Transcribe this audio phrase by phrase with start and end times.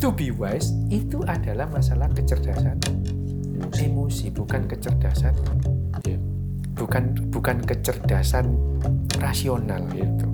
[0.00, 2.80] to be wise itu adalah masalah kecerdasan
[3.76, 5.36] emosi, bukan kecerdasan
[6.08, 6.16] Iya.
[6.72, 8.48] bukan bukan kecerdasan
[9.20, 10.24] rasional gitu.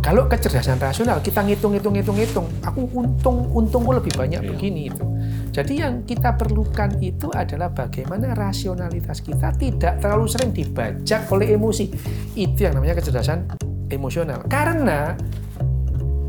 [0.00, 4.48] Kalau kecerdasan rasional kita ngitung hitung hitung hitung, aku untung untungku lebih banyak Iya.
[4.56, 5.04] begini itu.
[5.52, 11.92] Jadi yang kita perlukan itu adalah bagaimana rasionalitas kita tidak terlalu sering dibajak oleh emosi.
[12.32, 13.52] Itu yang namanya kecerdasan
[13.92, 14.48] emosional.
[14.48, 15.12] Karena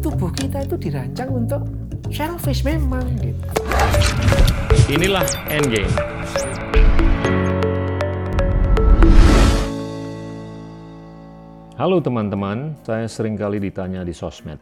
[0.03, 1.63] tubuh kita itu dirancang untuk
[2.11, 3.47] selfish memang gitu.
[4.91, 5.93] Inilah Endgame.
[11.79, 14.59] Halo teman-teman, saya sering kali ditanya di sosmed.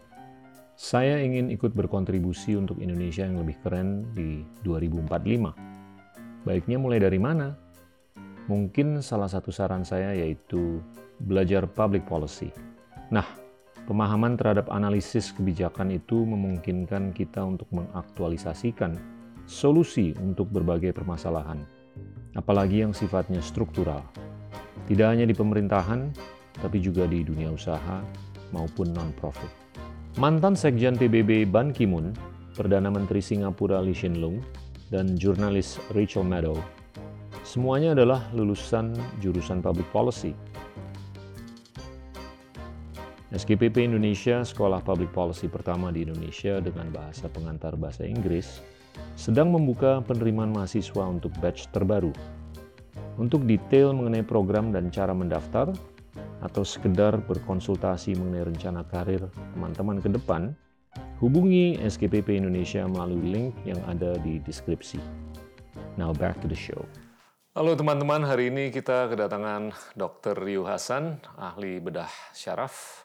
[0.78, 5.54] Saya ingin ikut berkontribusi untuk Indonesia yang lebih keren di 2045.
[6.42, 7.54] Baiknya mulai dari mana?
[8.50, 10.82] Mungkin salah satu saran saya yaitu
[11.22, 12.50] belajar public policy.
[13.14, 13.41] Nah,
[13.92, 18.96] pemahaman terhadap analisis kebijakan itu memungkinkan kita untuk mengaktualisasikan
[19.44, 21.60] solusi untuk berbagai permasalahan,
[22.40, 24.00] apalagi yang sifatnya struktural.
[24.88, 26.08] Tidak hanya di pemerintahan,
[26.64, 28.00] tapi juga di dunia usaha
[28.56, 29.52] maupun non-profit.
[30.16, 32.16] Mantan Sekjen PBB Ban Ki-moon,
[32.56, 34.40] Perdana Menteri Singapura Lee Hsien Loong,
[34.88, 36.56] dan jurnalis Rachel Maddow,
[37.44, 40.32] semuanya adalah lulusan jurusan Public Policy.
[43.32, 48.60] SKPP Indonesia, sekolah public policy pertama di Indonesia dengan bahasa pengantar bahasa Inggris,
[49.16, 52.12] sedang membuka penerimaan mahasiswa untuk batch terbaru.
[53.16, 55.72] Untuk detail mengenai program dan cara mendaftar,
[56.44, 59.24] atau sekedar berkonsultasi mengenai rencana karir
[59.56, 60.52] teman-teman ke depan,
[61.24, 65.00] hubungi SKPP Indonesia melalui link yang ada di deskripsi.
[65.96, 66.84] Now back to the show.
[67.56, 70.36] Halo teman-teman, hari ini kita kedatangan Dr.
[70.36, 73.01] Rio Hasan, ahli bedah syaraf.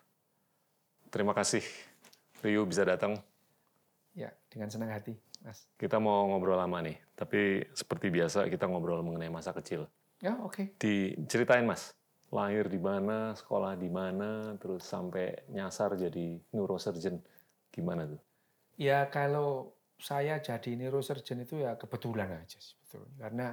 [1.16, 1.64] Terima kasih
[2.44, 3.16] Rio bisa datang.
[4.12, 5.64] Ya, dengan senang hati, Mas.
[5.80, 9.88] Kita mau ngobrol lama nih, tapi seperti biasa kita ngobrol mengenai masa kecil.
[10.20, 10.76] Ya, oke.
[10.76, 11.96] Diceritain Mas,
[12.28, 17.16] lahir di mana, sekolah di mana, terus sampai nyasar jadi neurosurgeon.
[17.72, 18.20] Gimana tuh?
[18.76, 23.16] Ya kalau saya jadi neurosurgeon itu ya kebetulan aja sebetulnya.
[23.16, 23.48] Karena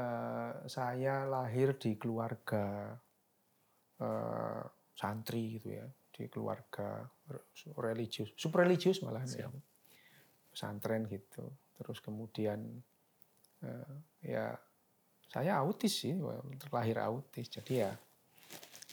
[0.00, 2.96] eh, saya lahir di keluarga
[4.00, 4.64] eh,
[4.96, 5.84] santri gitu ya,
[6.20, 7.08] di keluarga
[7.80, 9.48] religius, super religius malah ya.
[10.52, 11.48] pesantren gitu.
[11.80, 12.60] Terus kemudian
[13.64, 14.52] eh, ya
[15.32, 16.12] saya autis sih,
[16.60, 17.48] terlahir autis.
[17.48, 17.96] Jadi ya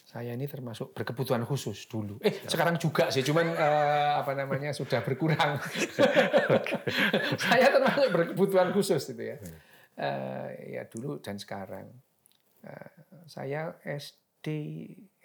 [0.07, 2.15] saya ini termasuk berkebutuhan khusus dulu.
[2.23, 5.59] Eh sekarang juga sih, cuman eh, apa namanya sudah berkurang.
[7.43, 9.35] saya termasuk berkebutuhan khusus gitu ya.
[9.99, 11.91] Eh, ya dulu dan sekarang.
[12.63, 12.91] Eh,
[13.27, 14.47] saya SD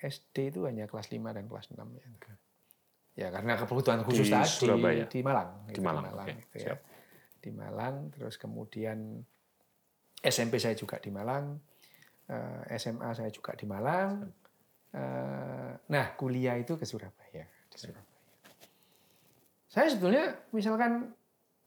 [0.03, 2.07] SD itu hanya kelas 5 dan kelas 6 ya.
[3.13, 5.05] Ya karena kebutuhan khusus Di tadi Surabaya?
[5.07, 5.51] di Malang.
[5.69, 6.65] Di gitu, Malang, oke, gitu ya.
[6.75, 6.79] siap.
[7.43, 9.21] Di Malang, terus kemudian
[10.19, 11.61] SMP saya juga di Malang,
[12.27, 14.27] eh, SMA saya juga di Malang.
[14.93, 18.11] Eh, Nah, kuliah itu ke Surabaya, di Surabaya.
[19.69, 21.13] Saya sebetulnya misalkan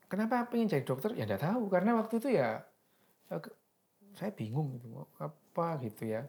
[0.06, 2.62] kenapa pengen jadi dokter ya enggak tahu karena waktu itu ya
[3.30, 3.42] eh,
[4.14, 6.22] saya bingung gitu apa gitu ya.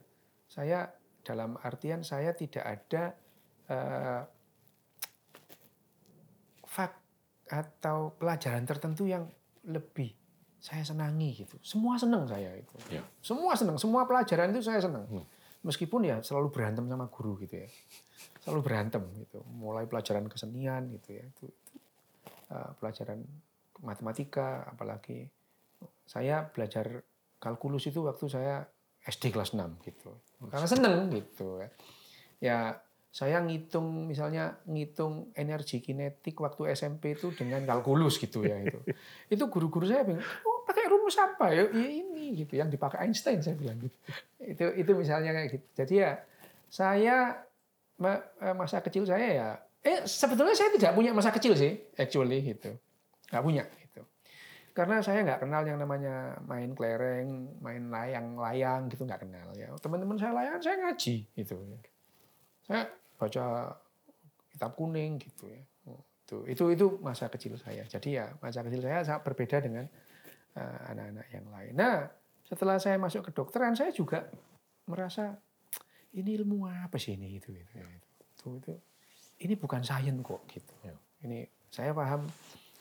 [0.49, 0.89] Saya
[1.27, 3.03] dalam artian saya tidak ada
[3.67, 4.23] eh,
[6.63, 6.93] fak
[7.51, 9.27] atau pelajaran tertentu yang
[9.67, 10.15] lebih
[10.63, 11.59] saya senangi gitu.
[11.63, 12.75] Semua senang saya itu.
[12.91, 13.03] Ya.
[13.23, 15.07] Semua senang, semua pelajaran itu saya senang.
[15.07, 15.27] Hmm.
[15.67, 17.69] Meskipun ya selalu berantem sama guru gitu ya.
[18.43, 19.43] Selalu berantem gitu.
[19.47, 21.23] Mulai pelajaran kesenian gitu ya.
[21.27, 21.79] Itu, itu,
[22.55, 23.23] eh, pelajaran
[23.83, 25.29] matematika apalagi
[26.07, 27.03] saya belajar
[27.37, 28.65] kalkulus itu waktu saya
[29.07, 30.11] SD kelas 6 gitu.
[30.51, 31.69] Karena seneng gitu ya.
[32.37, 32.59] Ya
[33.17, 38.77] saya ngitung misalnya ngitung energi kinetik waktu SMP itu dengan kalkulus gitu ya itu.
[39.35, 43.41] itu guru-guru saya bilang, "Oh, pakai rumus apa ya?" Ya ini gitu yang dipakai Einstein
[43.41, 43.97] saya bilang gitu.
[44.53, 45.67] Itu itu misalnya kayak gitu.
[45.75, 46.13] Jadi ya
[46.69, 47.41] saya
[48.05, 49.49] eh, masa kecil saya ya
[49.81, 52.75] eh sebetulnya saya tidak punya masa kecil sih actually gitu.
[53.33, 53.65] nggak punya.
[54.77, 59.73] Karena saya nggak kenal yang namanya main kelereng, main layang-layang gitu nggak kenal ya.
[59.81, 61.57] Teman-teman saya layangan saya ngaji gitu.
[62.69, 62.85] Saya
[63.17, 63.73] baca
[64.53, 65.65] kitab kuning gitu ya.
[66.29, 67.89] Itu itu itu masa kecil saya.
[67.89, 69.89] Jadi ya masa kecil saya sangat berbeda dengan
[70.61, 71.73] eh, anak-anak yang lain.
[71.73, 71.97] Nah,
[72.45, 74.29] setelah saya masuk ke dokteran saya juga
[74.85, 75.41] merasa
[76.13, 77.73] ini ilmu apa sih ini gitu gitu.
[77.81, 77.89] ya.
[78.37, 78.73] Itu, itu
[79.41, 80.73] ini bukan sains kok gitu.
[81.25, 82.29] Ini saya paham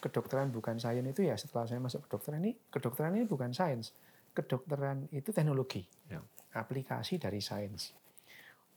[0.06, 3.98] kedokteran bukan sains itu ya setelah saya masuk kedokteran ini kedokteran ini bukan sains.
[4.38, 5.82] Kedokteran itu teknologi.
[6.06, 6.22] Ya.
[6.54, 7.98] Aplikasi dari sains.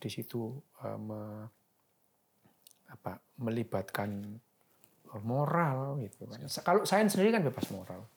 [0.00, 1.44] Di situ eh, me-
[2.88, 4.40] apa, melibatkan
[5.20, 6.40] moral gitu kan.
[6.64, 8.08] Kalau saya sendiri kan bebas moral.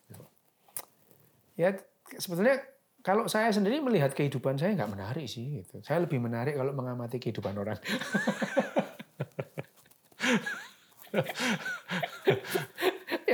[1.59, 1.75] Ya
[2.15, 2.63] sebetulnya
[3.03, 5.83] kalau saya sendiri melihat kehidupan saya nggak menarik sih gitu.
[5.83, 7.75] Saya lebih menarik kalau mengamati kehidupan orang.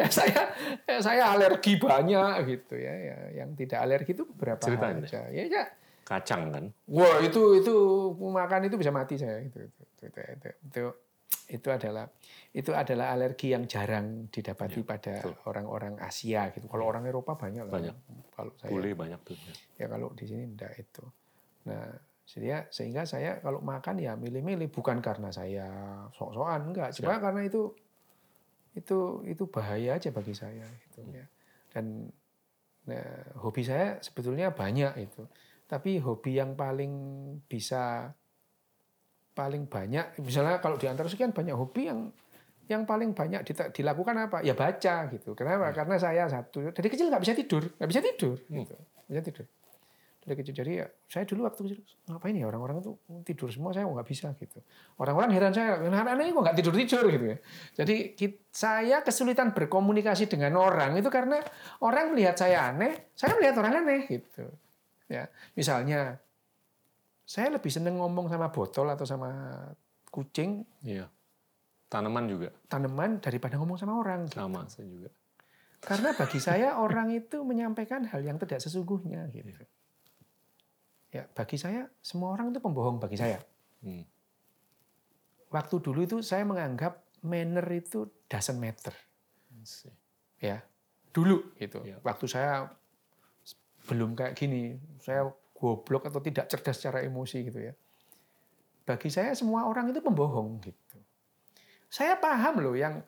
[0.08, 0.42] ya saya
[0.88, 3.18] ya saya alergi banyak gitu ya, ya.
[3.44, 5.28] Yang tidak alergi itu beberapa Ceritain aja.
[5.28, 5.64] Ya, ya.
[6.08, 6.66] Kacang kan?
[6.88, 7.76] wah itu itu
[8.16, 9.44] makan itu bisa mati saya.
[9.44, 10.84] Itu itu itu, itu, itu,
[11.52, 12.08] itu adalah
[12.56, 15.16] itu adalah alergi yang jarang didapati Ya, pada
[15.48, 16.72] orang-orang Asia gitu.
[16.72, 17.96] Kalau orang Eropa banyak lah Banyak.
[18.32, 18.72] kalau saya.
[18.72, 19.36] Boleh banyak tuh.
[19.36, 19.54] ya.
[19.84, 21.04] ya kalau di sini enggak itu.
[21.68, 21.92] Nah
[22.28, 24.72] sehingga sehingga saya kalau makan ya milih-milih.
[24.72, 25.68] Bukan karena saya
[26.16, 26.90] sok-sokan enggak.
[26.96, 27.72] Cuma karena itu
[28.78, 31.26] itu itu bahaya aja bagi saya itu ya.
[31.74, 32.14] Dan
[32.86, 35.26] nah, hobi saya sebetulnya banyak itu
[35.66, 36.94] tapi hobi yang paling
[37.50, 38.14] bisa
[39.34, 42.14] paling banyak misalnya kalau di antara sekian banyak hobi yang
[42.68, 44.44] yang paling banyak dilakukan apa?
[44.44, 45.32] Ya baca gitu.
[45.40, 45.72] Kenapa?
[45.72, 48.76] Karena saya satu dari kecil nggak bisa tidur nggak bisa tidur gitu.
[48.76, 49.48] Nggak bisa tidur
[50.28, 51.80] dari kecil jadi ya saya dulu waktu kecil
[52.12, 53.72] ngapain ya orang-orang itu tidur semua?
[53.72, 54.60] Saya nggak bisa gitu.
[55.00, 57.06] Orang-orang heran saya anak-anak ini kok nggak tidur tidur?
[57.08, 57.38] Gitu ya.
[57.80, 57.96] Jadi
[58.52, 61.40] saya kesulitan berkomunikasi dengan orang itu karena
[61.80, 64.52] orang melihat saya aneh saya melihat orang aneh gitu.
[65.08, 66.20] Ya misalnya
[67.24, 69.32] saya lebih seneng ngomong sama botol atau sama
[70.12, 71.08] kucing Iya.
[71.88, 72.52] Tanaman juga.
[72.68, 74.44] Tanaman daripada ngomong sama orang gitu.
[74.44, 75.08] sama saya juga.
[75.78, 79.64] karena bagi saya orang itu menyampaikan hal yang tidak sesungguhnya gitu
[81.18, 83.42] ya bagi saya semua orang itu pembohong bagi saya.
[83.78, 84.04] Hmm.
[85.48, 88.92] waktu dulu itu saya menganggap manner itu doesn't matter.
[90.38, 90.62] Ya
[91.16, 91.82] dulu gitu.
[91.82, 91.98] Ya.
[92.06, 92.70] waktu saya
[93.90, 95.26] belum kayak gini saya
[95.58, 97.74] goblok atau tidak cerdas secara emosi gitu ya.
[98.86, 100.98] Bagi saya semua orang itu pembohong gitu.
[101.90, 103.02] Saya paham loh yang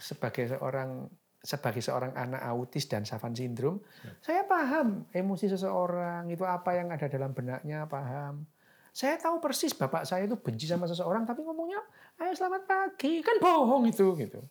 [0.00, 1.06] sebagai seorang
[1.46, 3.78] sebagai seorang anak autis dan Savan sindrom
[4.18, 8.42] saya paham emosi seseorang itu apa yang ada dalam benaknya paham
[8.90, 11.78] saya tahu persis bapak saya itu benci sama seseorang tapi ngomongnya
[12.18, 14.42] ayo selamat pagi kan bohong itu gitu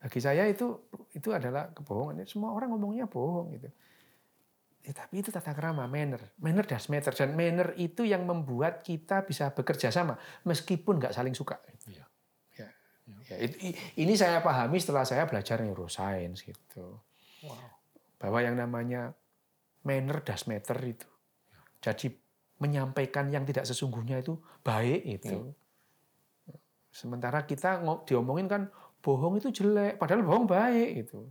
[0.00, 0.80] bagi saya itu
[1.12, 2.24] itu adalah kebohongan.
[2.24, 3.68] Semua orang ngomongnya bohong gitu.
[4.80, 6.32] Ya, tapi itu tata krama, manner.
[6.40, 7.12] Manner does matter.
[7.12, 10.16] Dan manner itu yang membuat kita bisa bekerja sama.
[10.48, 11.60] Meskipun nggak saling suka.
[11.84, 12.08] Iya.
[13.30, 13.36] Ya.
[13.38, 13.48] Ya,
[13.94, 16.98] ini saya pahami setelah saya belajar neuroscience gitu.
[17.46, 17.62] Wow.
[18.18, 19.14] Bahwa yang namanya
[19.86, 21.08] manner does matter itu.
[21.80, 22.12] Jadi
[22.60, 25.54] menyampaikan yang tidak sesungguhnya itu baik itu.
[26.90, 28.62] Sementara kita diomongin kan
[29.00, 31.24] bohong itu jelek, padahal bohong baik itu.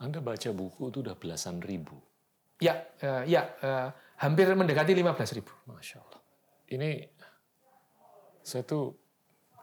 [0.00, 1.98] Anda baca buku itu udah belasan ribu.
[2.60, 3.88] Ya, eh, ya eh,
[4.20, 5.52] hampir mendekati 15 ribu.
[5.68, 6.20] Masya Allah.
[6.70, 6.90] Ini
[8.44, 8.94] saya tuh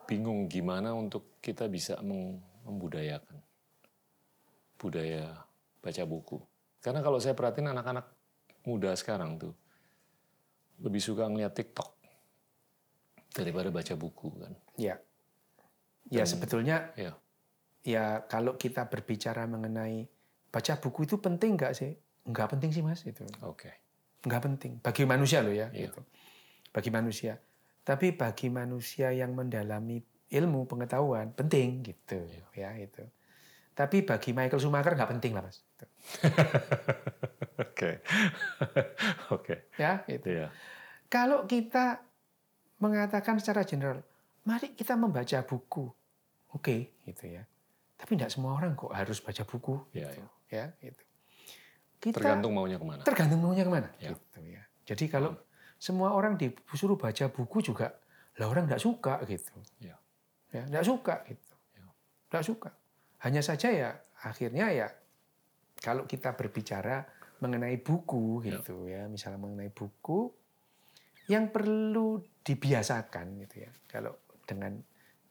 [0.08, 2.00] bingung gimana untuk kita bisa
[2.64, 3.38] membudayakan
[4.80, 5.44] budaya
[5.84, 6.40] baca buku.
[6.80, 8.06] Karena kalau saya perhatiin anak-anak
[8.64, 9.54] muda sekarang tuh
[10.80, 11.90] lebih suka ngeliat TikTok
[13.34, 14.54] daripada baca buku kan.
[14.78, 14.96] Ya,
[16.08, 17.12] ya sebetulnya Ya,
[17.82, 20.06] ya kalau kita berbicara mengenai
[20.54, 21.92] baca buku itu penting nggak sih?
[22.28, 23.26] Nggak penting sih mas itu.
[23.44, 23.70] oke.
[24.28, 25.68] Nggak penting bagi manusia loh ya.
[25.74, 25.90] Iya.
[25.90, 26.02] Gitu.
[26.72, 27.42] Bagi manusia.
[27.88, 32.20] Tapi bagi manusia yang mendalami ilmu pengetahuan penting gitu
[32.52, 33.00] ya itu.
[33.72, 35.64] Tapi bagi Michael Schumacher nggak penting lah mas.
[35.64, 35.86] Gitu.
[37.64, 37.92] Oke.
[39.36, 39.56] Oke.
[39.80, 40.28] Ya, itu.
[40.28, 40.52] Iya.
[41.08, 42.04] Kalau kita
[42.84, 44.04] mengatakan secara general,
[44.44, 45.88] mari kita membaca buku,
[46.52, 46.78] oke,
[47.08, 47.42] gitu ya.
[47.98, 50.22] Tapi tidak semua orang kok harus baca buku, Iya, gitu,
[50.54, 51.04] ya, itu.
[51.98, 53.02] Kita Tergantung maunya ke mana.
[53.02, 54.14] tergantung maunya ke mana, Ya.
[54.14, 54.62] gitu ya.
[54.86, 55.34] Jadi kalau
[55.78, 57.94] semua orang disuruh baca buku juga,
[58.38, 59.54] lah orang tidak suka, gitu.
[59.82, 59.96] Ya.
[60.54, 61.54] Ya, tidak suka, gitu.
[62.34, 62.42] Ya.
[62.42, 62.70] Suka.
[63.22, 63.90] Hanya saja ya,
[64.22, 64.88] akhirnya ya,
[65.82, 67.06] kalau kita berbicara
[67.42, 70.34] mengenai buku, gitu ya, misalnya mengenai buku,
[71.28, 73.72] yang perlu dibiasakan gitu ya.
[73.86, 74.16] Kalau
[74.48, 74.80] dengan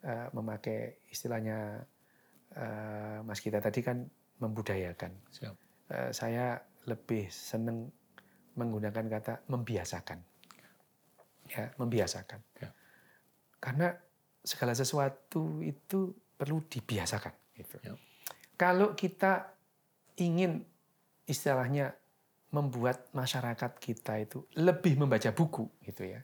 [0.04, 1.80] eh, memakai istilahnya
[2.52, 4.04] eh, Mas kita tadi kan
[4.38, 5.12] membudayakan.
[5.32, 5.54] Siap.
[5.88, 7.88] Eh, saya lebih seneng
[8.56, 10.20] menggunakan kata membiasakan.
[11.50, 12.40] Ya, membiasakan.
[12.58, 12.70] Ya.
[13.62, 13.94] Karena
[14.46, 17.76] segala sesuatu itu perlu dibiasakan gitu.
[17.82, 17.94] Ya.
[18.56, 19.56] Kalau kita
[20.16, 20.64] ingin
[21.26, 21.92] istilahnya
[22.54, 26.22] membuat masyarakat kita itu lebih membaca buku gitu ya.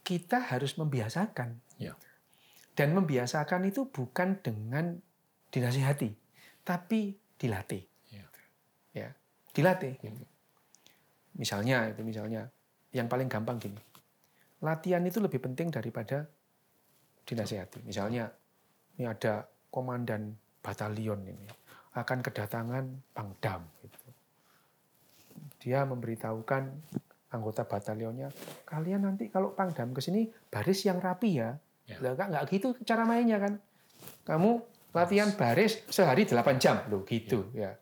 [0.00, 1.60] Kita harus membiasakan.
[1.76, 1.94] Ya.
[2.76, 5.00] Dan membiasakan itu bukan dengan
[5.48, 6.12] dinasihati,
[6.64, 7.84] tapi dilatih.
[8.12, 8.26] Ya.
[8.92, 9.08] Ya,
[9.52, 9.96] dilatih.
[10.00, 10.24] gitu.
[11.36, 12.48] Misalnya itu misalnya
[12.92, 13.80] yang paling gampang gini.
[14.64, 16.24] Latihan itu lebih penting daripada
[17.24, 17.84] dinasihati.
[17.84, 18.30] Misalnya
[18.96, 20.32] ini ada komandan
[20.62, 21.46] batalion ini
[21.92, 23.64] akan kedatangan Pangdam.
[23.84, 23.98] Gitu.
[25.66, 26.62] Dia memberitahukan
[27.32, 28.30] anggota batalionnya,
[28.64, 31.56] kalian nanti kalau Pangdam ke sini baris yang rapi ya.
[31.86, 31.96] Ya.
[32.02, 33.60] Lah nggak gitu cara mainnya kan.
[34.24, 34.50] Kamu
[34.96, 37.76] latihan baris sehari 8 jam loh gitu ya.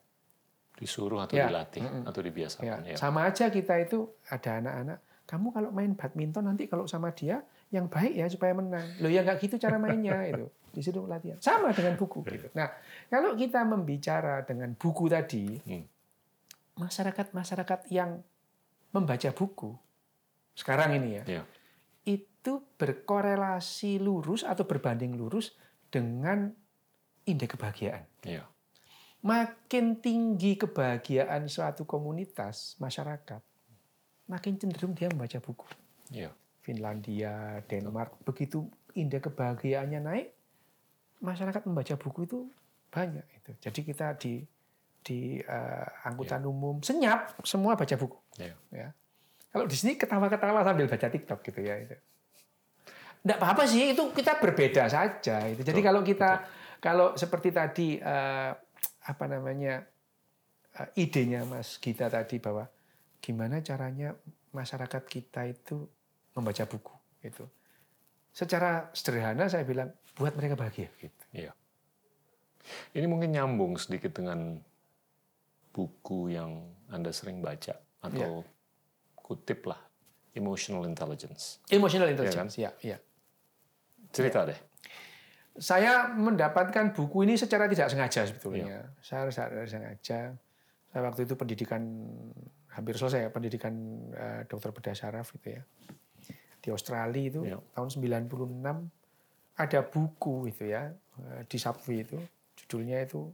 [0.75, 1.47] Disuruh atau Ya.
[1.47, 2.03] dilatih Mm-mm.
[2.11, 2.67] atau dibiasakan.
[2.67, 2.97] Ya, Ya.
[2.99, 4.99] sama aja kita itu ada anak-anak.
[5.25, 7.41] Kamu kalau main badminton nanti kalau sama dia
[7.73, 8.85] yang baik ya supaya menang.
[9.01, 10.47] Loh ya nggak gitu cara mainnya itu.
[10.71, 11.39] Disuruh latihan.
[11.41, 12.51] Sama dengan buku gitu.
[12.53, 12.69] Nah,
[13.07, 15.87] kalau kita membicara dengan buku tadi, Hmm.
[16.75, 18.19] masyarakat-masyarakat yang
[18.91, 19.71] membaca buku
[20.55, 21.43] sekarang ini ya, Ya.
[22.05, 25.55] itu berkorelasi lurus atau berbanding lurus
[25.89, 26.51] dengan
[27.25, 28.43] indeks kebahagiaan Ya.
[29.23, 33.41] makin tinggi kebahagiaan suatu komunitas masyarakat,
[34.29, 35.67] makin cenderung dia membaca buku.
[36.13, 36.33] Ya.
[36.65, 38.65] Finlandia, Denmark, begitu
[38.97, 40.29] indeks kebahagiaannya naik,
[41.21, 42.39] masyarakat membaca buku itu
[42.89, 43.51] banyak itu.
[43.61, 44.41] Jadi kita di
[45.05, 48.17] di eh, angkutan umum senyap semua baca buku.
[48.41, 48.57] Ya.
[48.73, 48.89] Ya.
[49.53, 51.95] Kalau di sini ketawa-ketawa sambil baca TikTok gitu ya itu.
[53.25, 55.45] Enggak apa-apa sih, itu kita berbeda saja.
[55.49, 55.61] Itu.
[55.65, 56.31] Jadi Betul, kalau kita
[56.81, 58.51] kalau seperti tadi eh,
[59.05, 59.85] apa namanya
[60.81, 62.65] eh, idenya Mas Gita tadi bahwa
[63.25, 64.13] gimana caranya
[64.53, 65.89] masyarakat kita itu
[66.37, 66.93] membaca buku
[67.25, 67.49] itu.
[68.37, 71.25] Secara sederhana saya bilang buat mereka bahagia gitu.
[71.33, 71.57] Iya.
[72.93, 74.61] Ini mungkin nyambung sedikit dengan
[75.73, 78.45] buku yang Anda sering baca atau
[79.17, 79.81] kutip lah
[80.37, 81.65] emotional intelligence.
[81.73, 83.01] Emotional intelligence, ya, ya.
[84.13, 84.59] Cerita deh.
[85.57, 88.91] Saya mendapatkan buku ini secara tidak sengaja sebetulnya.
[89.01, 90.35] Saya tidak sengaja.
[90.91, 91.83] Saya waktu itu pendidikan
[92.75, 93.75] hampir selesai ya, pendidikan
[94.13, 95.63] eh, dokter bedah saraf gitu ya.
[96.61, 97.59] Di Australia itu Ya.
[97.77, 98.91] tahun 96
[99.55, 102.19] ada buku itu ya eh, di Subway itu
[102.59, 103.31] judulnya itu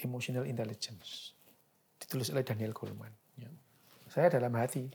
[0.00, 1.34] Emotional Intelligence.
[1.98, 3.10] Ditulis oleh Daniel Goleman.
[3.36, 3.50] Ya.
[4.08, 4.86] Saya dalam hati,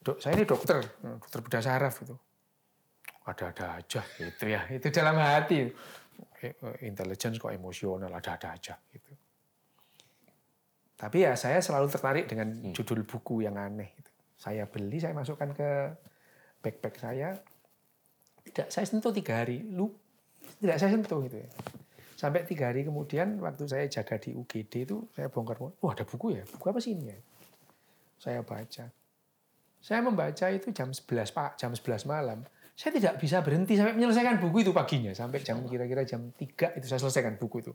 [0.00, 2.16] dok, saya ini dokter, eh, dokter bedah saraf itu
[3.22, 5.70] ada-ada aja gitu ya itu dalam hati
[6.82, 9.14] intelligence kok emosional ada-ada aja gitu
[11.02, 14.10] tapi ya saya selalu tertarik dengan judul buku yang aneh itu.
[14.38, 15.98] Saya beli saya masukkan ke
[16.62, 17.34] backpack saya.
[18.46, 19.66] Tidak saya sentuh tiga hari.
[19.66, 19.90] Lu
[20.62, 21.50] tidak saya sentuh gitu ya.
[22.14, 26.38] Sampai tiga hari kemudian waktu saya jaga di UGD itu saya bongkar wah ada buku
[26.38, 26.46] ya?
[26.46, 27.18] Buku apa sih ini ya?
[28.22, 28.86] Saya baca.
[29.82, 32.46] Saya membaca itu jam 11 pak jam 11 malam.
[32.78, 35.10] Saya tidak bisa berhenti sampai menyelesaikan buku itu paginya.
[35.18, 37.74] Sampai jam kira-kira jam 3 itu saya selesaikan buku itu.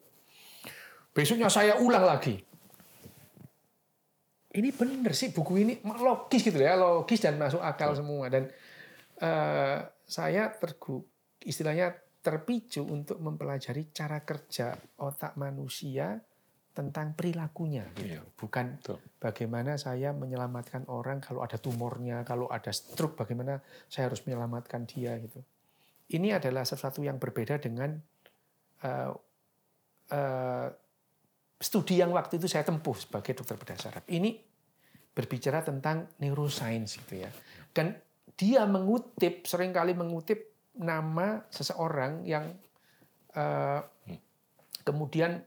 [1.12, 2.56] Besoknya saya ulang lagi
[4.58, 8.50] ini bener sih buku ini logis gitu ya logis dan masuk akal semua dan
[9.22, 11.06] eh, saya tergu
[11.46, 16.20] istilahnya terpicu untuk mempelajari cara kerja otak manusia
[16.74, 18.22] tentang perilakunya gitu Iya.
[18.38, 18.98] bukan Betul.
[19.18, 25.18] bagaimana saya menyelamatkan orang kalau ada tumornya kalau ada stroke bagaimana saya harus menyelamatkan dia
[25.22, 25.42] gitu
[26.14, 27.98] ini adalah sesuatu yang berbeda dengan
[28.84, 29.12] eh,
[30.14, 30.68] eh,
[31.58, 34.06] studi yang waktu itu saya tempuh sebagai dokter bedah saraf.
[34.06, 34.47] Ini
[35.18, 37.30] berbicara tentang neuroscience gitu ya.
[37.74, 37.98] Dan
[38.38, 42.54] dia mengutip sering kali mengutip nama seseorang yang
[43.34, 43.82] eh,
[44.86, 45.42] kemudian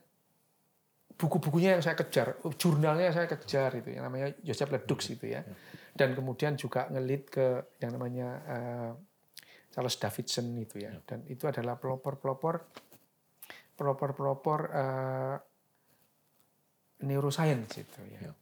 [1.15, 5.47] buku-bukunya yang saya kejar, jurnalnya saya kejar itu yang namanya Joseph Ledux itu ya.
[5.95, 8.91] Dan kemudian juga ngelit ke yang namanya eh,
[9.71, 10.91] Charles Davidson itu ya.
[11.07, 12.55] Dan itu adalah pelopor-pelopor
[13.79, 15.37] pelopor-pelopor eh,
[17.07, 18.01] neuroscience itu.
[18.19, 18.35] Ya.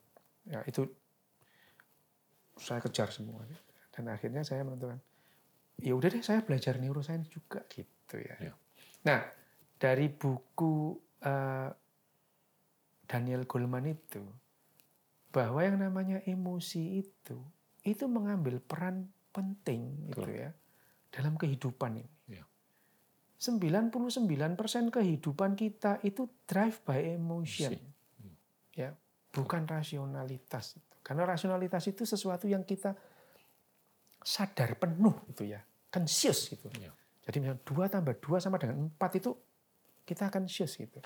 [0.49, 0.88] Ya, itu
[2.58, 3.46] saya kejar semua
[3.94, 5.00] dan akhirnya saya menentukan
[5.78, 8.36] ya udah deh saya belajar neuroscience juga gitu ya.
[8.42, 8.52] Ya.
[9.06, 9.22] Nah,
[9.78, 11.70] dari buku eh,
[13.08, 14.22] Daniel Goleman itu
[15.30, 17.38] bahwa yang namanya emosi itu
[17.86, 20.42] itu mengambil peran penting gitu Betul.
[20.44, 20.50] ya
[21.14, 22.16] dalam kehidupan ini.
[22.28, 22.44] Ya.
[23.38, 23.94] 99%
[24.90, 27.70] kehidupan kita itu drive by emotion.
[27.70, 27.96] Emosi.
[28.74, 28.94] Ya,
[29.30, 30.78] bukan rasionalitas.
[31.08, 32.92] Karena rasionalitas itu sesuatu yang kita
[34.20, 36.68] sadar penuh gitu ya, conscious gitu.
[36.76, 36.92] Ya.
[37.24, 39.32] Jadi misalnya 2 tambah 2 sama dengan 4 itu
[40.04, 41.00] kita conscious gitu.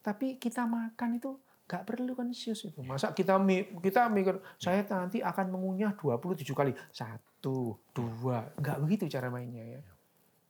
[0.00, 1.36] Tapi kita makan itu
[1.68, 2.80] nggak perlu conscious itu.
[2.80, 3.36] Masa kita
[3.80, 6.72] kita mikir saya nanti akan mengunyah 27 kali.
[6.88, 9.82] Satu, dua, nggak begitu cara mainnya ya.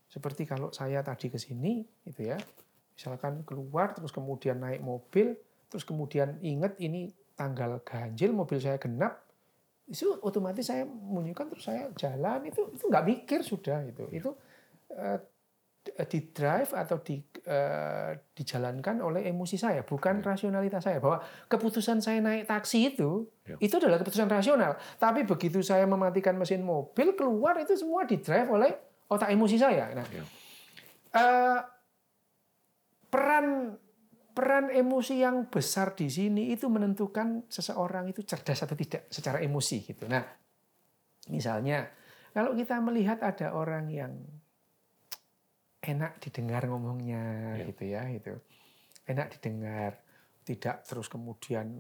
[0.07, 2.39] Seperti kalau saya tadi ke sini gitu ya.
[2.95, 5.35] Misalkan keluar terus kemudian naik mobil,
[5.67, 9.25] terus kemudian ingat ini tanggal ganjil mobil saya genap,
[9.89, 14.31] itu otomatis saya menunjukkan terus saya jalan itu itu nggak mikir sudah itu itu
[14.95, 15.21] eh,
[15.83, 17.19] di drive atau di
[17.51, 20.31] uh, dijalankan oleh emosi saya, bukan ya.
[20.31, 21.03] rasionalitas saya.
[21.03, 21.19] Bahwa
[21.51, 23.59] keputusan saya naik taksi itu ya.
[23.59, 24.79] itu adalah keputusan rasional.
[25.03, 28.71] Tapi begitu saya mematikan mesin mobil keluar itu semua di drive oleh
[29.11, 29.91] otak emosi saya.
[29.91, 30.23] Nah, ya.
[31.19, 31.61] uh,
[33.11, 33.75] peran
[34.33, 39.85] peran emosi yang besar di sini itu menentukan seseorang itu cerdas atau tidak secara emosi
[39.85, 40.09] gitu.
[40.09, 40.25] Nah,
[41.29, 41.89] misalnya
[42.33, 44.13] kalau kita melihat ada orang yang
[45.85, 47.65] enak didengar ngomongnya ya.
[47.69, 48.33] gitu ya, itu
[49.05, 50.01] enak didengar,
[50.47, 51.77] tidak terus kemudian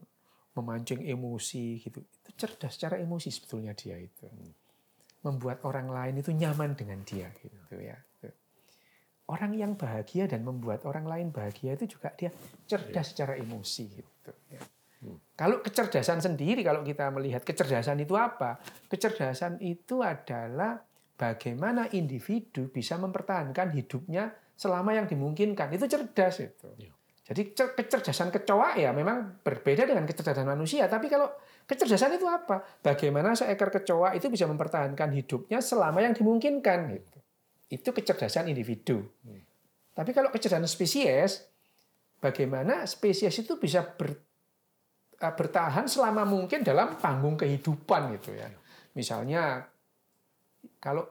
[0.53, 2.05] memancing emosi gitu.
[2.05, 4.29] Itu cerdas secara emosi sebetulnya dia itu.
[4.29, 4.53] Hmm.
[5.23, 7.97] Membuat orang lain itu nyaman dengan dia gitu ya.
[9.33, 12.29] Orang yang bahagia dan membuat orang lain bahagia itu juga dia
[12.69, 13.11] cerdas ya.
[13.17, 14.61] secara emosi gitu ya.
[15.01, 15.17] Hmm.
[15.33, 18.61] Kalau kecerdasan sendiri, kalau kita melihat kecerdasan itu apa?
[18.93, 20.85] Kecerdasan itu adalah
[21.17, 25.73] bagaimana individu bisa mempertahankan hidupnya selama yang dimungkinkan.
[25.73, 26.69] Itu cerdas itu.
[26.77, 26.93] Ya.
[27.23, 30.91] Jadi kecerdasan kecoa ya memang berbeda dengan kecerdasan manusia.
[30.91, 31.31] Tapi kalau
[31.65, 32.61] kecerdasan itu apa?
[32.83, 36.79] Bagaimana seekor kecoa itu bisa mempertahankan hidupnya selama yang dimungkinkan.
[36.99, 37.19] Gitu.
[37.73, 39.01] Itu kecerdasan individu.
[39.25, 39.41] Hmm.
[39.97, 41.49] Tapi kalau kecerdasan spesies,
[42.21, 44.13] bagaimana spesies itu bisa ber,
[45.23, 48.51] Eh, bertahan selama mungkin dalam panggung kehidupan gitu ya.
[48.99, 49.63] Misalnya
[50.83, 51.07] kalau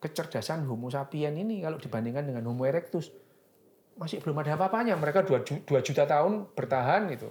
[0.00, 3.12] kecerdasan Homo sapien ini kalau dibandingkan dengan Homo erectus
[4.00, 4.96] masih belum ada apa-apanya.
[4.96, 7.28] Mereka 2 juta tahun bertahan gitu.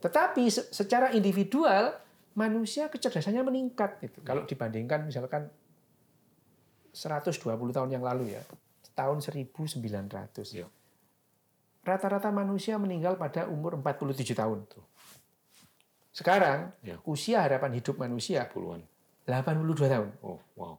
[0.00, 2.00] Tetapi secara individual
[2.32, 4.24] manusia kecerdasannya meningkat gitu.
[4.24, 5.52] Kalau dibandingkan misalkan
[6.92, 7.36] 120
[7.72, 8.42] tahun yang lalu ya,
[8.94, 9.78] tahun 1900.
[10.54, 10.66] Ya
[11.80, 14.68] rata-rata manusia meninggal pada umur 47 tahun.
[16.10, 16.98] Sekarang ya.
[17.06, 18.84] usia harapan hidup manusia puluhan
[19.24, 20.08] 82 tahun.
[20.20, 20.74] Oh, wow.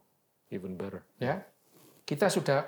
[0.51, 1.01] Even better.
[1.18, 1.48] Ya.
[2.03, 2.68] Kita sudah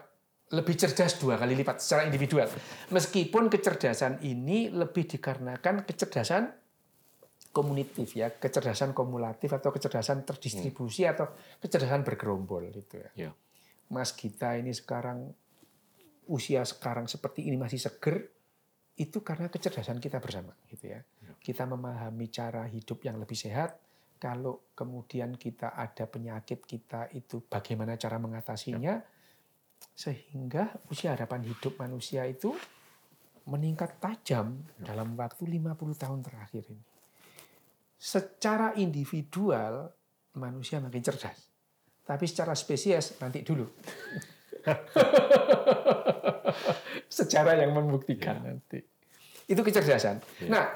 [0.53, 2.47] lebih cerdas dua kali lipat secara individual.
[2.93, 6.47] Meskipun kecerdasan ini lebih dikarenakan kecerdasan
[7.53, 11.13] komunitif ya, kecerdasan kumulatif atau kecerdasan terdistribusi hmm.
[11.13, 11.25] atau
[11.61, 13.29] kecerdasan bergerombol gitu ya.
[13.29, 13.31] ya.
[13.93, 15.29] Mas kita ini sekarang
[16.33, 18.25] usia sekarang seperti ini masih seger
[18.97, 21.05] itu karena kecerdasan kita bersama gitu ya.
[21.21, 21.33] ya.
[21.37, 23.77] Kita memahami cara hidup yang lebih sehat.
[24.17, 29.05] Kalau kemudian kita ada penyakit kita itu bagaimana cara mengatasinya ya.
[29.93, 32.55] sehingga usia harapan hidup manusia itu
[33.43, 34.95] meningkat tajam ya.
[34.95, 36.92] dalam waktu 50 tahun terakhir ini.
[38.03, 39.87] Secara individual
[40.35, 41.47] manusia makin cerdas.
[42.03, 43.63] Tapi secara spesies nanti dulu.
[47.07, 48.51] Secara yang membuktikan ya.
[48.51, 48.83] nanti.
[49.47, 50.19] Itu kecerdasan.
[50.43, 50.49] Ya.
[50.51, 50.67] Nah,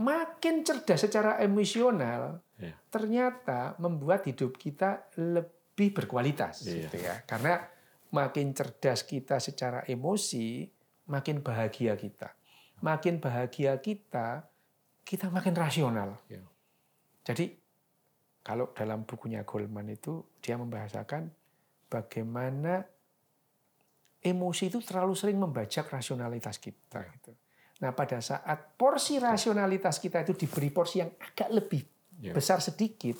[0.00, 2.72] makin cerdas secara emosional, ya.
[2.88, 6.88] ternyata membuat hidup kita lebih berkualitas, ya.
[6.88, 7.20] gitu ya.
[7.28, 7.60] Karena
[8.16, 10.64] makin cerdas kita secara emosi,
[11.12, 12.32] makin bahagia kita.
[12.80, 14.48] Makin bahagia kita,
[15.10, 16.22] kita makin rasional.
[16.30, 16.38] Ya.
[17.26, 17.50] Jadi
[18.46, 21.26] kalau dalam bukunya Goldman itu dia membahasakan
[21.90, 22.86] bagaimana
[24.22, 27.02] emosi itu terlalu sering membajak rasionalitas kita.
[27.10, 27.34] Gitu.
[27.82, 31.82] Nah pada saat porsi rasionalitas kita itu diberi porsi yang agak lebih
[32.22, 32.30] yeah.
[32.30, 33.18] besar sedikit,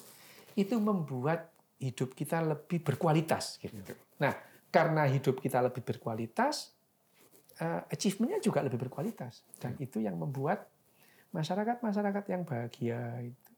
[0.54, 1.50] itu membuat
[1.82, 3.58] hidup kita lebih berkualitas.
[3.58, 3.74] Gitu.
[3.74, 3.98] Yeah.
[4.22, 4.32] Nah
[4.70, 6.70] karena hidup kita lebih berkualitas,
[7.58, 9.42] uh, achievementnya juga lebih berkualitas.
[9.58, 9.84] Dan yeah.
[9.90, 10.70] itu yang membuat
[11.30, 13.50] masyarakat-masyarakat yang bahagia itu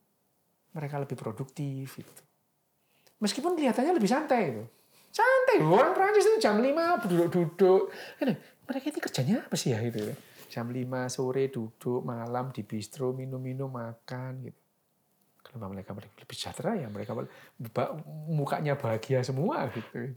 [0.73, 2.23] mereka lebih produktif itu.
[3.21, 4.65] Meskipun kelihatannya lebih santai itu.
[5.13, 7.93] Santai, orang Prancis itu jam 5 duduk-duduk.
[8.65, 10.17] Mereka ini kerjanya apa sih ya itu ya?
[10.49, 14.61] Jam 5 sore duduk, malam di bistro, minum-minum, makan gitu.
[15.45, 17.13] Kalau mereka lebih sejahtera ya mereka
[18.33, 20.17] mukanya bahagia semua gitu.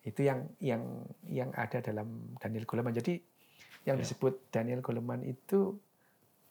[0.00, 2.96] Itu yang yang yang ada dalam Daniel Goleman.
[2.96, 3.20] Jadi
[3.84, 4.08] yang ya.
[4.08, 5.76] disebut Daniel Goleman itu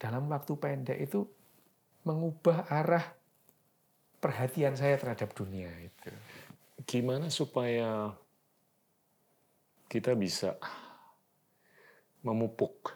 [0.04, 1.24] dalam waktu pendek itu
[2.04, 3.16] mengubah arah
[4.20, 6.12] perhatian saya terhadap dunia itu
[6.84, 8.12] gimana supaya
[9.88, 10.60] kita bisa
[12.20, 12.92] memupuk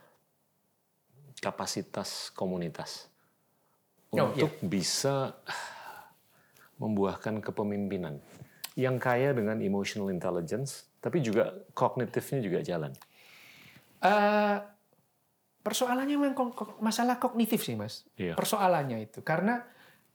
[1.39, 3.07] kapasitas komunitas
[4.11, 4.67] oh, untuk iya.
[4.67, 5.15] bisa
[6.81, 8.19] membuahkan kepemimpinan
[8.77, 12.93] yang kaya dengan emotional intelligence, tapi juga kognitifnya juga jalan.
[13.97, 14.61] Uh,
[15.67, 18.07] persoalannya memang masalah kognitif sih, mas.
[18.15, 18.39] Iya.
[18.39, 19.67] Persoalannya itu karena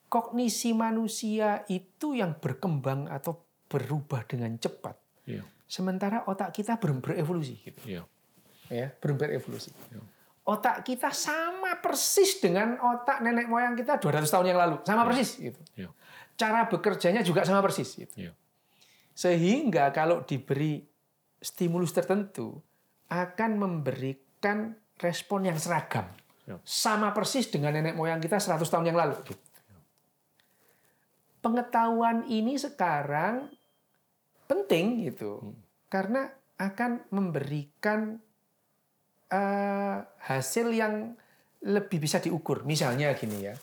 [0.08, 4.96] kognisi manusia itu yang berkembang atau berubah dengan cepat.
[5.28, 5.44] Yeah.
[5.68, 7.80] Sementara otak kita belum berevolusi gitu.
[7.84, 8.04] Yeah.
[8.72, 9.72] Ya, belum berevolusi.
[9.92, 10.04] Yeah.
[10.48, 15.08] Otak kita sama persis dengan otak nenek moyang kita 200 tahun yang lalu, sama yeah.
[15.08, 15.60] persis gitu.
[15.76, 15.92] Yeah.
[16.36, 18.12] Cara bekerjanya juga sama persis gitu.
[18.16, 18.36] Yeah.
[19.12, 20.80] Sehingga kalau diberi
[21.40, 22.60] stimulus tertentu
[23.12, 26.08] akan memberikan respon yang seragam.
[26.44, 26.58] Ya.
[26.66, 29.16] Sama persis dengan nenek moyang kita 100 tahun yang lalu.
[31.42, 33.50] Pengetahuan ini sekarang
[34.50, 35.54] penting gitu.
[35.86, 38.18] Karena akan memberikan
[39.30, 41.14] eh, hasil yang
[41.62, 42.66] lebih bisa diukur.
[42.66, 43.54] Misalnya gini ya.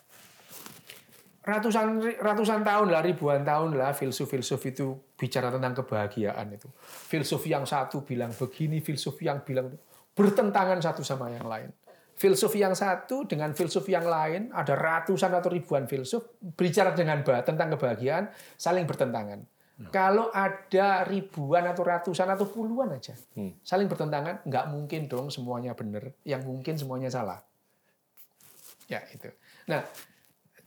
[1.39, 6.69] Ratusan ratusan tahun lah, ribuan tahun lah filsuf-filsuf itu bicara tentang kebahagiaan itu.
[6.83, 9.71] Filsuf yang satu bilang begini, filsuf yang bilang
[10.13, 11.69] bertentangan satu sama yang lain.
[12.19, 17.47] Filsuf yang satu dengan filsuf yang lain, ada ratusan atau ribuan filsuf bicara dengan bah-
[17.47, 18.27] tentang kebahagiaan,
[18.59, 19.39] saling bertentangan.
[19.87, 23.55] Kalau ada ribuan atau ratusan atau puluhan aja, Hmm.
[23.63, 27.39] saling bertentangan, nggak mungkin dong semuanya benar, yang mungkin semuanya salah.
[28.91, 29.31] Ya itu.
[29.71, 29.87] Nah,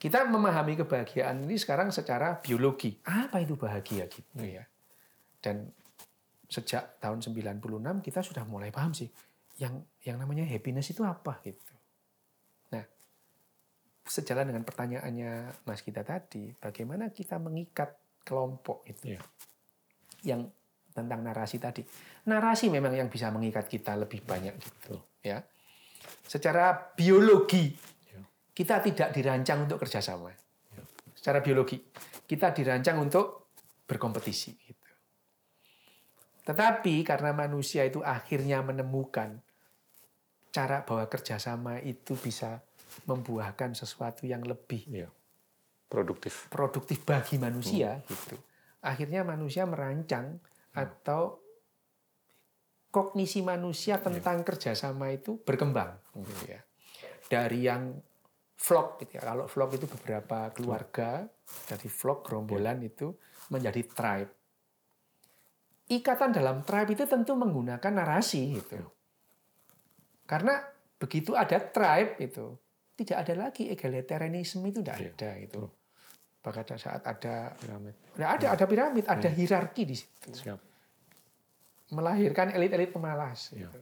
[0.01, 2.97] kita memahami kebahagiaan ini sekarang secara biologi.
[3.05, 4.65] Apa itu bahagia gitu ya?
[5.45, 5.69] Dan
[6.49, 9.13] sejak tahun 96 kita sudah mulai paham sih
[9.62, 11.62] yang yang namanya happiness itu apa gitu.
[12.75, 12.83] Nah,
[14.03, 17.94] sejalan dengan pertanyaannya Mas kita tadi, bagaimana kita mengikat
[18.27, 19.20] kelompok itu Iya.
[20.27, 20.51] yang
[20.90, 21.87] tentang narasi tadi.
[22.27, 25.40] Narasi memang yang bisa mengikat kita lebih banyak gitu, ya.
[26.27, 27.70] Secara biologi
[28.11, 28.20] Ya.
[28.53, 30.35] kita tidak dirancang untuk kerjasama.
[31.14, 31.79] Secara biologi
[32.27, 33.55] kita dirancang untuk
[33.87, 34.51] berkompetisi.
[34.59, 34.88] Gitu.
[36.42, 39.38] Tetapi karena manusia itu akhirnya menemukan
[40.53, 42.61] cara bahwa kerjasama itu bisa
[43.09, 45.09] membuahkan sesuatu yang lebih Iya.
[45.88, 46.49] Produktif.
[46.49, 48.37] produktif bagi manusia gitu.
[48.81, 50.41] Akhirnya manusia merancang
[50.73, 51.41] atau
[52.88, 56.61] kognisi manusia tentang kerjasama itu berkembang gitu ya.
[57.29, 57.97] Dari yang
[58.57, 59.23] vlog gitu ya.
[59.25, 61.29] Kalau vlog itu beberapa keluarga
[61.69, 63.12] dari vlog gerombolan itu
[63.53, 64.33] menjadi tribe.
[65.93, 68.81] Ikatan dalam tribe itu tentu menggunakan narasi gitu.
[70.33, 70.64] Karena
[70.97, 72.57] begitu ada tribe itu
[72.97, 75.11] tidak ada lagi egalitarianisme itu tidak Iya.
[75.12, 75.62] ada itu.
[76.40, 77.95] Pada saat ada Piramid.
[78.16, 80.33] Nah, ada ada piramid, ada hierarki di situ.
[80.33, 80.59] Siap.
[81.92, 83.53] Melahirkan elit-elit pemalas.
[83.53, 83.68] Iya.
[83.68, 83.79] Gitu.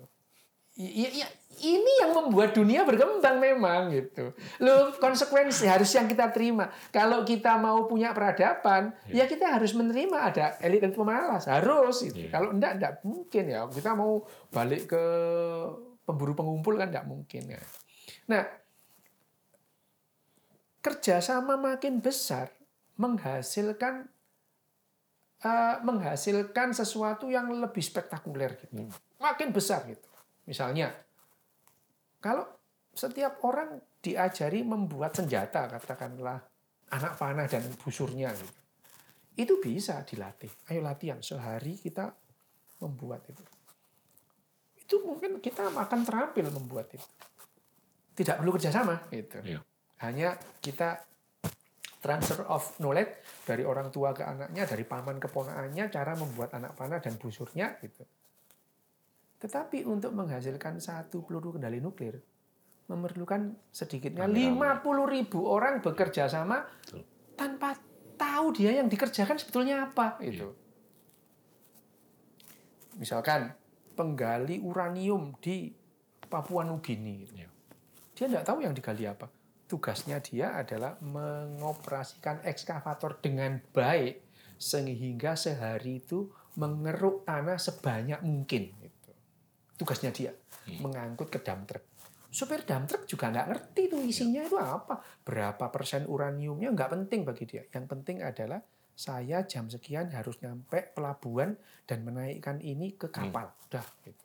[0.81, 1.35] I- i- i-
[1.77, 4.33] ini yang membuat dunia berkembang memang gitu.
[4.63, 6.71] Loh, konsekuensi harus yang kita terima.
[6.89, 12.25] Kalau kita mau punya peradaban, ya kita harus menerima ada elit-elit pemalas, harus gitu.
[12.25, 12.31] Iya.
[12.33, 13.61] Kalau enggak enggak mungkin ya.
[13.69, 15.05] Kita mau balik ke
[16.11, 17.63] pemburu pengumpul kan enggak mungkin ya.
[18.27, 18.43] Nah,
[20.83, 22.51] kerjasama makin besar
[22.99, 24.11] menghasilkan
[25.41, 28.91] eh, menghasilkan sesuatu yang lebih spektakuler gitu.
[29.23, 30.11] Makin besar gitu.
[30.51, 30.91] Misalnya
[32.19, 32.45] kalau
[32.91, 36.43] setiap orang diajari membuat senjata katakanlah
[36.91, 38.61] anak panah dan busurnya gitu.
[39.39, 40.51] Itu bisa dilatih.
[40.69, 42.13] Ayo latihan sehari kita
[42.83, 43.41] membuat itu.
[44.91, 47.07] Itu mungkin kita akan terampil membuat itu.
[48.19, 49.63] Tidak perlu kerjasama gitu Iya.
[50.03, 50.99] hanya kita
[52.03, 56.75] transfer of knowledge dari orang tua ke anaknya, dari paman ke ponakannya, cara membuat anak
[56.75, 58.03] panah dan busurnya gitu.
[59.39, 62.19] Tetapi untuk menghasilkan satu peluru kendali nuklir
[62.91, 64.83] memerlukan sedikitnya Rame-rame.
[64.83, 67.07] 50 ribu orang bekerja sama Betul.
[67.39, 67.79] tanpa
[68.19, 70.51] tahu dia yang dikerjakan sebetulnya apa itu.
[72.99, 73.55] Misalkan
[73.95, 75.71] penggali uranium di
[76.31, 77.27] Papua Nugini.
[77.35, 77.49] Iya.
[78.15, 79.27] Dia tidak tahu yang digali apa.
[79.71, 88.75] Tugasnya dia adalah mengoperasikan ekskavator dengan baik sehingga sehari itu mengeruk tanah sebanyak mungkin.
[88.77, 89.11] Gitu.
[89.79, 90.33] Tugasnya dia
[90.79, 91.85] mengangkut ke dump truck.
[92.31, 95.03] Supir dump truck juga nggak ngerti tuh isinya itu apa.
[95.27, 97.67] Berapa persen uraniumnya nggak penting bagi dia.
[97.75, 98.63] Yang penting adalah
[99.01, 101.57] saya jam sekian harus nyampe pelabuhan
[101.89, 103.49] dan menaikkan ini ke kapal.
[103.73, 104.25] Udah gitu.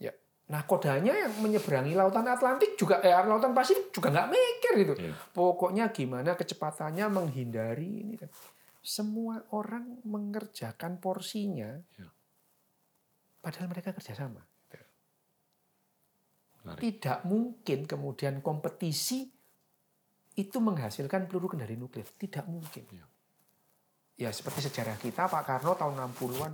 [0.00, 0.16] Ya.
[0.48, 4.94] Nah, kodanya yang menyeberangi lautan Atlantik juga eh lautan Pasifik juga nggak mikir gitu.
[4.96, 5.12] Iya.
[5.36, 8.32] Pokoknya gimana kecepatannya menghindari ini dan
[8.80, 11.76] semua orang mengerjakan porsinya.
[12.00, 12.08] Iya.
[13.44, 14.40] Padahal mereka kerjasama.
[16.64, 16.80] Menarik.
[16.80, 19.28] Tidak mungkin kemudian kompetisi
[20.40, 22.08] itu menghasilkan peluru kendali nuklir.
[22.08, 22.84] Tidak mungkin.
[22.96, 23.07] Iya.
[24.18, 26.52] Ya seperti sejarah kita Pak Karno tahun 60-an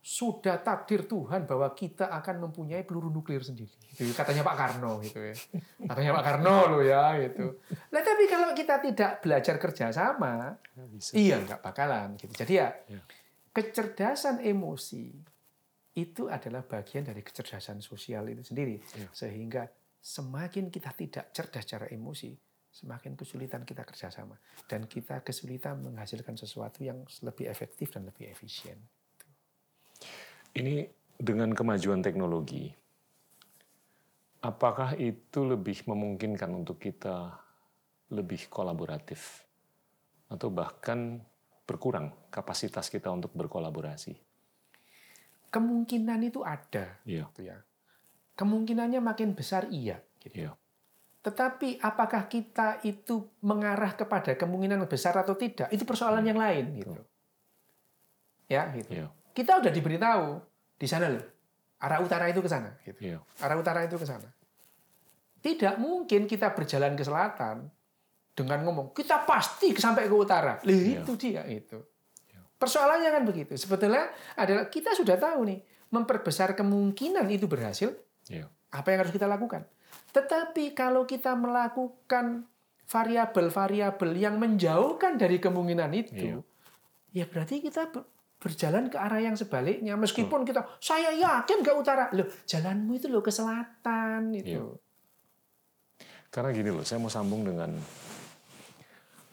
[0.00, 3.74] sudah takdir Tuhan bahwa kita akan mempunyai peluru nuklir sendiri.
[3.90, 5.34] Gitu, katanya Pak Karno gitu ya.
[5.82, 7.58] Katanya Pak Karno loh ya gitu.
[7.90, 11.10] Nah tapi kalau kita tidak belajar kerjasama, Nggak bisa.
[11.12, 12.32] iya nggak bakalan gitu.
[12.32, 13.02] Jadi ya Iya.
[13.50, 15.10] kecerdasan emosi
[15.92, 18.78] itu adalah bagian dari kecerdasan sosial itu sendiri.
[18.94, 19.08] Iya.
[19.10, 19.66] Sehingga
[19.98, 22.30] semakin kita tidak cerdas secara emosi,
[22.76, 24.36] semakin kesulitan kita kerjasama
[24.68, 28.76] dan kita kesulitan menghasilkan sesuatu yang lebih efektif dan lebih efisien.
[30.52, 30.84] Ini
[31.16, 32.68] dengan kemajuan teknologi,
[34.44, 37.32] apakah itu lebih memungkinkan untuk kita
[38.12, 39.40] lebih kolaboratif
[40.28, 41.24] atau bahkan
[41.64, 44.12] berkurang kapasitas kita untuk berkolaborasi?
[45.48, 47.24] Kemungkinan itu ada, Iya.
[47.32, 47.56] gitu ya.
[48.36, 49.96] Kemungkinannya makin besar iya.
[50.20, 50.44] Gitu.
[50.44, 50.52] Iya.
[51.26, 55.66] Tetapi apakah kita itu mengarah kepada kemungkinan besar atau tidak?
[55.74, 56.94] Itu persoalan yang lain gitu.
[58.46, 58.94] Ya, gitu.
[58.94, 59.10] Iya.
[59.34, 60.38] Kita udah diberitahu
[60.78, 61.26] di sana loh.
[61.82, 62.98] Arah utara itu ke sana gitu.
[63.02, 63.18] Iya.
[63.42, 64.30] Arah utara itu ke sana.
[65.42, 67.66] Tidak mungkin kita berjalan ke selatan
[68.30, 70.62] dengan ngomong kita pasti sampai ke utara.
[70.62, 71.02] Loh, Iya.
[71.02, 71.82] itu dia itu.
[72.56, 73.52] Persoalannya kan begitu.
[73.58, 74.08] Sebetulnya
[74.38, 75.58] adalah kita sudah tahu nih
[75.90, 77.92] memperbesar kemungkinan itu berhasil
[78.30, 78.46] Iya.
[78.72, 79.66] apa yang harus kita lakukan.
[80.16, 82.48] Tetapi kalau kita melakukan
[82.88, 86.40] variabel-variabel yang menjauhkan dari kemungkinan itu,
[87.12, 88.08] ya berarti kita ber-
[88.40, 89.92] berjalan ke arah yang sebaliknya.
[90.00, 92.08] Meskipun kita, saya yakin ke utara.
[92.16, 94.56] Loh, jalanmu itu loh ke selatan itu.
[94.56, 94.64] Iya.
[96.32, 97.76] Karena gini loh, saya mau sambung dengan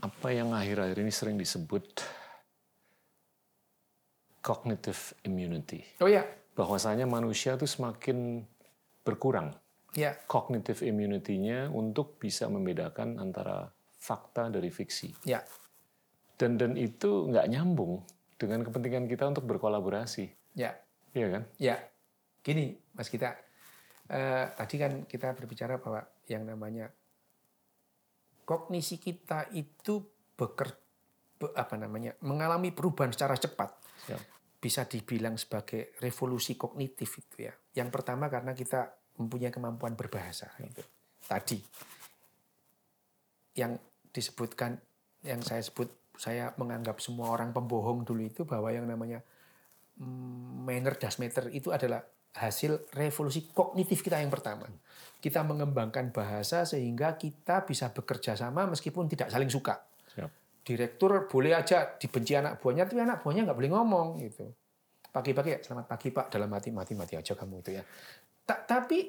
[0.04, 2.04] apa yang akhir-akhir ini sering disebut
[4.44, 5.80] cognitive immunity.
[6.04, 6.28] Oh ya,
[6.60, 8.44] Bahwasanya manusia itu semakin
[9.08, 9.63] berkurang
[9.94, 15.14] ya, cognitive immunity-nya untuk bisa membedakan antara fakta dari fiksi.
[15.24, 15.40] ya,
[16.36, 18.04] Dan dan itu nggak nyambung
[18.36, 20.26] dengan kepentingan kita untuk berkolaborasi.
[20.54, 20.76] ya,
[21.14, 21.44] Iya kan?
[21.56, 21.78] ya.
[22.44, 23.32] Gini, Mas kita,
[24.10, 26.92] eh, tadi kan kita berbicara bahwa yang namanya
[28.44, 30.04] kognisi kita itu
[30.36, 30.70] beker,
[31.38, 33.72] be- apa namanya mengalami perubahan secara cepat.
[34.04, 34.24] Siap.
[34.64, 37.54] bisa dibilang sebagai revolusi kognitif itu ya.
[37.76, 40.82] Yang pertama karena kita mempunyai kemampuan berbahasa itu.
[41.24, 41.58] Tadi
[43.54, 43.78] yang
[44.10, 44.78] disebutkan
[45.24, 49.22] yang saya sebut saya menganggap semua orang pembohong dulu itu bahwa yang namanya
[49.98, 54.66] mm, manner das matter itu adalah hasil revolusi kognitif kita yang pertama.
[55.22, 59.80] Kita mengembangkan bahasa sehingga kita bisa bekerja sama meskipun tidak saling suka
[60.14, 60.30] Siap.
[60.66, 64.52] direktur boleh aja dibenci anak buahnya tapi anak buahnya nggak boleh ngomong gitu
[65.14, 67.84] pagi-pagi ya selamat pagi pak dalam hati mati mati aja kamu itu ya
[68.44, 69.00] Ta- tapi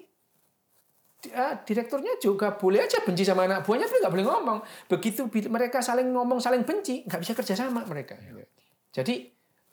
[1.25, 5.81] eh, direkturnya juga boleh aja benci sama anak buahnya tapi nggak boleh ngomong begitu mereka
[5.81, 8.15] saling ngomong saling benci nggak bisa kerja sama mereka
[8.91, 9.15] jadi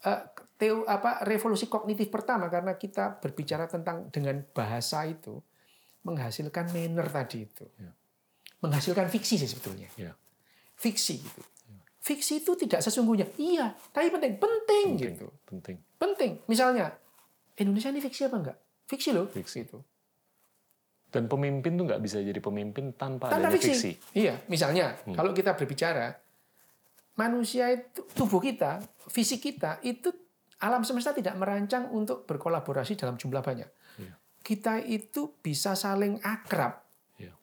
[0.02, 0.21] eh,
[0.56, 5.38] teo apa revolusi kognitif pertama karena kita berbicara tentang dengan bahasa itu
[6.02, 7.91] menghasilkan manner tadi itu Ya.
[8.60, 10.13] menghasilkan fiksi sih sebetulnya Ya.
[10.74, 11.41] fiksi gitu.
[12.02, 13.30] Fiksi itu tidak sesungguhnya.
[13.38, 15.13] Iya, tapi penting, penting, Penting.
[15.21, 15.28] gitu.
[15.45, 15.78] Penting.
[16.02, 16.32] Penting.
[16.50, 16.97] Misalnya,
[17.54, 18.58] Indonesia ini fiksi apa enggak?
[18.92, 19.32] Fiksi loh.
[19.32, 19.64] Fiksi.
[19.64, 19.80] Gitu.
[21.08, 23.72] Dan pemimpin tuh nggak bisa jadi pemimpin tanpa, Tanpa adanya fiksi.
[23.72, 23.92] fiksi.
[24.16, 26.12] Iya, misalnya kalau kita berbicara
[27.16, 30.12] manusia itu tubuh kita, fisik kita itu
[30.60, 33.68] alam semesta tidak merancang untuk berkolaborasi dalam jumlah banyak.
[34.00, 34.14] Iya.
[34.42, 36.80] Kita itu bisa saling akrab
[37.20, 37.36] Iya.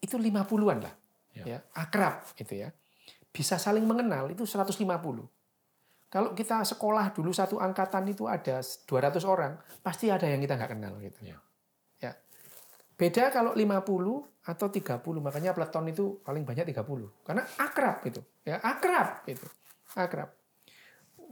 [0.00, 0.94] itu 50-an lah.
[1.32, 1.44] Ya.
[1.48, 2.68] Ya, akrab itu ya.
[3.32, 5.24] Bisa saling mengenal itu 150.
[6.12, 10.76] Kalau kita sekolah dulu satu angkatan itu ada 200 orang, pasti ada yang kita nggak
[10.76, 11.16] kenal gitu.
[11.24, 11.40] Ya.
[12.04, 12.12] Ya.
[13.00, 17.24] Beda kalau 50 atau 30, makanya peleton itu paling banyak 30.
[17.24, 18.20] Karena akrab itu.
[18.44, 19.48] Ya, akrab itu.
[19.96, 20.36] Akrab.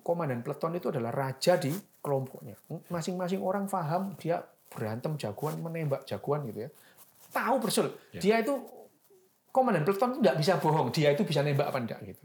[0.00, 2.56] Komandan peleton itu adalah raja di kelompoknya.
[2.88, 4.40] Masing-masing orang paham dia
[4.72, 6.70] berantem jagoan, menembak jagoan gitu ya.
[7.36, 7.92] Tahu persul.
[8.16, 8.20] Ya.
[8.24, 8.56] Dia itu
[9.52, 10.88] komandan peleton itu nggak bisa bohong.
[10.88, 12.24] Dia itu bisa nembak apa enggak gitu.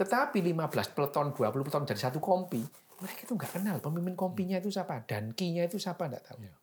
[0.00, 2.64] Tetapi 15 peleton, 20 peleton dari satu kompi,
[3.04, 6.40] mereka itu nggak kenal pemimpin kompinya itu siapa, dan kinya itu siapa nggak tahu.
[6.40, 6.56] Ya.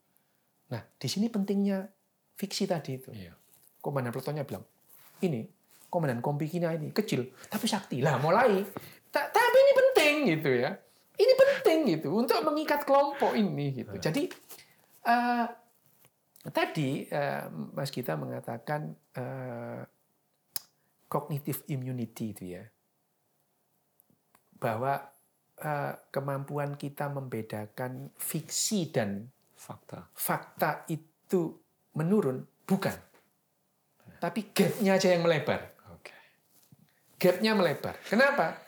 [0.73, 1.85] Nah, di sini pentingnya
[2.33, 3.13] fiksi tadi itu.
[3.13, 3.37] Iya.
[3.77, 4.65] Komandan peletonnya bilang,
[5.21, 5.45] ini
[5.85, 8.01] komandan kompi kita ini kecil, tapi sakti.
[8.01, 8.65] Lah mulai,
[9.13, 10.71] Ta- tapi ini penting gitu ya.
[11.17, 13.93] Ini penting gitu untuk mengikat kelompok ini gitu.
[13.97, 14.29] Jadi
[15.05, 15.47] eh,
[16.49, 19.81] tadi eh, Mas Gita mengatakan eh,
[21.07, 22.63] cognitive immunity itu ya,
[24.57, 24.99] bahwa
[25.61, 30.05] eh, kemampuan kita membedakan fiksi dan Fakta.
[30.13, 31.57] fakta itu
[31.97, 32.93] menurun, bukan.
[34.21, 35.73] Tapi gapnya aja yang melebar.
[37.17, 37.97] Gapnya melebar.
[38.05, 38.61] Kenapa?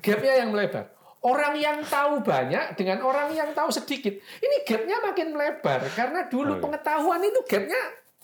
[0.00, 0.88] gapnya yang melebar.
[1.20, 4.16] Orang yang tahu banyak dengan orang yang tahu sedikit.
[4.16, 5.84] Ini gapnya makin melebar.
[5.92, 6.64] Karena dulu Oke.
[6.64, 7.80] pengetahuan itu gapnya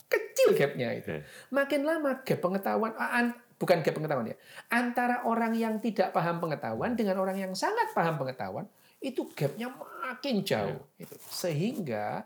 [0.09, 1.21] kecil gapnya itu.
[1.53, 4.37] Makin lama gap pengetahuan, ah, bukan gap pengetahuan ya.
[4.73, 8.67] Antara orang yang tidak paham pengetahuan dengan orang yang sangat paham pengetahuan,
[9.01, 10.81] itu gapnya makin jauh.
[10.97, 11.17] Itu.
[11.29, 12.25] Sehingga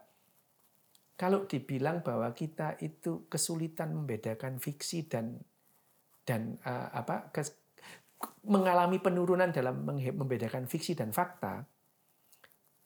[1.21, 5.37] kalau dibilang bahwa kita itu kesulitan membedakan fiksi dan
[6.25, 7.53] dan uh, apa kes,
[8.49, 11.65] mengalami penurunan dalam membedakan fiksi dan fakta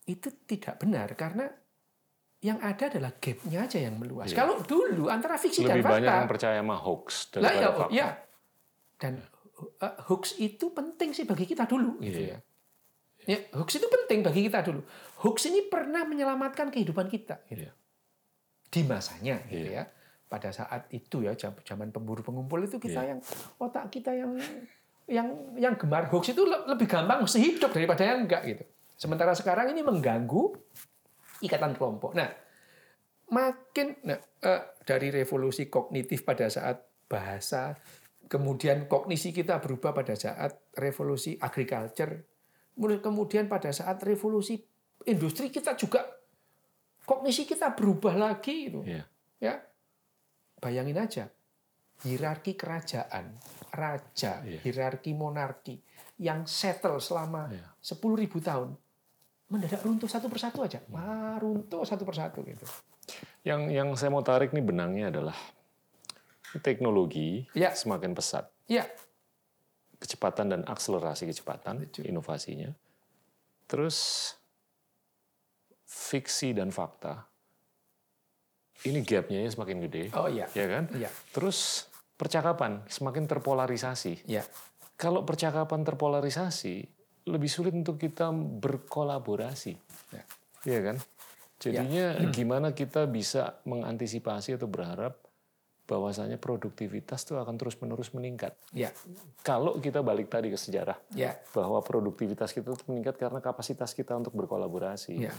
[0.05, 1.49] itu tidak benar karena
[2.45, 4.29] yang ada adalah gapnya aja yang meluas.
[4.29, 4.37] Iya.
[4.37, 7.95] Kalau dulu antara fiksi Lebih dan fakta, banyak yang percaya sama hoax daripada ya, fakta.
[7.95, 8.09] Ya.
[9.05, 9.21] Dan
[9.85, 12.41] uh, hoax itu penting sih bagi kita dulu, gitu iya.
[12.41, 13.37] ya.
[13.37, 14.81] Ya, hoax itu penting bagi kita dulu.
[15.21, 17.69] Hoax ini pernah menyelamatkan kehidupan kita, gitu.
[17.69, 17.73] Iya.
[18.73, 19.85] Di masanya, gitu iya.
[19.85, 19.93] ya.
[20.25, 23.11] Pada saat itu ya, zaman pemburu pengumpul itu kita iya.
[23.13, 23.21] yang
[23.61, 24.41] otak kita yang
[25.05, 25.29] yang
[25.61, 28.65] yang gemar hoax itu lebih gampang sehidup daripada yang enggak gitu.
[28.97, 30.57] Sementara sekarang ini mengganggu
[31.45, 32.17] ikatan kelompok.
[32.17, 32.33] Nah,
[33.29, 37.77] makin nah, eh, dari revolusi kognitif pada saat bahasa,
[38.27, 42.25] kemudian kognisi kita berubah pada saat revolusi agriculture,
[42.77, 44.59] kemudian pada saat revolusi
[45.07, 46.03] industri kita juga
[47.05, 48.81] kognisi kita berubah lagi itu.
[48.85, 49.07] Yeah.
[49.39, 49.55] Ya.
[50.59, 51.25] Bayangin aja.
[52.05, 53.39] Hierarki kerajaan,
[53.71, 54.61] raja, yeah.
[54.61, 55.79] hierarki monarki
[56.19, 57.71] yang settle selama yeah.
[57.81, 58.69] 10.000 tahun
[59.49, 60.83] mendadak runtuh satu persatu aja.
[60.91, 62.67] Wah, runtuh satu persatu gitu.
[63.47, 65.37] Yang yang saya mau tarik nih benangnya adalah
[66.61, 67.75] teknologi ya.
[67.75, 68.51] semakin pesat.
[68.71, 68.87] Ya.
[69.99, 72.07] Kecepatan dan akselerasi kecepatan Betul.
[72.07, 72.71] inovasinya.
[73.65, 74.31] Terus
[75.89, 77.35] fiksi dan fakta
[78.85, 80.03] ini gapnya semakin gede.
[80.19, 80.51] Oh iya.
[80.53, 80.85] Ya kan?
[80.93, 81.09] Iya.
[81.33, 81.87] Terus
[82.19, 84.29] percakapan semakin terpolarisasi.
[84.29, 84.43] Iya.
[84.99, 86.85] Kalau percakapan terpolarisasi,
[87.31, 89.73] lebih sulit untuk kita berkolaborasi.
[90.13, 90.25] Ya.
[90.67, 90.97] Iya kan?
[91.63, 92.29] Jadinya ya.
[92.29, 95.17] gimana kita bisa mengantisipasi atau berharap
[95.85, 98.57] bahwasanya produktivitas itu akan terus-menerus meningkat.
[98.73, 98.89] Ya.
[99.45, 101.37] Kalau kita balik tadi ke sejarah, ya.
[101.53, 105.13] bahwa produktivitas kita itu meningkat karena kapasitas kita untuk berkolaborasi.
[105.29, 105.35] Ya.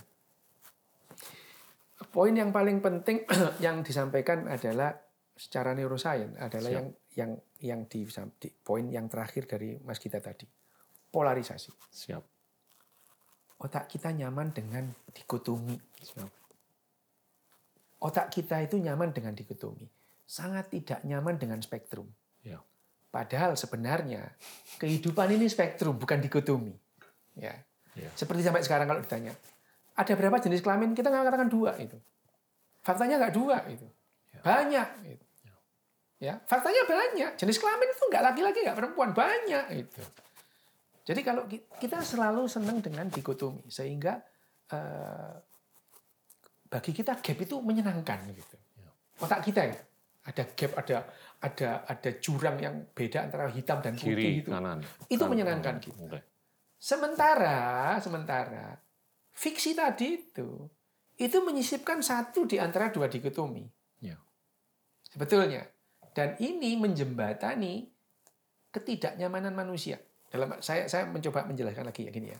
[2.14, 3.26] Poin yang paling penting
[3.66, 4.94] yang disampaikan adalah
[5.36, 6.78] secara neuroscience adalah Siap.
[6.80, 8.08] yang yang yang di,
[8.40, 10.48] di poin yang terakhir dari Mas Gita tadi
[11.12, 11.72] polarisasi.
[11.92, 12.24] Siap.
[13.56, 15.80] Otak kita nyaman dengan dikotomi.
[16.04, 16.32] Siap.
[18.04, 19.88] Otak kita itu nyaman dengan dikotomi.
[20.26, 22.10] Sangat tidak nyaman dengan spektrum.
[22.42, 22.58] Ya.
[23.14, 24.34] Padahal sebenarnya
[24.82, 26.74] kehidupan ini spektrum, bukan dikotomi.
[27.38, 27.54] Ya.
[27.94, 28.10] ya.
[28.18, 29.38] Seperti sampai sekarang kalau ditanya,
[29.96, 30.98] ada berapa jenis kelamin?
[30.98, 31.96] Kita nggak katakan dua itu.
[32.82, 33.88] Faktanya nggak dua itu.
[34.34, 34.42] Ya.
[34.42, 34.88] Banyak.
[35.06, 35.26] Itu.
[35.46, 35.54] Ya.
[36.20, 37.32] ya, faktanya banyak.
[37.38, 40.02] Jenis kelamin itu nggak laki-laki, nggak perempuan, banyak itu.
[41.06, 41.46] Jadi kalau
[41.78, 44.26] kita selalu senang dengan dikotomi sehingga
[44.74, 45.38] uh,
[46.66, 48.58] bagi kita gap itu menyenangkan gitu.
[48.74, 48.90] Ya.
[49.22, 49.78] Otak kita ya
[50.26, 50.98] ada gap, ada
[51.46, 54.50] ada ada jurang yang beda antara hitam dan putih Kiri, itu.
[54.50, 54.82] Kanan.
[55.06, 56.02] Itu kanan, menyenangkan gitu.
[56.10, 56.22] Okay.
[56.82, 58.82] Sementara sementara
[59.38, 60.66] fiksi tadi itu
[61.16, 63.64] itu menyisipkan satu di antara dua dikotomi.
[64.02, 64.18] Ya.
[65.14, 65.64] Sebetulnya.
[66.16, 67.92] Dan ini menjembatani
[68.72, 70.00] ketidaknyamanan manusia.
[70.32, 72.40] Dalam saya saya mencoba menjelaskan lagi ya gini ya.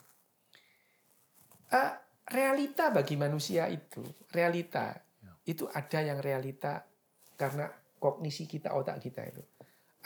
[1.76, 1.92] Uh,
[2.32, 5.34] realita bagi manusia itu, realita ya.
[5.44, 6.88] itu ada yang realita
[7.36, 7.70] karena
[8.00, 9.44] kognisi kita, otak kita itu.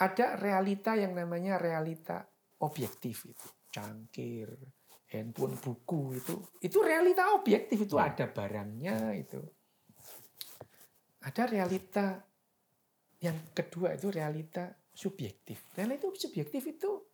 [0.00, 2.24] Ada realita yang namanya realita
[2.62, 4.48] objektif itu, cangkir,
[5.10, 8.12] handphone, buku itu, itu realita objektif itu ya.
[8.12, 9.40] ada barangnya itu.
[11.20, 12.16] Ada realita
[13.20, 15.68] yang kedua itu realita subjektif.
[15.76, 17.10] Realita subjektif itu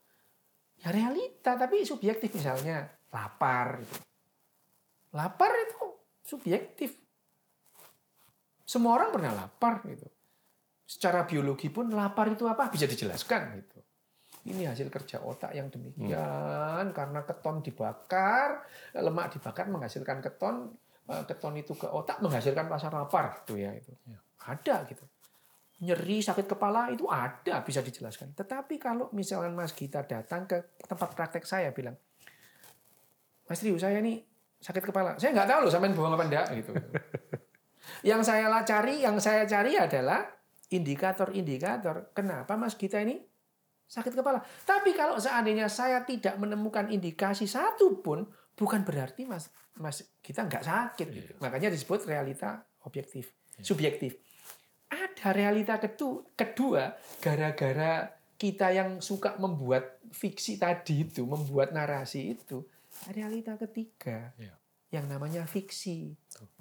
[0.77, 3.97] ya realita tapi subjektif misalnya lapar gitu.
[5.17, 5.83] lapar itu
[6.21, 7.06] subjektif
[8.67, 10.07] semua orang pernah lapar gitu
[10.83, 13.79] secara biologi pun lapar itu apa bisa dijelaskan gitu
[14.47, 16.95] ini hasil kerja otak yang demikian hmm.
[16.95, 20.75] karena keton dibakar lemak dibakar menghasilkan keton
[21.07, 24.19] eh, keton itu ke otak menghasilkan rasa lapar gitu ya itu ya.
[24.51, 25.03] ada gitu
[25.77, 28.33] nyeri, sakit kepala itu ada bisa dijelaskan.
[28.33, 31.93] Tetapi kalau misalnya Mas Gita datang ke tempat praktek saya bilang,
[33.45, 34.25] Mas Riu saya ini
[34.57, 35.21] sakit kepala.
[35.21, 36.73] Saya nggak tahu loh sampai bohong apa enggak gitu.
[38.03, 40.25] yang saya cari, yang saya cari adalah
[40.67, 43.17] indikator-indikator kenapa Mas Gita ini
[43.87, 44.43] sakit kepala.
[44.67, 49.47] Tapi kalau seandainya saya tidak menemukan indikasi satu pun, bukan berarti Mas
[49.79, 51.07] Mas kita nggak sakit.
[51.07, 51.31] Gitu.
[51.39, 53.63] Makanya disebut realita objektif, iya.
[53.63, 54.19] subjektif
[54.87, 55.75] ada realita
[56.37, 62.63] kedua gara-gara kita yang suka membuat fiksi tadi itu, membuat narasi itu,
[63.11, 64.53] realita ketiga ya.
[64.93, 66.13] yang namanya fiksi.
[66.31, 66.56] Tuh.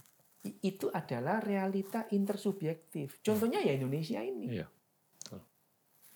[0.63, 3.21] Itu adalah realita intersubjektif.
[3.23, 4.63] Contohnya ya Indonesia ini.
[4.63, 4.67] Ya.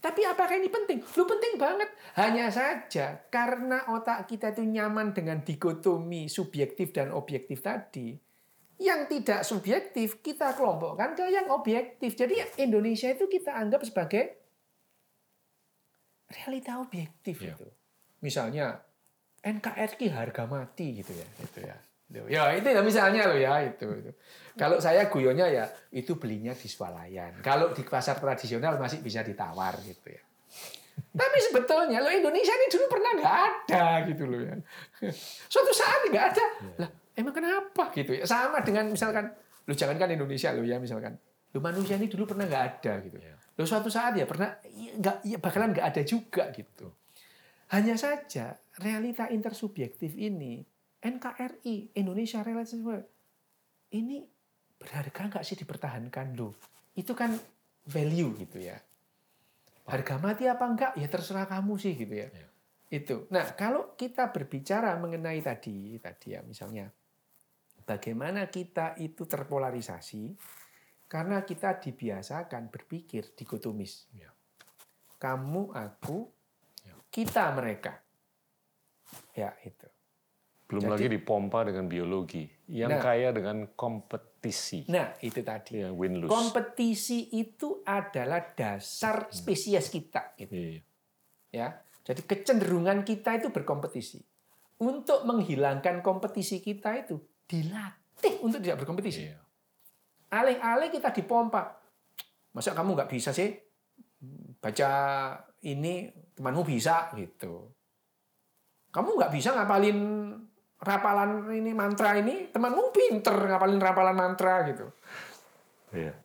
[0.00, 1.04] Tapi apakah ini penting?
[1.04, 1.92] Lu penting banget.
[2.16, 8.16] Hanya saja karena otak kita itu nyaman dengan dikotomi subjektif dan objektif tadi,
[8.80, 12.16] yang tidak subjektif kita kelompokkan ke yang objektif.
[12.16, 12.32] Jadi
[12.64, 14.40] Indonesia itu kita anggap sebagai
[16.32, 17.60] realita objektif Iya.
[17.60, 17.68] itu.
[18.24, 18.80] Misalnya
[19.44, 21.76] NKRI harga mati gitu ya, gitu ya.
[22.10, 24.10] Loh, Ya itu ya misalnya loh ya itu, itu.
[24.58, 27.38] Kalau saya guyonnya ya itu belinya di swalayan.
[27.40, 30.22] Kalau di pasar tradisional masih bisa ditawar gitu ya.
[31.10, 34.54] Tapi sebetulnya lo Indonesia ini dulu pernah nggak ada gitu loh ya.
[35.48, 36.46] Suatu saat nggak ada.
[36.82, 38.26] Lah emang kenapa gitu ya?
[38.26, 39.30] Sama dengan misalkan
[39.64, 41.14] lo jangankan Indonesia lo ya misalkan.
[41.50, 43.16] Lo manusia ini dulu pernah nggak ada gitu.
[43.16, 43.34] Iya.
[43.58, 46.90] Lo suatu saat ya pernah ya, nggak ya bakalan nggak ada juga gitu.
[47.70, 50.66] Hanya saja realita intersubjektif ini
[51.00, 53.06] NKRI Indonesia Relations World
[53.96, 54.22] ini
[54.80, 56.54] berharga nggak sih dipertahankan lo?
[56.96, 57.34] Itu kan
[57.88, 58.76] value gitu ya.
[59.88, 62.28] Harga mati apa enggak ya terserah kamu sih gitu ya.
[62.30, 62.48] Iya.
[62.90, 63.16] Itu.
[63.30, 66.90] Nah, kalau kita berbicara mengenai tadi tadi ya misalnya
[67.86, 70.34] bagaimana kita itu terpolarisasi
[71.10, 74.06] karena kita dibiasakan berpikir dikotomis.
[74.14, 74.30] Iya.
[75.20, 76.30] Kamu, aku,
[76.80, 76.96] Ya.
[77.12, 78.00] kita, mereka.
[79.36, 79.84] Ya, itu.
[80.70, 83.02] Belum Jadi- lagi dipompa dengan biologi yang Nah.
[83.02, 84.86] kaya dengan kompetisi.
[84.86, 85.82] Nah, itu tadi.
[85.82, 86.30] Ya, win lose.
[86.30, 90.38] Kompetisi itu adalah dasar spesies kita.
[90.38, 90.54] Gitu.
[90.54, 90.80] Iya.
[91.50, 91.66] ya.
[92.06, 94.22] Jadi kecenderungan kita itu berkompetisi.
[94.86, 97.18] Untuk menghilangkan kompetisi kita itu
[97.50, 99.26] dilatih untuk tidak berkompetisi.
[99.26, 99.42] Iya.
[100.30, 101.82] Alih-alih kita dipompa.
[102.54, 103.58] Masa kamu nggak bisa sih
[104.62, 104.90] baca
[105.66, 106.06] ini
[106.38, 107.74] temanmu bisa gitu.
[108.94, 109.98] Kamu nggak bisa ngapalin
[110.80, 114.86] rapalan ini mantra ini temanmu pinter ngapalin rapalan mantra gitu.
[115.92, 116.16] Iya.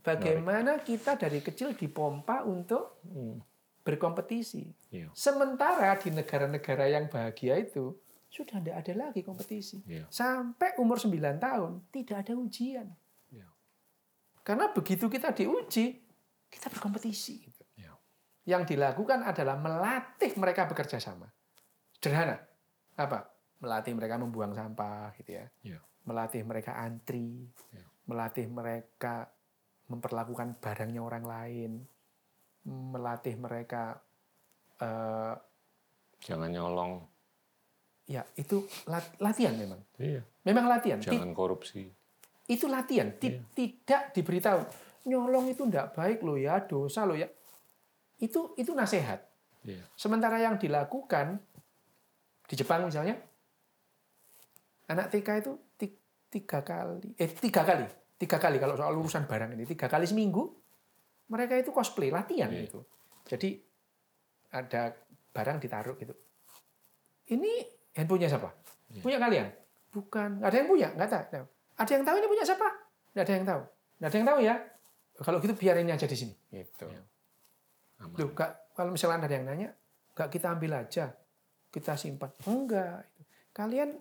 [0.00, 3.36] Bagaimana kita dari kecil dipompa untuk Hmm.
[3.84, 4.64] berkompetisi.
[4.92, 5.12] Iya.
[5.12, 7.96] Sementara di negara-negara yang bahagia itu
[8.28, 9.80] sudah tidak ada lagi kompetisi.
[9.84, 10.08] Iya.
[10.08, 12.88] Sampai umur 9 tahun tidak ada ujian.
[13.28, 13.48] Iya.
[14.44, 16.00] Karena begitu kita diuji,
[16.48, 17.44] kita berkompetisi.
[17.76, 17.92] Iya.
[18.48, 21.28] Yang dilakukan adalah melatih mereka bekerja sama.
[21.96, 22.40] Sederhana.
[22.96, 23.24] Apa?
[23.58, 25.44] Melatih mereka membuang sampah gitu ya.
[25.62, 25.78] Iya.
[26.04, 27.42] Melatih mereka antri.
[27.74, 27.84] Iya.
[28.06, 29.28] Melatih mereka
[29.86, 31.72] memperlakukan barangnya orang lain.
[32.64, 33.98] Melatih mereka
[34.76, 35.34] eh,
[36.18, 37.02] Jangan nyolong.
[38.04, 39.80] ya itu lat- latihan memang.
[39.96, 40.24] Iya.
[40.42, 40.96] Memang latihan.
[40.96, 41.84] Ti- Jangan korupsi.
[42.48, 43.44] itu latihan Ti- Iya.
[43.52, 44.60] tidak diberitahu
[45.04, 47.28] nyolong itu tidak baik loh ya dosa loh ya
[48.18, 49.20] itu itu nasihat
[49.62, 49.84] Iya.
[49.92, 51.36] sementara yang dilakukan
[52.44, 53.20] di Jepang misalnya
[54.88, 57.14] anak TK itu ti- tiga kali.
[57.14, 57.84] Eh tiga kali.
[58.18, 59.64] Tiga kali kalau soal urusan barang ini.
[59.64, 60.42] Tiga kali seminggu
[61.28, 62.66] mereka itu cosplay latihan Iya.
[62.66, 62.80] itu
[63.28, 63.60] jadi
[64.48, 64.96] ada
[65.30, 66.16] barang ditaruh gitu.
[67.28, 67.52] Ini
[67.92, 68.48] handphonenya siapa?
[68.88, 69.04] Iya.
[69.04, 69.46] punya kalian?
[69.92, 70.40] Bukan.
[70.40, 70.88] Nggak ada yang punya?
[70.96, 71.44] Nggak tahu
[71.78, 72.68] ada yang tahu ini punya siapa?
[73.12, 73.62] Nggak ada yang tahu.
[74.00, 74.54] Nggak ada yang tahu ya?
[75.18, 76.34] Kalau gitu biarin aja di sini.
[76.48, 76.86] Gitu.
[76.88, 77.02] Iya.
[77.98, 78.14] Aman.
[78.16, 79.68] Loh, Kak, kalau misalnya ada yang nanya,
[80.14, 81.10] nggak kita ambil aja,
[81.68, 82.30] kita simpan.
[82.46, 83.04] Enggak.
[83.52, 83.98] Kalian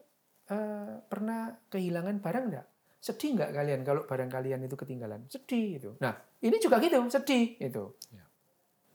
[0.48, 2.68] eh, pernah kehilangan barang nggak?
[2.98, 5.24] Sedih nggak kalian kalau barang kalian itu ketinggalan?
[5.30, 5.90] Sedih itu.
[6.02, 7.84] Nah, ini juga gitu, sedih itu.
[8.12, 8.26] Ya.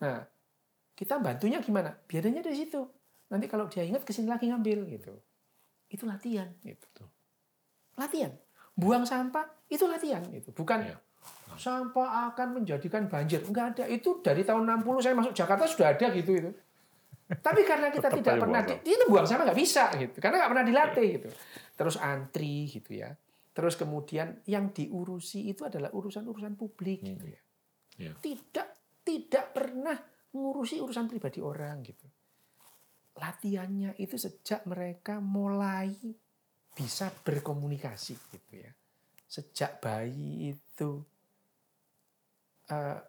[0.03, 0.19] Nah,
[0.93, 1.95] kita bantunya gimana?
[2.09, 2.83] Biarinnya dari situ.
[3.33, 5.15] Nanti kalau dia ingat ke sini lagi ngambil gitu.
[5.89, 6.53] Itu latihan.
[6.61, 7.05] Gitu.
[7.97, 8.33] Latihan.
[8.77, 10.21] Buang sampah itu latihan.
[10.33, 10.97] Itu bukan Iya.
[11.57, 13.41] sampah akan menjadikan banjir.
[13.45, 13.85] Enggak ada.
[13.89, 16.51] Itu dari tahun 60 saya masuk Jakarta sudah ada gitu itu.
[17.41, 20.17] Tapi karena kita Tetap tidak pernah di, itu buang sampah nggak bisa gitu.
[20.21, 21.29] Karena nggak pernah dilatih gitu.
[21.79, 23.11] Terus antri gitu ya.
[23.53, 27.41] Terus kemudian yang diurusi itu adalah urusan-urusan publik gitu ya.
[28.01, 28.13] Iya.
[28.21, 28.69] Tidak
[29.05, 29.97] tidak pernah
[30.33, 32.07] mengurusi urusan pribadi orang gitu.
[33.21, 35.93] Latihannya itu sejak mereka mulai
[36.73, 38.73] bisa berkomunikasi gitu ya.
[39.29, 40.91] Sejak bayi itu
[42.73, 43.01] eh,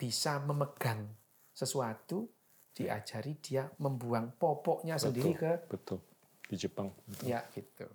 [0.00, 1.04] bisa memegang
[1.52, 2.26] sesuatu,
[2.72, 6.00] diajari dia membuang popoknya sendiri ke Betul.
[6.48, 6.92] Di Jepang.
[7.04, 7.28] Betul.
[7.28, 7.86] ya gitu.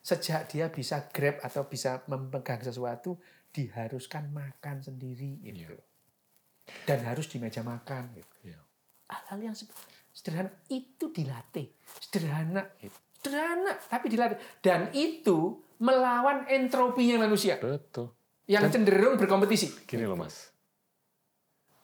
[0.00, 3.16] Sejak dia bisa grab atau bisa memegang sesuatu,
[3.48, 5.72] diharuskan makan sendiri gitu.
[5.72, 5.80] Iya.
[6.84, 8.36] Dan harus di meja makan gitu.
[8.44, 8.60] Iya.
[9.08, 9.68] Hal-hal yang se-
[10.12, 11.72] sederhana itu dilatih.
[12.00, 12.96] Sederhana gitu.
[13.20, 14.36] Sederhana tapi dilatih.
[14.60, 18.12] Dan itu melawan entropinya manusia Betul.
[18.44, 19.88] yang cenderung berkompetisi.
[19.88, 20.52] Gini loh mas.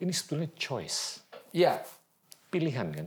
[0.00, 1.24] Ini sebetulnya choice.
[1.52, 1.76] Iya,
[2.50, 3.06] Pilihan kan.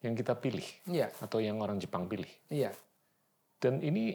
[0.00, 0.66] Yang kita pilih.
[0.84, 2.28] iya, Atau yang orang Jepang pilih.
[2.48, 2.72] iya.
[3.56, 4.12] Dan ini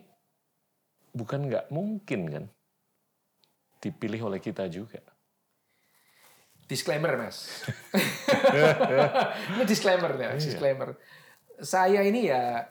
[1.10, 2.46] bukan nggak mungkin kan.
[3.82, 5.02] Dipilih oleh kita juga.
[6.70, 7.66] Disclaimer, Mas.
[9.58, 10.38] ini disclaimer ya, Iya.
[10.38, 10.94] disclaimer.
[11.58, 12.70] Saya ini ya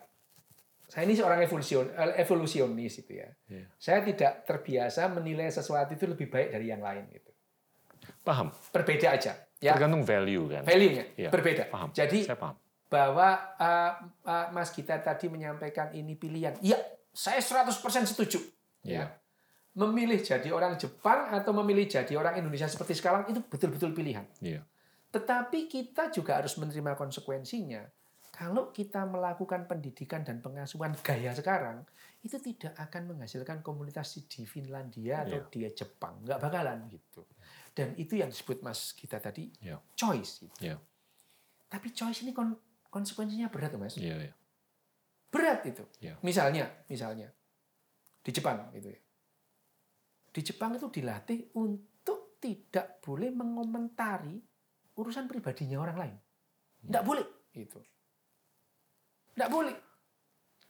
[0.88, 3.28] saya ini seorang evolusion, eh, evolusionis itu ya.
[3.50, 3.66] Iya.
[3.76, 7.28] Saya tidak terbiasa menilai sesuatu itu lebih baik dari yang lain gitu.
[8.24, 8.54] Paham.
[8.70, 9.34] Berbeda aja.
[9.58, 10.62] Ya, Tergantung value kan.
[10.62, 11.66] value-nya Iya, berbeda.
[11.66, 11.90] Paham.
[11.90, 12.54] Jadi Saya paham.
[12.86, 13.28] bahwa
[13.58, 13.92] uh,
[14.22, 16.54] uh, Mas Gita tadi menyampaikan ini pilihan.
[16.62, 16.78] Iya,
[17.10, 17.74] saya 100%
[18.06, 18.38] setuju.
[18.86, 19.02] Iya.
[19.02, 19.06] Ya.
[19.78, 24.26] Memilih jadi orang Jepang atau memilih jadi orang Indonesia seperti sekarang itu betul-betul pilihan.
[24.38, 24.62] Iya.
[25.10, 27.82] Tetapi kita juga harus menerima konsekuensinya.
[28.30, 31.82] Kalau kita melakukan pendidikan dan pengasuhan gaya sekarang,
[32.22, 36.22] itu tidak akan menghasilkan komunitas di Finlandia atau di Jepang.
[36.22, 37.26] Nggak bakalan gitu.
[37.78, 39.78] Dan itu yang disebut Mas kita tadi, Iya.
[39.94, 40.42] choice.
[40.42, 40.54] Gitu.
[40.66, 40.82] Iya.
[41.70, 42.58] Tapi choice ini kon-
[42.90, 43.94] konsekuensinya berat, Mas.
[43.94, 44.34] Iya, iya.
[45.30, 45.86] Berat itu.
[46.02, 46.18] Iya.
[46.26, 47.30] Misalnya, misalnya
[48.18, 48.98] di Jepang gitu ya.
[50.34, 54.42] Di Jepang itu dilatih untuk tidak boleh mengomentari
[54.98, 56.16] urusan pribadinya orang lain.
[56.82, 57.78] Tidak boleh itu.
[59.38, 59.76] Tidak boleh.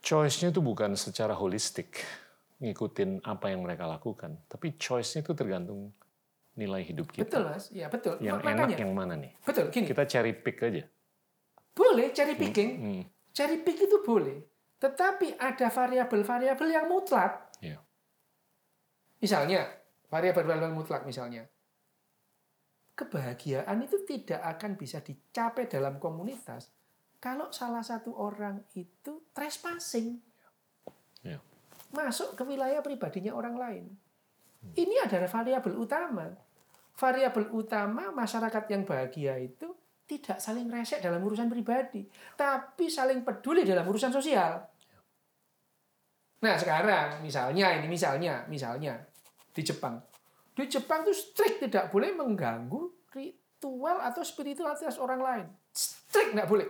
[0.05, 2.05] Choice-nya itu bukan secara holistik
[2.61, 5.95] ngikutin apa yang mereka lakukan, tapi choice-nya itu tergantung
[6.59, 7.23] nilai hidup kita.
[7.23, 7.71] Betul, Mas.
[7.71, 8.19] Ya, betul.
[8.19, 9.33] Yang Makanya, enak yang mana nih?
[9.47, 9.87] betul, gini.
[9.87, 10.83] Kita cherry pick aja.
[11.71, 12.71] Boleh cherry picking.
[12.75, 13.03] Hmm.
[13.31, 14.43] Cherry pick itu boleh.
[14.83, 17.55] Tetapi ada variabel-variabel yang mutlak.
[17.63, 17.79] Iya.
[19.23, 19.71] Misalnya,
[20.11, 21.47] variabel-variabel mutlak misalnya.
[22.99, 26.75] Kebahagiaan itu tidak akan bisa dicapai dalam komunitas
[27.23, 30.19] kalau salah satu orang itu trespassing.
[31.23, 31.39] Iya.
[31.95, 33.85] Masuk ke wilayah pribadinya orang lain.
[34.75, 36.27] Ini adalah variabel utama.
[36.99, 39.71] Variabel utama masyarakat yang bahagia itu
[40.03, 42.03] tidak saling resek dalam urusan pribadi,
[42.35, 44.59] tapi saling peduli dalam urusan sosial.
[46.43, 48.99] Nah sekarang misalnya ini misalnya misalnya
[49.55, 50.03] di Jepang,
[50.59, 56.67] di Jepang itu strict tidak boleh mengganggu ritual atau spiritualitas orang lain, strict tidak boleh.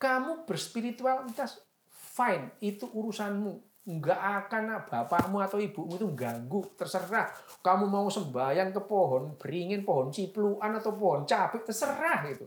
[0.00, 1.60] Kamu berspiritualitas
[1.90, 7.32] fine itu urusanmu, nggak akan bapakmu atau ibumu itu ganggu, terserah.
[7.64, 12.44] Kamu mau sembahyang ke pohon, beringin pohon cipluan atau pohon cabai, terserah gitu.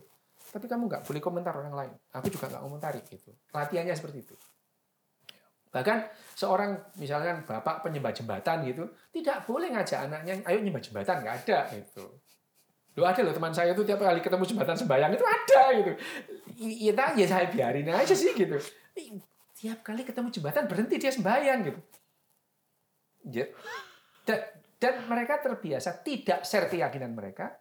[0.54, 1.94] Tapi kamu nggak boleh komentar orang lain.
[2.14, 3.34] Aku juga nggak komentari gitu.
[3.58, 4.36] Latihannya seperti itu.
[5.74, 5.98] Bahkan
[6.38, 11.60] seorang misalkan bapak penyembah jembatan gitu, tidak boleh ngajak anaknya, ayo nyembah jembatan, nggak ada
[11.74, 12.06] gitu.
[13.00, 15.92] Lo ada loh teman saya itu tiap kali ketemu jembatan sembahyang itu ada gitu.
[16.62, 18.60] Iya, ya saya biarin aja sih gitu.
[19.62, 21.80] Tiap kali ketemu jembatan berhenti dia sembahyang gitu.
[23.30, 23.46] Ya.
[24.26, 24.40] Dan,
[24.82, 27.54] dan mereka terbiasa tidak share keyakinan mereka,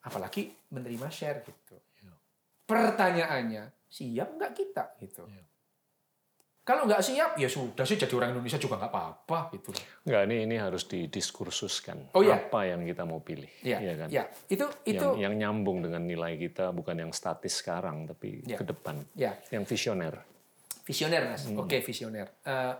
[0.00, 1.76] apalagi menerima share gitu.
[2.64, 5.28] Pertanyaannya, siap nggak kita gitu?
[5.28, 5.44] Iya.
[6.64, 9.72] Kalau nggak siap, ya sudah sih jadi orang Indonesia juga nggak apa-apa gitu.
[10.04, 12.12] Enggak, ini ini harus didiskursuskan.
[12.12, 12.36] Oh, iya.
[12.36, 14.08] Apa yang kita mau pilih, Ya, Iya kan?
[14.12, 18.60] ya itu itu Yang, yang nyambung dengan nilai kita, bukan yang statis sekarang, tapi Ya.
[18.60, 19.00] ke depan.
[19.16, 20.20] ya Yang visioner.
[20.88, 21.44] Visioner mas.
[21.44, 21.60] Hmm.
[21.60, 22.32] Oke visioner.
[22.42, 22.74] Eh,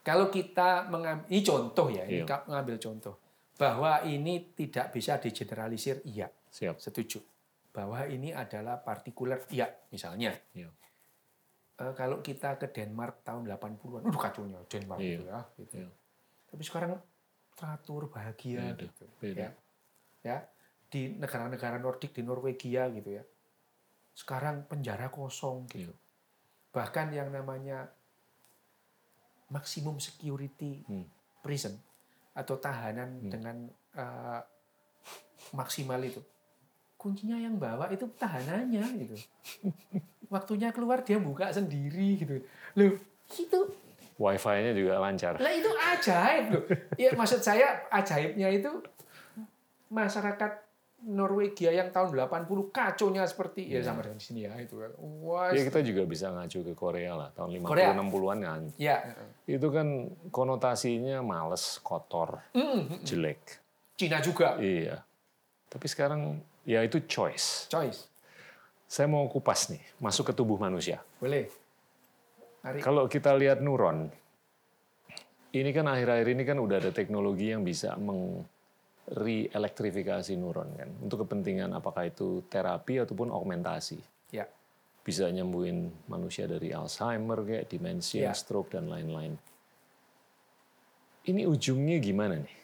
[0.00, 2.24] kalau kita mengambil ini contoh ya, ini Iya.
[2.24, 3.20] ka- mengambil contoh
[3.54, 6.80] bahwa ini tidak bisa digeneralisir, iya Siap.
[6.80, 7.20] setuju.
[7.70, 10.32] Bahwa ini adalah partikular, iya misalnya.
[10.56, 10.72] Iya.
[11.76, 15.12] Eh, kalau kita ke Denmark tahun 80-an, udah kacaunya Denmark Iya.
[15.12, 15.40] gitu ya.
[15.60, 15.74] Gitu.
[15.76, 15.88] Iya.
[16.48, 16.92] Tapi sekarang
[17.52, 19.04] teratur bahagia Beda, gitu.
[19.20, 19.40] beda.
[19.44, 19.50] Ya.
[20.24, 20.36] ya.
[20.90, 23.24] Di negara-negara Nordik di Norwegia gitu ya.
[24.10, 25.92] Sekarang penjara kosong gitu.
[25.92, 25.99] Iya.
[26.70, 27.90] Bahkan yang namanya
[29.48, 31.06] maksimum security Hmm.
[31.40, 31.74] prison
[32.32, 33.28] atau tahanan Hmm.
[33.28, 33.56] dengan
[33.90, 34.40] eh,
[35.50, 36.22] maksimal itu
[36.94, 39.16] kuncinya yang bawa itu tahanannya gitu.
[40.28, 42.38] Waktunya keluar dia buka sendiri gitu.
[42.76, 42.94] Loh,
[43.28, 43.58] itu
[44.14, 45.34] Wifi-nya juga lancar.
[45.36, 46.64] lah itu ajaib loh.
[46.94, 48.68] Ya maksud saya ajaibnya itu
[49.88, 50.52] masyarakat
[51.02, 53.88] Norwegia yang tahun 80 kacaunya seperti ya Iya.
[53.88, 54.76] sama dengan di sini ya itu.
[55.24, 57.88] Wah, Ya kita juga bisa ngacu ke Korea lah, tahun 50 Korea.
[57.94, 58.62] 60-an kan.
[58.76, 58.96] ya.
[59.44, 59.88] Itu kan
[60.28, 63.40] konotasinya males, kotor, Mm, jelek.
[63.94, 65.00] Cina juga Iya.
[65.66, 67.64] Tapi sekarang ya itu choice.
[67.66, 68.08] choice.
[68.84, 71.00] Saya mau kupas nih, masuk ke tubuh manusia.
[71.16, 71.48] Boleh.
[72.60, 72.82] Mari.
[72.82, 74.12] Kalau kita lihat neuron,
[75.50, 78.44] ini kan akhir-akhir ini kan udah ada teknologi yang bisa meng
[79.10, 83.98] re-elektrifikasi neuron kan untuk kepentingan apakah itu terapi ataupun augmentasi.
[84.30, 84.46] Ya.
[85.02, 88.32] Bisa nyembuhin manusia dari Alzheimer kayak demensia, Ya.
[88.32, 89.34] stroke dan lain-lain.
[91.22, 92.56] Ini ujungnya gimana nih?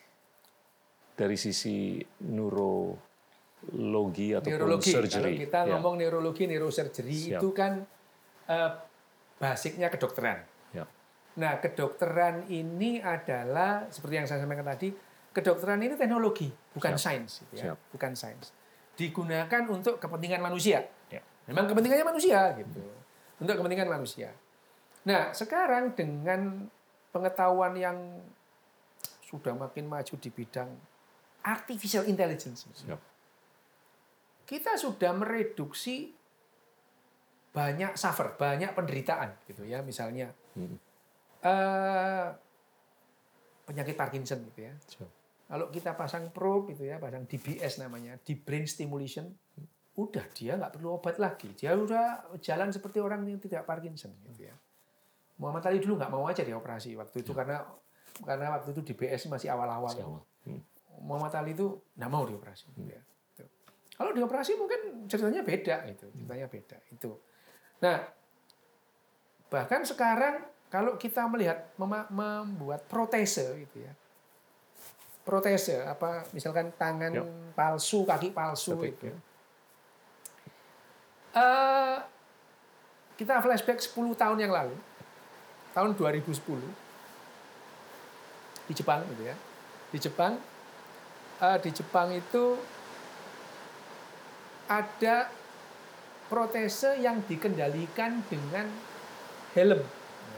[1.17, 4.91] Dari sisi neurologi ataupun Neurologi.
[4.93, 5.35] Kalau surgery.
[5.41, 7.41] kita Ya, ngomong neurologi, neurosurgery Siap.
[7.41, 7.73] itu kan
[8.47, 8.71] eh,
[9.37, 10.39] basicnya kedokteran.
[10.71, 10.87] ya.
[11.37, 14.89] Nah, kedokteran ini adalah seperti yang saya sampaikan tadi,
[15.37, 17.77] kedokteran ini teknologi, bukan sains, gitu ya.
[17.77, 17.79] Siap.
[17.93, 18.57] bukan sains.
[18.97, 20.81] Digunakan untuk kepentingan manusia.
[21.13, 21.21] Ya.
[21.45, 22.81] Memang kepentingannya manusia gitu.
[23.37, 24.33] Untuk kepentingan manusia.
[25.05, 26.65] Nah, sekarang dengan
[27.13, 27.97] pengetahuan yang
[29.21, 30.73] sudah makin maju di bidang
[31.45, 32.99] artificial intelligence, Siap.
[34.49, 36.17] kita sudah mereduksi
[37.53, 39.85] banyak suffer, banyak penderitaan, gitu ya.
[39.85, 40.81] Misalnya Hmm.
[41.41, 42.27] eh,
[43.67, 44.75] penyakit Parkinson, gitu ya.
[44.89, 45.11] Siap.
[45.47, 49.31] Kalau kita pasang probe gitu ya, pasang DBS namanya, deep brain stimulation,
[49.97, 51.55] udah dia nggak perlu obat lagi.
[51.55, 54.55] Dia udah jalan seperti orang yang tidak Parkinson gitu ya.
[55.39, 57.61] Muhammad Ali dulu nggak mau aja dioperasi waktu itu karena
[58.25, 59.93] karena waktu itu DBS masih awal-awal.
[59.93, 60.23] Masih awal.
[60.49, 60.61] Hmm.
[61.05, 62.65] Muhammad Ali itu nggak mau dioperasi.
[62.73, 63.03] gitu ya.
[63.33, 63.45] Gitu.
[63.97, 67.11] Kalau dioperasi mungkin ceritanya beda gitu, ceritanya beda itu.
[67.81, 67.97] Nah,
[69.53, 71.73] bahkan sekarang kalau kita melihat
[72.11, 73.93] membuat protese gitu ya,
[75.27, 77.27] protese apa misalkan tangan Yap.
[77.59, 79.05] palsu, kaki palsu Tapi, itu.
[79.11, 79.17] ya.
[81.37, 81.97] Eh,
[83.19, 84.79] kita flashback 10 tahun yang lalu,
[85.75, 86.31] tahun 2010
[88.71, 89.35] di Jepang gitu ya.
[89.91, 90.39] Di Jepang
[91.43, 92.55] eh, di Jepang itu
[94.71, 95.27] ada
[96.31, 98.71] protese yang dikendalikan dengan
[99.59, 99.83] helm.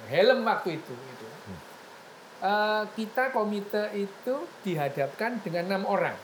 [0.09, 1.28] Helm waktu itu gitu.
[2.39, 6.14] Eh, kita komite itu dihadapkan dengan enam orang.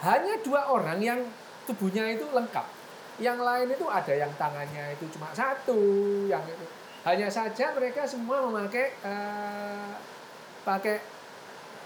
[0.00, 1.20] Hanya dua orang yang
[1.68, 2.64] tubuhnya itu lengkap.
[3.20, 5.76] Yang lain itu ada yang tangannya itu cuma satu,
[6.32, 6.64] yang itu.
[7.04, 9.92] Hanya saja mereka semua memakai eh,
[10.64, 10.96] pakai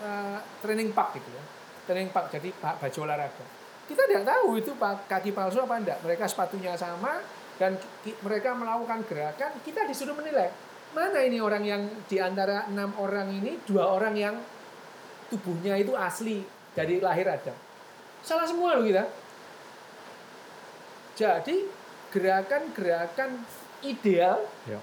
[0.07, 1.43] eh, training pack gitu ya.
[1.91, 3.45] Training pack jadi ba- baju olahraga.
[3.91, 4.71] Kita tidak tahu itu
[5.11, 5.99] kaki palsu apa enggak.
[6.07, 7.19] Mereka sepatunya sama
[7.59, 7.75] dan
[8.23, 13.57] mereka melakukan gerakan, kita disuruh menilai mana ini orang yang di antara enam orang ini
[13.65, 14.37] dua orang yang
[15.33, 16.45] tubuhnya itu asli
[16.77, 17.57] dari lahir ada.
[18.21, 19.05] Salah semua loh kita.
[21.17, 21.57] Jadi
[22.13, 23.41] gerakan-gerakan
[23.85, 24.79] ideal Ya.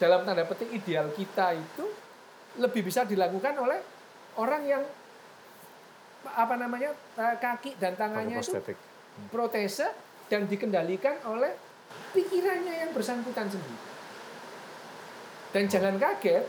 [0.00, 1.84] dalam tanda petik ideal kita itu
[2.58, 3.78] lebih bisa dilakukan oleh
[4.40, 4.82] orang yang
[6.24, 8.52] apa namanya eh, kaki dan tangannya itu
[9.28, 9.88] protese
[10.28, 11.52] dan dikendalikan oleh
[12.16, 13.89] pikirannya yang bersangkutan sendiri.
[15.50, 16.46] Dan jangan kaget,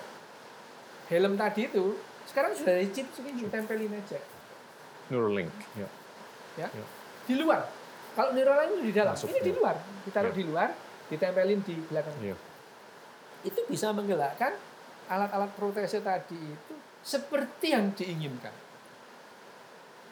[1.10, 1.98] helm tadi itu
[2.30, 4.22] sekarang sudah ada chip ditempelin aja
[5.10, 5.52] Neuralink.
[5.76, 5.90] Ya.
[6.56, 6.86] ya Ya.
[7.28, 7.66] di luar.
[8.14, 9.58] Kalau Neuralink itu di dalam, Masuk, ini di ya.
[9.58, 9.76] luar,
[10.06, 10.38] ditaruh Ya.
[10.38, 10.70] di luar,
[11.12, 12.16] ditempelin di belakang.
[12.22, 12.36] Iya.
[13.44, 14.54] Itu bisa menggerakkan
[15.12, 18.54] alat-alat protese tadi itu seperti yang diinginkan.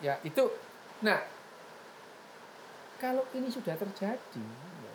[0.01, 0.49] Ya itu.
[1.05, 1.23] Nah,
[2.99, 4.43] kalau ini sudah terjadi,
[4.83, 4.93] ya,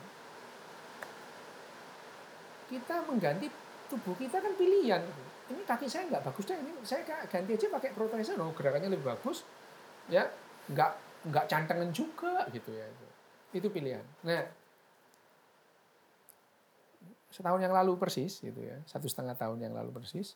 [2.68, 3.49] kita mengganti
[3.95, 4.99] tubuh kita kan pilihan.
[5.45, 9.07] Ini kaki saya nggak bagus deh, ini saya ganti aja pakai protese, no, gerakannya lebih
[9.07, 9.47] bagus,
[10.11, 10.26] ya,
[10.66, 10.90] nggak
[11.30, 12.82] nggak cantengan juga gitu ya.
[12.90, 13.07] Itu,
[13.62, 14.03] itu pilihan.
[14.26, 14.42] Nah,
[17.30, 20.34] setahun yang lalu persis, gitu ya, satu setengah tahun yang lalu persis,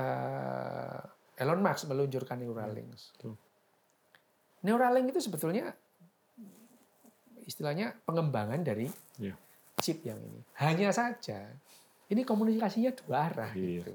[0.00, 1.02] eh,
[1.38, 2.88] Elon Musk meluncurkan Neuralink.
[2.88, 3.34] betul.
[4.62, 5.74] Neuralink itu sebetulnya
[7.44, 8.86] istilahnya pengembangan dari
[9.18, 9.34] Iya.
[9.82, 10.40] chip yang ini.
[10.62, 11.50] Hanya saja
[12.12, 13.82] ini komunikasinya dua arah Iya.
[13.82, 13.92] gitu.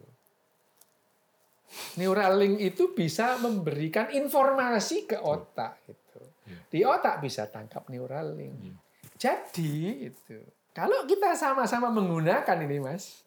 [1.99, 6.21] Neuralink itu bisa memberikan informasi ke otak gitu.
[6.47, 6.59] Iya.
[6.71, 8.55] Di otak bisa tangkap Neuralink.
[8.57, 8.75] Iya.
[9.17, 9.71] Jadi
[10.07, 10.37] itu
[10.71, 13.25] kalau kita sama-sama menggunakan ini mas,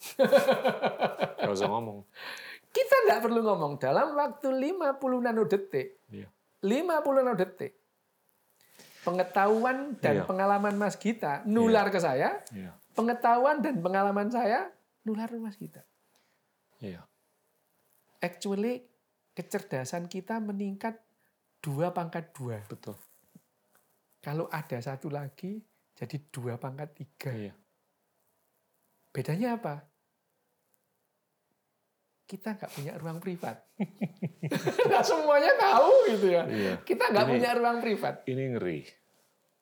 [1.41, 2.07] Gak usah ngomong.
[2.71, 4.87] kita nggak perlu ngomong dalam waktu 50
[5.21, 5.99] nanodetik.
[6.09, 6.31] Iya.
[6.63, 6.87] 50
[7.19, 7.75] nanodetik.
[9.01, 10.25] Pengetahuan dan Iya.
[10.25, 12.71] pengalaman Mas Gita nular ke saya, Iya.
[12.95, 14.71] pengetahuan dan pengalaman saya
[15.05, 15.85] nular Mas Gita.
[16.81, 17.05] Iya.
[18.21, 18.85] Actually
[19.33, 21.01] kecerdasan kita meningkat
[21.61, 22.61] dua pangkat dua.
[22.69, 22.97] Betul.
[24.21, 25.61] Kalau ada satu lagi
[25.97, 27.33] jadi dua pangkat tiga.
[27.33, 27.55] Iya.
[29.11, 29.75] Bedanya apa?
[32.29, 33.59] Kita nggak punya ruang privat.
[34.87, 36.47] Nggak semuanya tahu gitu ya.
[36.47, 36.75] Iya.
[36.87, 38.23] Kita nggak punya ruang privat.
[38.23, 38.87] Ini ngeri.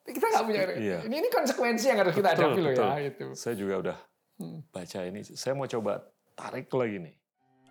[0.05, 0.62] Kita nggak punya.
[0.76, 0.99] Iya.
[1.09, 3.09] Ini ini konsekuensi yang harus kita Betul, hadapi loh ya.
[3.09, 3.26] Itu.
[3.32, 3.97] Saya juga udah.
[4.70, 5.20] Baca ini.
[5.26, 6.07] Saya mau coba
[6.39, 7.14] tarik lagi nih.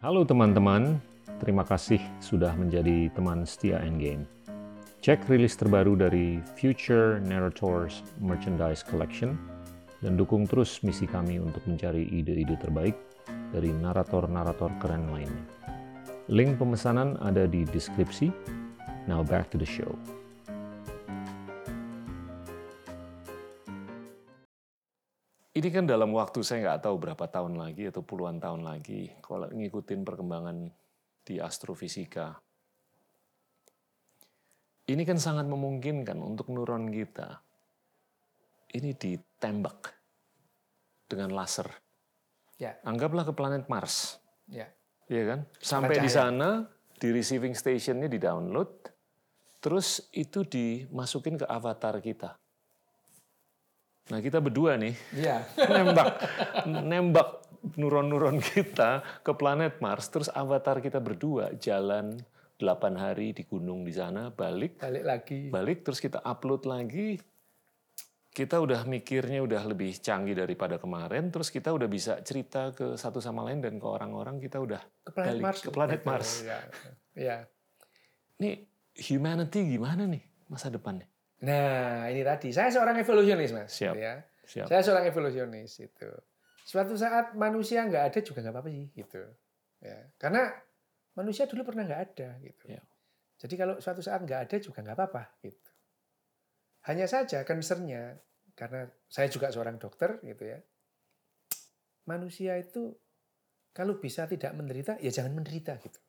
[0.03, 1.01] Halo teman-teman,
[1.41, 4.27] terima kasih sudah menjadi teman setia Endgame.
[5.01, 9.39] Cek rilis terbaru dari Future Narrators Merchandise Collection
[10.03, 12.93] dan dukung terus misi kami untuk mencari ide-ide terbaik
[13.55, 15.45] dari narator-narator keren lainnya.
[16.27, 18.29] Link pemesanan ada di deskripsi.
[19.07, 19.95] Now back to the show.
[25.57, 29.49] Ini kan dalam waktu saya nggak tahu berapa tahun lagi atau puluhan tahun lagi kalau
[29.49, 30.69] ngikutin perkembangan
[31.25, 32.37] di astrofisika.
[34.85, 37.41] Ini kan sangat memungkinkan untuk neuron kita
[38.77, 39.97] ini ditembak
[41.09, 41.87] dengan laser
[42.57, 42.73] Ya.
[42.81, 44.17] Anggaplah ke planet Mars.
[44.49, 44.73] Ya.
[45.07, 45.39] Iya kan?
[45.61, 46.65] Sampai di sana,
[46.97, 48.91] di receiving stationnya di-download,
[49.61, 52.35] terus itu dimasukin ke avatar kita.
[54.07, 55.43] Nah kita berdua nih Iya.
[55.73, 56.07] nembak
[56.65, 57.29] nembak
[57.75, 62.15] nuron-nuron kita ke planet Mars, terus avatar kita berdua jalan
[62.55, 62.63] 8
[62.95, 65.39] hari di gunung di sana, balik, Balik lagi.
[65.47, 67.19] balik terus kita upload lagi.
[68.29, 73.17] Kita udah mikirnya udah lebih canggih daripada kemarin, terus kita udah bisa cerita ke satu
[73.17, 75.59] sama lain dan ke orang-orang kita udah Ke planet balik Mars.
[75.59, 76.29] ke planet Mars.
[76.45, 76.59] Ya.
[77.17, 77.37] ya.
[78.37, 78.69] Nih
[79.09, 81.09] humanity gimana nih masa depannya?
[81.45, 82.49] Nah, ini tadi.
[82.49, 83.69] Saya seorang evolusionis, Mas.
[83.69, 83.93] Siap.
[83.93, 84.25] Ya.
[84.47, 84.65] Siap.
[84.65, 86.09] Saya seorang evolusionis itu.
[86.65, 89.21] Suatu saat manusia nggak ada juga nggak apa-apa sih, gitu.
[89.83, 90.09] Ya.
[90.17, 90.49] Karena
[91.13, 92.65] manusia dulu pernah nggak ada, gitu.
[92.73, 92.81] Ya.
[93.37, 95.71] Jadi kalau suatu saat nggak ada juga nggak apa-apa, gitu.
[96.89, 98.17] Hanya saja concernnya,
[98.57, 100.57] karena saya juga seorang dokter, gitu ya.
[102.09, 102.97] Manusia itu
[103.75, 105.99] kalau bisa tidak menderita, ya jangan menderita, gitu.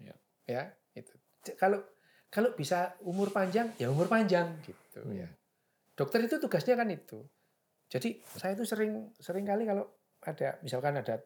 [0.00, 0.16] Ya.
[0.48, 0.62] Ya,
[0.96, 1.12] itu.
[1.60, 1.84] Kalau
[2.30, 5.26] kalau bisa umur panjang, ya umur panjang, gitu ya.
[5.98, 7.18] Dokter itu tugasnya kan itu.
[7.90, 9.82] Jadi saya itu sering sering kali kalau
[10.22, 11.18] ada misalkan ada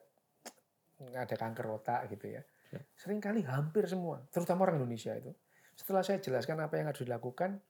[1.13, 2.41] ada kanker otak gitu ya.
[2.73, 2.81] Ya.
[2.97, 5.29] Sering kali hampir semua, terutama orang Indonesia itu.
[5.77, 7.61] Setelah saya jelaskan apa yang harus dilakukan,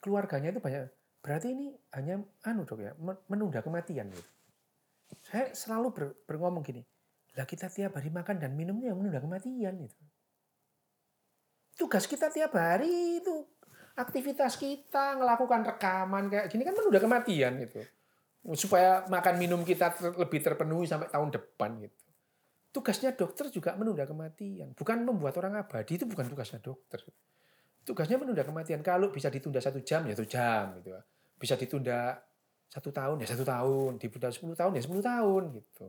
[0.00, 0.88] keluarganya itu banyak.
[1.20, 4.30] Berarti ini hanya anu dok ya, men- menunda kematian gitu.
[5.28, 6.80] Saya selalu ber, berngomong gini,
[7.36, 9.98] lah kita tiap hari makan dan minumnya menunda kematian gitu.
[11.78, 13.46] Tugas kita tiap hari itu
[13.94, 17.86] aktivitas kita melakukan rekaman kayak gini kan menunda kematian gitu.
[18.58, 21.98] Supaya makan minum kita ter- lebih terpenuhi sampai tahun depan gitu.
[22.74, 24.74] Tugasnya dokter juga menunda kematian.
[24.74, 26.98] Bukan membuat orang abadi itu bukan tugasnya dokter.
[27.86, 28.82] Tugasnya menunda kematian.
[28.82, 30.90] Kalau bisa ditunda satu jam ya satu jam gitu.
[31.38, 32.18] Bisa ditunda
[32.66, 34.02] satu tahun ya satu tahun.
[34.02, 35.86] Ditunda 10 tahun ya 10 tahun gitu.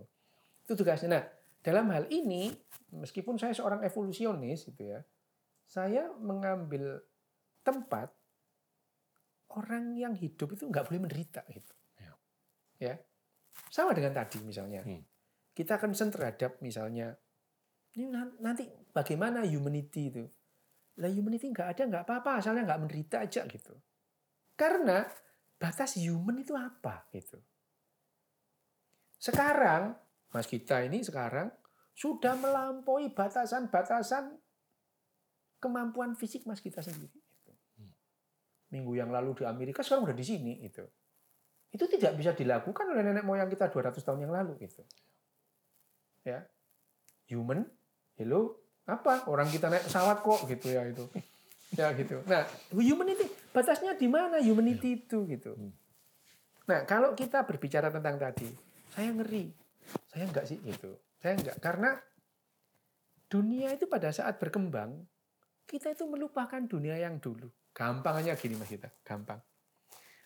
[0.70, 1.10] Itu tugasnya.
[1.18, 1.24] Nah
[1.66, 2.54] dalam hal ini
[2.94, 5.02] meskipun saya seorang evolusionis gitu ya
[5.70, 6.98] saya mengambil
[7.62, 8.10] tempat
[9.54, 11.74] orang yang hidup itu nggak boleh menderita gitu.
[12.02, 12.12] Ya.
[12.82, 12.96] Ya.
[13.70, 14.82] Sama dengan tadi misalnya.
[14.82, 15.06] Hmm.
[15.54, 17.14] Kita concern terhadap misalnya
[17.94, 20.26] ini nan- nanti bagaimana humanity itu.
[20.98, 23.78] Lah humanity nggak ada nggak apa-apa asalnya nggak menderita aja gitu.
[24.58, 25.06] Karena
[25.62, 27.38] batas human itu apa gitu.
[29.22, 29.94] Sekarang
[30.34, 31.50] Mas kita ini sekarang
[31.94, 34.49] sudah melampaui batasan-batasan
[35.60, 37.14] kemampuan fisik Mas kita sendiri.
[37.14, 37.52] Gitu.
[38.74, 40.60] Minggu yang lalu di Amerika, sekarang udah di sini.
[40.64, 40.84] Gitu.
[41.70, 44.58] Itu tidak bisa dilakukan oleh nenek moyang kita 200 tahun yang lalu.
[44.58, 44.82] Gitu.
[46.26, 46.44] Ya,
[47.30, 47.62] Human,
[48.18, 48.58] hello,
[48.90, 49.30] apa?
[49.30, 51.06] Orang kita naik pesawat kok gitu ya itu.
[51.78, 52.26] Ya gitu.
[52.26, 55.54] Nah, humanity, batasnya di mana humanity itu gitu.
[56.66, 58.50] Nah, kalau kita berbicara tentang tadi,
[58.90, 59.54] saya ngeri.
[60.10, 60.98] Saya enggak sih gitu.
[61.22, 61.62] Saya enggak.
[61.62, 61.94] Karena
[63.30, 65.06] dunia itu pada saat berkembang,
[65.70, 67.46] kita itu melupakan dunia yang dulu.
[67.78, 69.38] Gampangnya gini mas kita, gampang.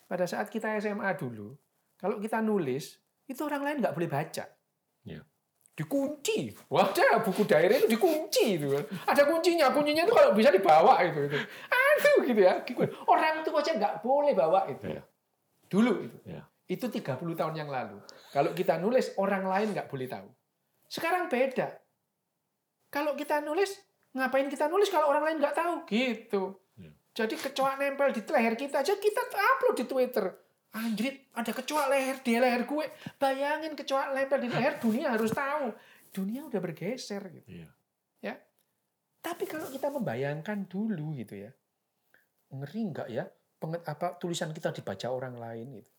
[0.07, 1.51] Pada saat kita SMA dulu,
[1.99, 2.95] kalau kita nulis,
[3.27, 4.47] itu orang lain nggak boleh baca.
[5.03, 5.21] Ya.
[5.73, 6.53] Dikunci.
[6.71, 8.71] Wah, ada buku daerah itu dikunci itu.
[8.71, 8.83] kan.
[9.09, 11.27] Ada kuncinya, kuncinya itu kalau bisa dibawa itu.
[11.27, 11.37] itu.
[11.67, 12.61] Aduh gitu ya.
[13.09, 14.85] Orang itu aja nggak boleh bawa itu.
[14.85, 15.03] Ya.
[15.67, 16.17] Dulu itu.
[16.29, 16.45] Ya.
[16.69, 17.99] Itu 30 tahun yang lalu.
[18.31, 20.29] Kalau kita nulis, orang lain nggak boleh tahu.
[20.87, 21.73] Sekarang beda.
[22.93, 23.73] Kalau kita nulis,
[24.13, 25.73] ngapain kita nulis kalau orang lain nggak tahu?
[25.89, 26.53] Gitu.
[26.77, 26.91] Ya.
[27.17, 30.25] Jadi kecoa nempel di leher kita aja, kita upload di Twitter.
[30.73, 32.85] Anjrit, ada kecoa leher di leher gue.
[33.17, 35.73] Bayangin kecoa nempel di leher, dunia harus tahu.
[36.13, 37.49] Dunia udah bergeser gitu.
[37.49, 37.69] Iya.
[38.21, 38.35] Ya.
[39.21, 41.51] Tapi kalau kita membayangkan dulu gitu ya.
[42.53, 43.25] Ngeri nggak ya?
[43.57, 45.91] Penget, apa tulisan kita dibaca orang lain gitu.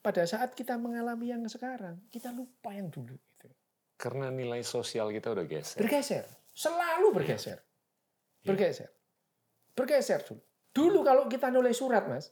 [0.00, 3.48] Pada saat kita mengalami yang sekarang, kita lupa yang dulu gitu.
[4.00, 5.76] Karena nilai sosial kita udah geser.
[5.76, 6.24] Bergeser,
[6.54, 7.62] selalu bergeser.
[8.44, 8.90] Bergeser.
[9.76, 10.40] Bergeser dulu.
[10.70, 12.30] Dulu kalau kita nulis surat, Mas,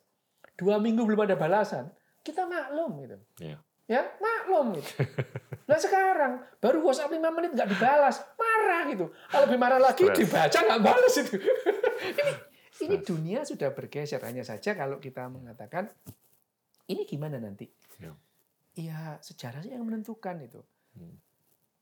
[0.55, 1.91] dua minggu belum ada balasan,
[2.23, 3.17] kita maklum gitu.
[3.43, 3.59] Iya.
[3.89, 4.91] Ya, maklum gitu.
[5.69, 9.13] Nah sekarang baru WhatsApp 5 menit nggak dibalas, marah gitu.
[9.29, 11.37] Kalau lebih marah lagi dibaca nggak balas itu.
[12.17, 12.33] ini
[12.89, 15.93] ini dunia sudah bergeser hanya saja kalau kita mengatakan
[16.89, 17.69] ini gimana nanti?
[18.01, 18.17] Ya.
[18.73, 20.65] Ya sejarah sih yang menentukan itu.
[20.97, 21.21] Hmm.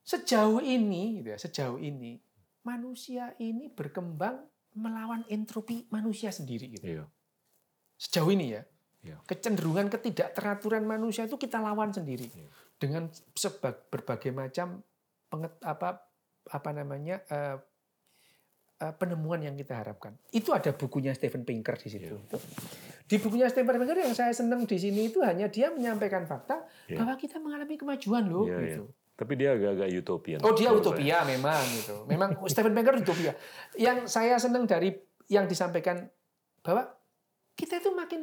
[0.03, 2.19] Sejauh ini, gitu ya, sejauh ini
[2.67, 4.43] manusia ini berkembang
[4.75, 6.85] melawan entropi manusia sendiri gitu.
[6.85, 7.05] Iya.
[7.97, 8.63] Sejauh ini ya.
[9.07, 9.17] Iya.
[9.23, 12.51] Kecenderungan ketidakteraturan manusia itu kita lawan sendiri Iya.
[12.77, 13.07] dengan
[13.89, 14.83] berbagai macam
[15.31, 16.03] penget, apa
[16.47, 17.57] apa namanya eh,
[18.83, 20.19] eh, penemuan yang kita harapkan.
[20.35, 22.19] Itu ada bukunya Stephen Pinker di situ.
[23.07, 26.99] Di bukunya Stephen Pinker yang saya senang di sini itu hanya dia menyampaikan fakta Iya.
[27.01, 28.85] bahwa kita mengalami kemajuan loh Iya, gitu.
[29.17, 30.39] Tapi dia agak-agak utopian.
[30.45, 32.05] Oh dia utopia memang gitu.
[32.05, 33.33] Memang Stephen Banker utopia.
[33.73, 34.93] Yang saya senang dari
[35.33, 36.05] yang disampaikan
[36.61, 36.93] bahwa
[37.57, 38.21] kita itu makin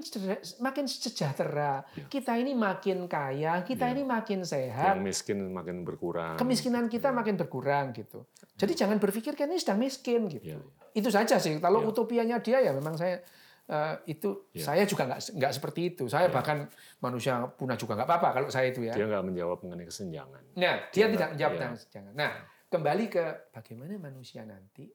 [0.61, 4.69] makin sejahtera, kita ini makin kaya, kita ini makin saya.
[4.69, 6.37] sehat, Yang miskin makin berkurang.
[6.37, 8.29] kemiskinan kita makin berkurang gitu.
[8.53, 10.53] Jadi jangan berpikir kan ini sedang miskin gitu.
[10.53, 10.61] Iya,
[10.93, 11.57] Itu saja sih.
[11.57, 13.25] Kalau utopianya dia ya memang saya
[13.63, 14.63] eh, itu Iya.
[14.63, 16.03] saya juga nggak nggak seperti itu.
[16.11, 16.67] Saya bahkan
[16.99, 18.93] manusia punah juga nggak apa-apa kalau saya itu ya.
[18.93, 20.43] Dia nggak menjawab mengenai kesenjangan.
[20.55, 21.59] Nah, dia tidak menjawab Iya.
[21.61, 22.13] tentang jangan.
[22.13, 22.31] Nah,
[22.67, 24.85] kembali ke bagaimana manusia nanti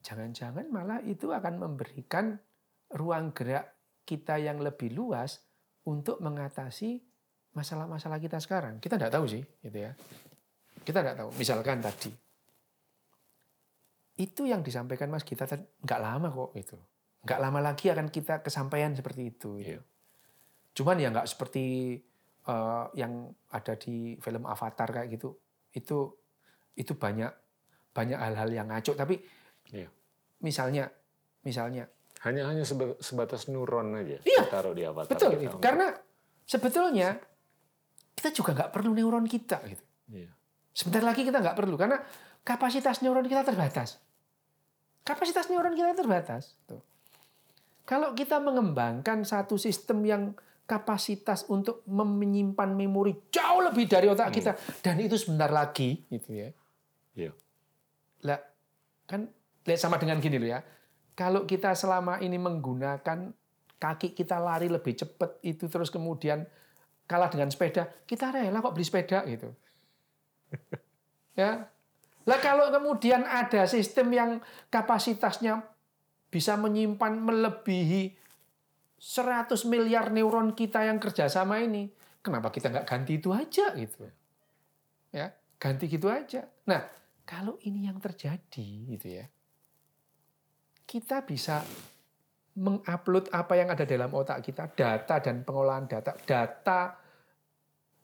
[0.00, 2.40] jangan-jangan malah itu akan memberikan
[2.96, 3.76] ruang gerak
[4.08, 5.44] kita yang lebih luas
[5.86, 7.04] untuk mengatasi
[7.52, 8.80] masalah-masalah kita sekarang.
[8.80, 9.92] Kita tidak tahu sih, gitu ya.
[10.82, 11.30] Kita tidak tahu.
[11.36, 12.10] Misalkan tadi
[14.20, 16.76] itu yang disampaikan Mas Gita tadi nggak lama kok itu.
[17.20, 19.56] Nggak lama lagi akan kita kesampaian seperti itu.
[19.56, 19.76] gitu.
[19.76, 19.80] Iya.
[20.72, 21.96] Cuman ya nggak seperti
[22.42, 23.12] eh, yang
[23.50, 25.36] ada di film Avatar kayak gitu.
[25.70, 26.16] Itu
[26.72, 27.32] itu banyak
[27.90, 28.92] banyak hal-hal yang ngaco.
[28.94, 29.16] Tapi
[29.70, 29.88] Iya.
[30.40, 30.88] misalnya
[31.40, 31.88] misalnya
[32.20, 34.20] Hanya hanya seba- sebatas neuron aja.
[34.20, 34.44] Iya.
[34.46, 35.08] Taruh di avatar.
[35.08, 35.48] betul kita itu.
[35.56, 35.86] untuk- Karena
[36.44, 37.08] sebetulnya
[38.12, 39.84] kita juga nggak perlu neuron kita gitu.
[40.12, 40.28] Iya.
[40.70, 41.96] Sebentar lagi kita nggak perlu karena
[42.40, 43.96] kapasitas neuron kita terbatas.
[45.04, 46.54] Kapasitas neuron kita terbatas.
[46.68, 46.82] Tuh.
[47.88, 50.22] Kalau kita mengembangkan satu sistem yang
[50.70, 56.54] kapasitas untuk menyimpan memori jauh lebih dari otak kita dan itu sebentar lagi, gitu ya.
[57.18, 57.34] Iya.
[58.22, 58.38] Lah,
[59.10, 59.26] kan
[59.66, 60.62] lihat sama dengan gini loh ya.
[61.18, 63.34] Kalau kita selama ini menggunakan
[63.82, 66.46] kaki kita lari lebih cepat itu terus kemudian
[67.10, 69.50] kalah dengan sepeda, kita rela kok beli sepeda gitu.
[71.40, 71.66] ya.
[72.30, 74.30] Lah kalau kemudian ada sistem yang
[74.70, 75.66] kapasitasnya
[76.30, 78.14] bisa menyimpan melebihi
[79.02, 81.90] 100 miliar neuron kita yang kerjasama ini,
[82.22, 84.06] kenapa kita nggak ganti itu aja gitu?
[85.10, 86.46] Ya, ganti gitu aja.
[86.70, 86.86] Nah,
[87.26, 89.26] kalau ini yang terjadi gitu ya,
[90.86, 91.66] kita bisa
[92.54, 96.94] mengupload apa yang ada dalam otak kita, data dan pengolahan data, data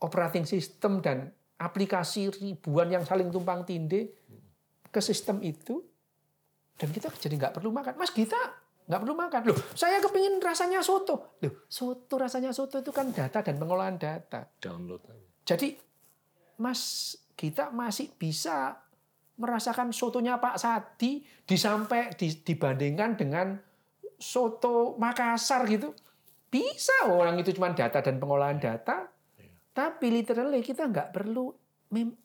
[0.02, 4.12] operating system dan aplikasi ribuan yang saling tumpang tindih
[4.92, 5.80] ke sistem itu,
[6.76, 7.96] dan kita jadi nggak perlu makan.
[7.96, 8.36] Mas kita
[8.86, 9.40] nggak perlu makan.
[9.50, 11.36] Loh, saya kepingin rasanya soto.
[11.42, 14.46] Loh, soto rasanya soto itu kan data dan pengolahan data.
[14.60, 15.00] Download.
[15.42, 15.74] Jadi
[16.60, 18.80] Mas kita masih bisa
[19.36, 23.60] merasakan sotonya Pak Sadi disampai di- dibandingkan dengan
[24.16, 25.92] soto Makassar gitu.
[26.48, 29.12] Bisa orang itu cuma data dan pengolahan data.
[29.76, 31.52] Tapi literally kita nggak perlu
[31.92, 32.16] mem-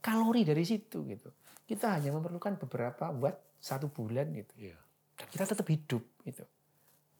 [0.00, 1.28] kalori dari situ gitu.
[1.68, 4.76] Kita hanya memerlukan beberapa watt satu bulan gitu Iya.
[5.16, 6.44] dan kita tetap hidup gitu.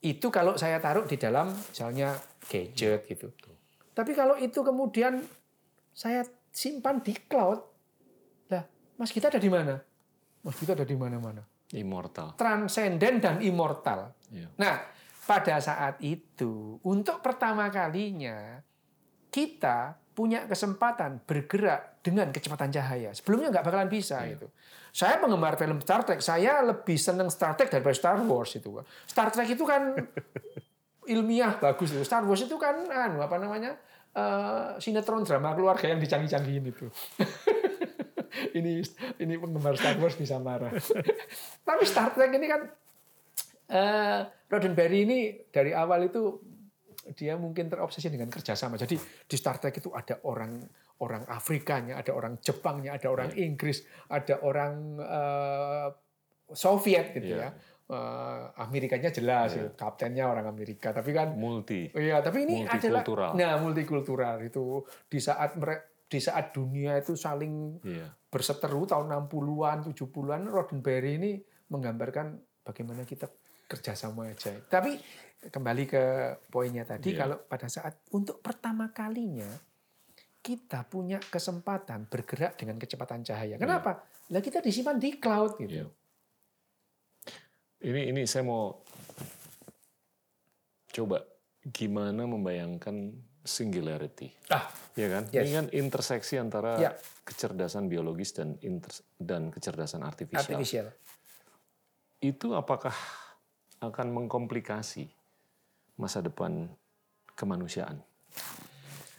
[0.01, 2.13] Itu kalau saya taruh di dalam misalnya
[2.45, 3.29] gadget gitu.
[3.93, 5.21] Tapi kalau itu kemudian
[5.89, 7.61] saya simpan di cloud,
[8.49, 8.65] lah
[8.97, 9.81] Mas kita ada di mana?
[10.41, 11.41] Mas kita ada di mana-mana.
[11.73, 12.37] Immortal.
[12.37, 14.13] Transenden dan immortal.
[14.29, 14.53] Iya.
[14.61, 14.85] Nah,
[15.25, 18.61] pada saat itu untuk pertama kalinya
[19.35, 23.11] kita punya kesempatan bergerak dengan kecepatan cahaya.
[23.11, 24.47] Sebelumnya nggak bakalan bisa gitu.
[24.95, 26.23] Saya penggemar film Star Trek.
[26.23, 28.79] Saya lebih seneng Star Trek daripada Star Wars itu.
[29.03, 29.91] Star Trek itu kan
[31.13, 32.07] ilmiah bagus itu.
[32.07, 33.75] Star Wars itu kan anu apa namanya?
[34.15, 36.87] eh, sinetron drama keluarga yang dicanggih-canggihin itu.
[38.57, 38.79] ini
[39.19, 40.71] ini penggemar Star Wars bisa marah.
[41.67, 42.61] Tapi Star Trek ini kan
[43.65, 45.19] eh Roddenberry ini
[45.51, 46.39] dari awal itu
[47.13, 48.75] dia mungkin terobsesi dengan kerjasama.
[48.75, 50.57] Jadi di Star Trek itu ada orang
[50.97, 55.87] orang Afrikanya, ada orang Jepangnya, ada orang Inggris, ada orang eh,
[56.47, 57.37] Soviet gitu Iya.
[57.37, 57.49] ya.
[57.85, 60.89] Eh, Amerikanya jelas, ya, kaptennya orang Amerika.
[60.89, 61.93] Tapi kan Multi.
[61.93, 63.31] Iya, tapi ini adalah Multikultural.
[63.37, 65.53] nah multikultural itu di saat
[66.05, 68.09] di saat dunia itu saling Iya.
[68.25, 71.31] berseteru tahun 60-an, 70-an Roddenberry ini
[71.69, 73.29] menggambarkan bagaimana kita
[73.65, 74.53] kerjasama aja.
[74.65, 74.97] Tapi
[75.47, 76.03] kembali ke
[76.47, 77.19] poinnya tadi, Iya.
[77.19, 79.47] kalau pada saat untuk pertama kalinya
[80.39, 83.57] kita punya kesempatan bergerak dengan kecepatan cahaya.
[83.57, 84.05] Kenapa?
[84.29, 85.81] Lah kita disimpan di cloud gitu.
[85.81, 85.87] Iya.
[87.81, 88.73] Ini ini saya mau
[90.89, 91.21] coba
[91.65, 94.33] gimana membayangkan singularity.
[94.49, 94.65] Ah,
[94.95, 95.27] Ya kan?
[95.27, 95.43] Yes.
[95.43, 96.91] Ini kan interseksi antara Ya.
[97.27, 100.39] kecerdasan biologis dan inter- dan kecerdasan artifisial.
[100.55, 100.87] artificial.
[102.23, 102.95] Itu apakah
[103.83, 105.11] akan mengkomplikasi
[105.95, 106.67] masa depan
[107.33, 107.99] kemanusiaan?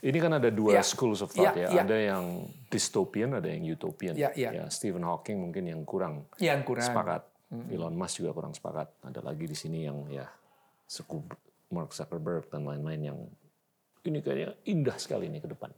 [0.01, 0.85] Ini kan ada dua Ya.
[0.85, 1.69] schools of thought Ya, ya.
[1.73, 1.83] ya.
[1.83, 2.25] Ada yang
[2.69, 4.15] dystopian, ada yang utopian.
[4.15, 4.69] Ya, ya.
[4.69, 6.87] Stephen Hawking mungkin yang kurang Yang kurang.
[6.87, 7.23] sepakat.
[7.71, 8.93] Elon Musk juga kurang sepakat.
[9.03, 10.27] Ada lagi di sini yang ya
[10.87, 11.23] suku
[11.71, 13.19] Mark Zuckerberg dan lain-lain yang
[14.05, 15.73] ini kayaknya indah sekali nih ke depan.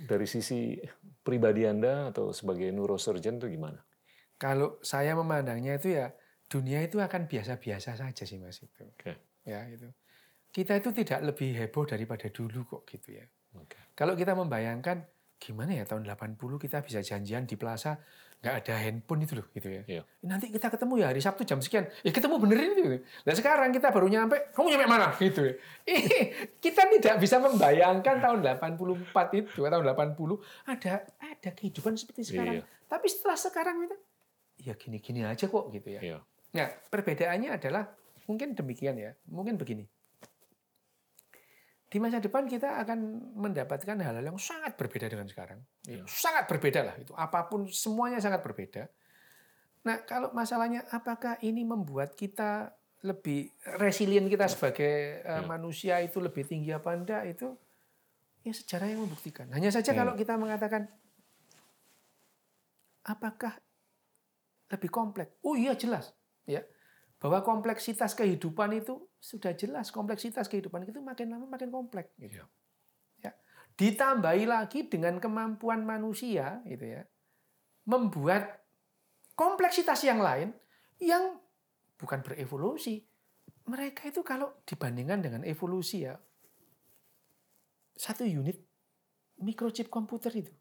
[0.00, 0.80] dari sisi
[1.20, 3.84] pribadi Anda atau sebagai neurosurgeon itu gimana?
[4.40, 6.16] Kalau saya memandangnya itu ya
[6.48, 8.80] dunia itu akan biasa-biasa saja sih Mas itu.
[8.80, 9.12] Oke.
[9.46, 9.88] Ya, itu.
[10.50, 13.24] Kita itu tidak lebih heboh daripada dulu kok gitu ya.
[13.54, 13.78] Oke.
[13.94, 15.06] Kalau kita membayangkan
[15.40, 17.96] gimana ya tahun 80 kita bisa janjian di plaza
[18.40, 19.82] nggak ada handphone itu loh gitu ya.
[19.84, 20.02] Iya.
[20.24, 21.84] Nanti kita ketemu ya hari Sabtu jam sekian.
[22.00, 23.04] Ya ketemu benerin itu.
[23.04, 25.54] Nah sekarang kita baru nyampe, kamu nyampe mana gitu ya.
[26.56, 32.64] Kita tidak bisa membayangkan tahun 84 itu, tahun 80 ada ada kehidupan seperti sekarang.
[32.64, 32.64] Iya.
[32.88, 33.96] Tapi setelah sekarang itu
[34.64, 36.00] ya gini-gini aja kok gitu ya.
[36.00, 36.18] Iya.
[36.56, 37.92] Nah, perbedaannya adalah
[38.30, 39.10] mungkin demikian ya.
[39.26, 39.82] Mungkin begini.
[41.90, 42.98] Di masa depan kita akan
[43.34, 45.58] mendapatkan hal-hal yang sangat berbeda dengan sekarang.
[45.90, 46.06] Iya.
[46.06, 47.10] Sangat berbeda lah itu.
[47.18, 48.86] Apa pun semuanya sangat berbeda.
[49.82, 52.70] Nah, kalau masalahnya apakah ini membuat kita
[53.02, 53.50] lebih
[53.80, 55.42] resilient kita sebagai eh, Ya.
[55.42, 57.58] manusia itu lebih tinggi apa enggak itu
[58.46, 59.50] ya sejarah yang membuktikan.
[59.50, 59.98] Hanya saja Hmm.
[60.04, 60.86] kalau kita mengatakan
[63.02, 63.56] apakah
[64.70, 65.32] lebih kompleks?
[65.42, 66.14] Oh iya jelas,
[66.46, 66.62] ya.
[67.20, 72.40] Bahwa kompleksitas kehidupan itu sudah jelas kompleksitas kehidupan itu makin lama makin kompleks gitu.
[72.40, 72.44] Iya.
[73.20, 73.32] Ya.
[73.76, 77.04] Ditambahi lagi dengan kemampuan manusia gitu ya.
[77.84, 78.64] Membuat
[79.36, 80.56] kompleksitas yang lain
[80.96, 81.36] yang
[82.00, 83.04] bukan berevolusi.
[83.68, 86.16] Mereka itu kalau dibandingkan dengan evolusi ya
[88.00, 88.56] satu unit
[89.44, 90.52] microchip komputer itu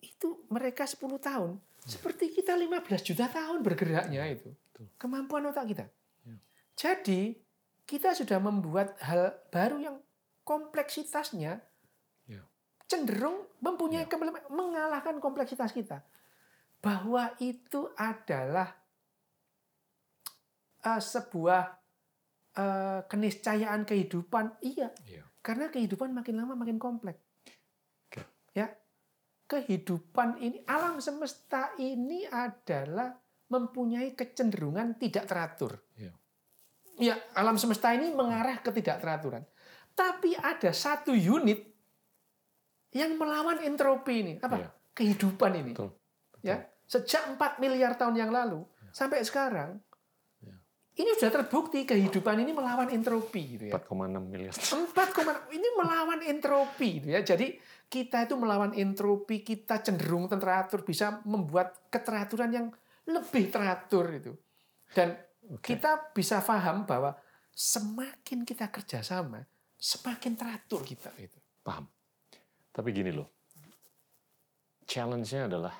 [0.00, 4.48] itu mereka 10 tahun seperti kita 15 juta tahun bergeraknya itu
[4.96, 5.84] kemampuan otak kita
[6.22, 6.36] Ya.
[6.74, 7.34] jadi
[7.82, 9.96] kita sudah membuat hal baru yang
[10.42, 11.58] kompleksitasnya
[12.24, 12.42] Ya.
[12.86, 16.04] cenderung mempunyai kemampuan mengalahkan kompleksitas kita
[16.78, 18.70] bahwa itu adalah
[20.80, 21.62] eh, sebuah
[22.54, 25.24] eh, keniscayaan kehidupan iya Iya.
[25.42, 27.18] karena kehidupan makin lama makin kompleks.
[28.52, 28.74] Ya.
[29.46, 33.16] Kehidupan ini alam semesta ini adalah
[33.48, 35.80] mempunyai kecenderungan tidak teratur.
[35.96, 36.12] Iya.
[36.98, 39.46] Ya, alam semesta ini mengarah ke tidak teraturan.
[39.94, 41.62] Tapi ada satu unit
[42.94, 44.34] yang melawan entropi ini.
[44.38, 44.56] Apa?
[44.56, 44.68] Iya.
[44.94, 45.72] Kehidupan ini.
[45.74, 45.90] Betul.
[46.42, 48.62] Ya, sejak 4 miliar tahun yang lalu
[48.94, 49.76] sampai sekarang
[50.38, 50.54] Ya.
[51.02, 53.74] ini sudah terbukti kehidupan ini melawan entropi gitu ya.
[53.74, 54.54] 4,6 miliar.
[54.54, 57.20] 4, ini melawan entropi gitu ya.
[57.26, 62.66] Jadi kita itu melawan entropi, kita cenderung teratur, bisa membuat keteraturan yang
[63.08, 64.32] lebih teratur itu.
[64.92, 65.16] Dan
[65.48, 65.74] Oke.
[65.74, 67.16] kita bisa paham bahwa
[67.52, 69.42] semakin kita kerjasama,
[69.80, 71.36] semakin teratur kita itu.
[71.64, 71.88] Paham.
[72.70, 73.28] Tapi gini loh.
[74.88, 75.74] Challenge-nya adalah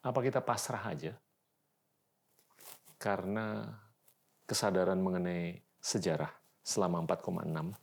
[0.00, 1.12] apa kita pasrah aja
[2.96, 3.68] karena
[4.48, 6.32] kesadaran mengenai sejarah
[6.64, 7.76] selama 4,6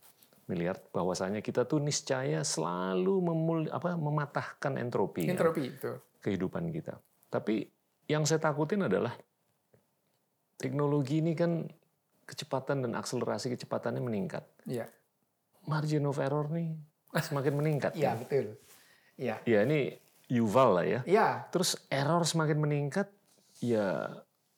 [0.50, 5.92] miliar bahwasanya kita tuh niscaya selalu memul, apa, mematahkan entropi kan, Entropi itu.
[6.24, 6.98] kehidupan kita.
[7.28, 7.68] Tapi
[8.08, 9.14] yang saya takutin adalah
[10.56, 11.68] teknologi ini kan
[12.28, 14.44] kecepatan dan akselerasi kecepatannya meningkat.
[14.68, 14.88] Iya.
[15.68, 16.76] Margin of error nih
[17.28, 17.92] semakin meningkat.
[17.96, 18.18] Iya, kan?
[18.24, 18.46] betul.
[19.20, 19.36] Iya.
[19.44, 19.96] Ya ini
[20.28, 21.02] Yuval lah ya.
[21.08, 23.08] Iya, Terus error semakin meningkat,
[23.64, 24.12] ya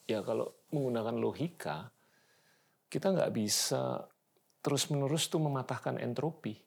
[0.09, 1.93] ya kalau menggunakan logika
[2.89, 4.09] kita nggak bisa
[4.65, 6.57] terus-menerus tuh mematahkan entropi.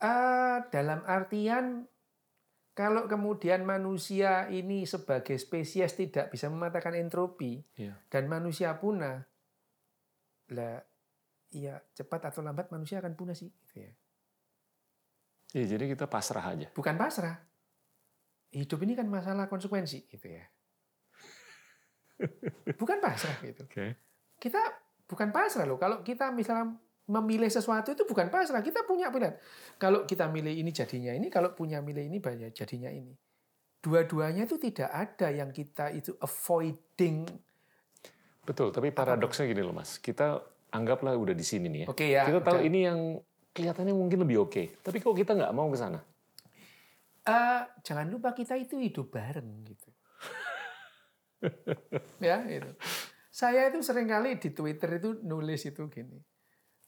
[0.00, 1.84] Eh, dalam artian
[2.76, 7.96] kalau kemudian manusia ini sebagai spesies tidak bisa mematahkan entropi Iya.
[8.12, 9.24] dan manusia punah,
[10.52, 10.84] lah
[11.48, 13.48] ya cepat atau lambat manusia akan punah sih.
[13.48, 13.92] Gitu ya.
[15.56, 16.68] Ya, jadi kita pasrah aja.
[16.76, 17.40] Bukan pasrah.
[18.52, 20.44] Hidup ini kan masalah konsekuensi gitu ya.
[22.80, 23.64] Bukan pasrah gitu.
[23.64, 23.96] Oke.
[24.36, 24.60] Kita
[25.08, 25.80] bukan pasrah loh.
[25.80, 26.76] Kalau kita misalnya
[27.06, 28.62] memilih sesuatu itu bukan pasrah.
[28.62, 29.38] Kita punya pilihan.
[29.78, 33.14] Kalau kita milih ini jadinya ini, kalau punya milih ini banyak jadinya ini.
[33.78, 37.22] Dua-duanya itu tidak ada yang kita itu avoiding.
[38.42, 40.02] Betul, tapi paradoksnya gini loh Mas.
[40.02, 40.42] Kita
[40.74, 41.86] anggaplah udah di sini nih ya.
[41.86, 42.22] Oke ya.
[42.26, 42.66] kita tahu udah.
[42.66, 42.98] ini yang
[43.54, 44.82] kelihatannya mungkin lebih oke.
[44.82, 46.02] Tapi kok kita nggak mau ke sana?
[47.26, 49.90] Eh, jangan lupa kita itu hidup bareng gitu.
[52.26, 52.70] ya, itu.
[53.30, 56.22] Saya itu sering kali di Twitter itu nulis itu gini.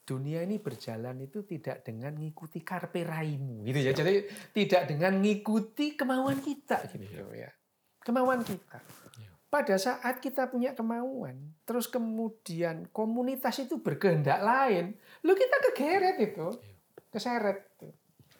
[0.09, 3.93] Dunia ini berjalan itu tidak dengan ngikuti karpe raimu gitu ya.
[3.93, 4.25] Jadi
[4.57, 7.53] tidak dengan ngikuti kemauan kita gitu ya.
[8.01, 8.81] Kemauan kita.
[9.49, 16.53] Pada saat kita punya kemauan, terus kemudian komunitas itu berkehendak lain, lu kita kegeret itu,
[17.13, 17.69] keseret.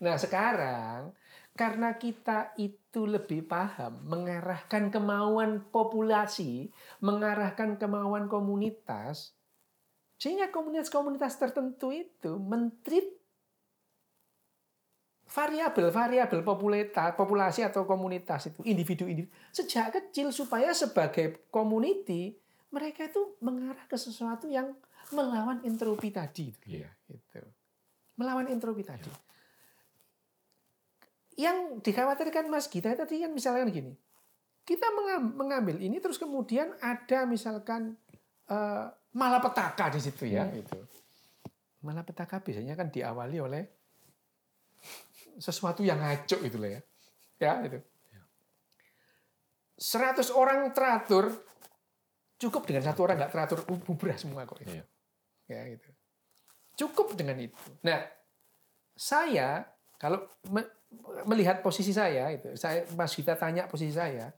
[0.02, 1.14] Nah sekarang
[1.58, 6.70] karena kita itu lebih paham mengarahkan kemauan populasi,
[7.02, 9.38] mengarahkan kemauan komunitas,
[10.20, 13.08] sehingga komunitas-komunitas tertentu itu mentrit
[15.30, 16.44] variabel-variabel
[17.16, 22.36] populasi atau komunitas itu individu-individu sejak kecil supaya sebagai community
[22.70, 24.74] mereka itu mengarah ke sesuatu yang
[25.14, 26.66] melawan entropi tadi itu.
[26.82, 26.90] Iya.
[27.10, 27.42] Gitu.
[28.18, 29.10] Melawan entropi tadi.
[31.40, 33.94] Yang dikhawatirkan Mas Gita tadi kan misalkan gini.
[34.68, 34.86] Kita
[35.34, 37.98] mengambil ini terus kemudian ada misalkan
[38.54, 40.62] uh, malapetaka di situ ya hmm.
[40.62, 40.80] itu.
[41.86, 43.64] Malapetaka biasanya kan diawali oleh
[45.40, 46.82] sesuatu yang ngaco gitu lah ya.
[47.40, 47.80] Ya itu.
[49.80, 51.32] 100 orang teratur
[52.36, 54.76] cukup dengan satu orang nggak teratur bubrah semua kok itu.
[54.76, 54.86] Iya.
[55.48, 55.90] Ya itu.
[56.76, 57.56] Cukup dengan itu.
[57.84, 58.04] Nah,
[58.96, 59.64] saya
[60.00, 60.28] kalau
[61.28, 64.32] melihat posisi saya itu, saya Mas Gita tanya posisi saya,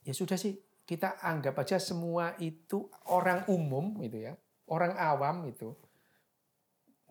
[0.00, 0.56] ya sudah sih
[0.90, 4.34] kita anggap aja semua itu orang umum gitu ya,
[4.66, 5.70] orang awam itu.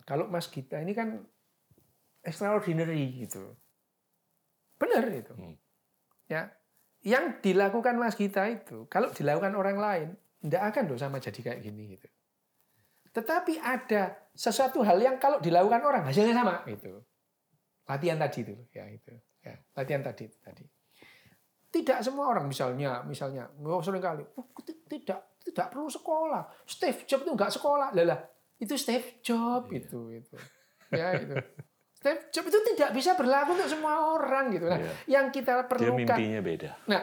[0.03, 1.23] Kalau Mas Gita ini kan
[2.19, 3.55] extraordinary gitu.
[4.75, 5.31] Benar itu.
[5.31, 5.55] Hmm.
[6.27, 6.51] Ya.
[7.07, 10.09] Yang dilakukan Mas Gita itu, kalau dilakukan orang lain,
[10.43, 12.07] tidak akan dosa sama jadi kayak gini gitu.
[13.15, 16.99] Tetapi ada sesuatu hal yang kalau dilakukan orang hasilnya sama itu.
[17.87, 19.15] Latihan tadi itu ya itu.
[19.39, 20.67] Ya, latihan tadi tadi.
[21.69, 24.45] Tidak semua orang misalnya misalnya oh, sering kali oh,
[24.89, 26.43] tidak tidak perlu sekolah.
[26.65, 27.93] Steve Jobs itu enggak sekolah.
[27.93, 28.19] Lah
[28.59, 29.79] itu Steve Jobs iya.
[29.79, 30.35] itu itu.
[30.89, 31.35] Ya itu.
[31.99, 34.65] Steve Jobs itu tidak bisa berlaku untuk semua orang gitu.
[34.65, 34.95] Nah, yeah.
[35.19, 35.99] yang kita perlukan.
[35.99, 36.69] Dia mimpinya beda.
[36.87, 37.01] Nah,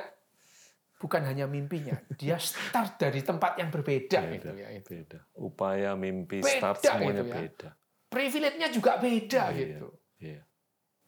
[0.96, 4.68] bukan hanya mimpinya, dia start dari tempat yang berbeda beda, gitu ya.
[4.72, 4.88] Itu.
[4.96, 5.18] Beda.
[5.36, 7.34] Upaya mimpi beda, start semuanya gitu ya.
[7.36, 7.68] beda.
[8.06, 9.88] Privilege-nya juga beda yeah, gitu.
[10.16, 10.42] Yeah.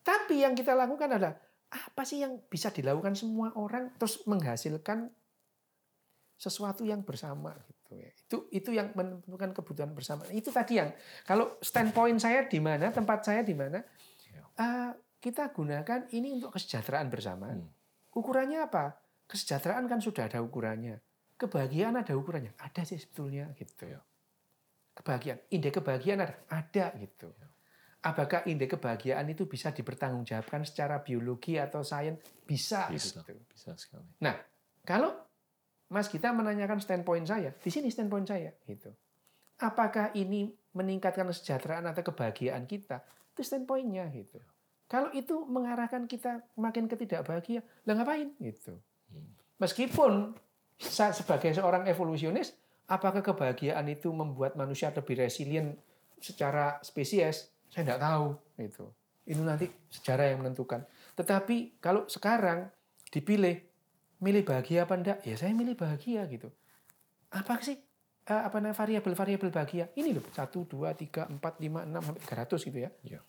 [0.05, 1.35] Tapi yang kita lakukan adalah
[1.69, 5.13] apa sih yang bisa dilakukan semua orang terus menghasilkan
[6.39, 8.11] sesuatu yang bersama gitu ya.
[8.15, 10.23] Itu itu yang menentukan kebutuhan bersama.
[10.31, 10.95] Itu tadi yang
[11.27, 13.83] kalau standpoint saya di mana, tempat saya di mana,
[14.57, 17.51] uh, kita gunakan ini untuk kesejahteraan bersama.
[17.51, 17.67] Hmm.
[18.15, 18.97] Ukurannya apa?
[19.27, 21.03] Kesejahteraan kan sudah ada ukurannya.
[21.37, 22.55] Kebahagiaan ada ukurannya.
[22.57, 23.91] Ada sih sebetulnya gitu.
[23.91, 24.01] Ya.
[24.95, 27.35] Kebahagiaan, indeks kebahagiaan ada, ada gitu.
[27.35, 27.48] Ya.
[28.09, 32.17] Apakah indeks kebahagiaan itu bisa dipertanggungjawabkan secara biologi atau sains?
[32.49, 32.89] Bisa.
[32.89, 33.37] Bisa, gitu.
[33.53, 34.09] bisa sekali.
[34.25, 34.33] Nah,
[34.81, 35.13] kalau
[35.93, 38.93] Mas kita menanyakan standpoint saya, di sini standpoint saya gitu.
[39.61, 43.05] Apakah ini meningkatkan kesejahteraan atau kebahagiaan kita?
[43.37, 44.41] Itu standpointnya gitu.
[44.89, 48.81] Kalau itu mengarahkan kita makin ketidakbahagia, lah ngapain gitu.
[49.61, 50.33] Meskipun
[50.81, 52.57] saya sebagai seorang evolusionis,
[52.89, 55.77] apakah kebahagiaan itu membuat manusia lebih resilient
[56.23, 57.53] secara spesies?
[57.73, 58.27] Saya tidak tahu
[58.61, 58.87] itu.
[59.29, 60.85] Ini nanti sejarah yang menentukan.
[61.15, 62.69] Tetapi kalau sekarang
[63.13, 63.61] dipilih
[64.25, 65.19] milih bahagia apa enggak?
[65.23, 66.49] Ya saya milih bahagia gitu.
[67.29, 67.77] Apa sih
[68.33, 69.85] uh, apa namanya variabel-variabel bahagia?
[69.93, 72.91] Ini loh, 1 2 3 4 5 6 sampai 300 gitu ya.
[73.05, 73.21] ya.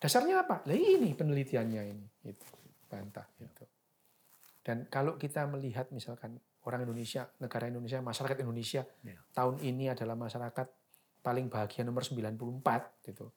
[0.00, 0.64] Dasarnya apa?
[0.64, 2.46] Lah ini penelitiannya ini itu.
[2.90, 3.64] Bantah gitu.
[4.60, 6.36] Dan kalau kita melihat misalkan
[6.68, 9.16] orang Indonesia, negara Indonesia, masyarakat Indonesia ya.
[9.32, 10.66] tahun ini adalah masyarakat
[11.20, 13.28] paling bahagia nomor 94 gitu.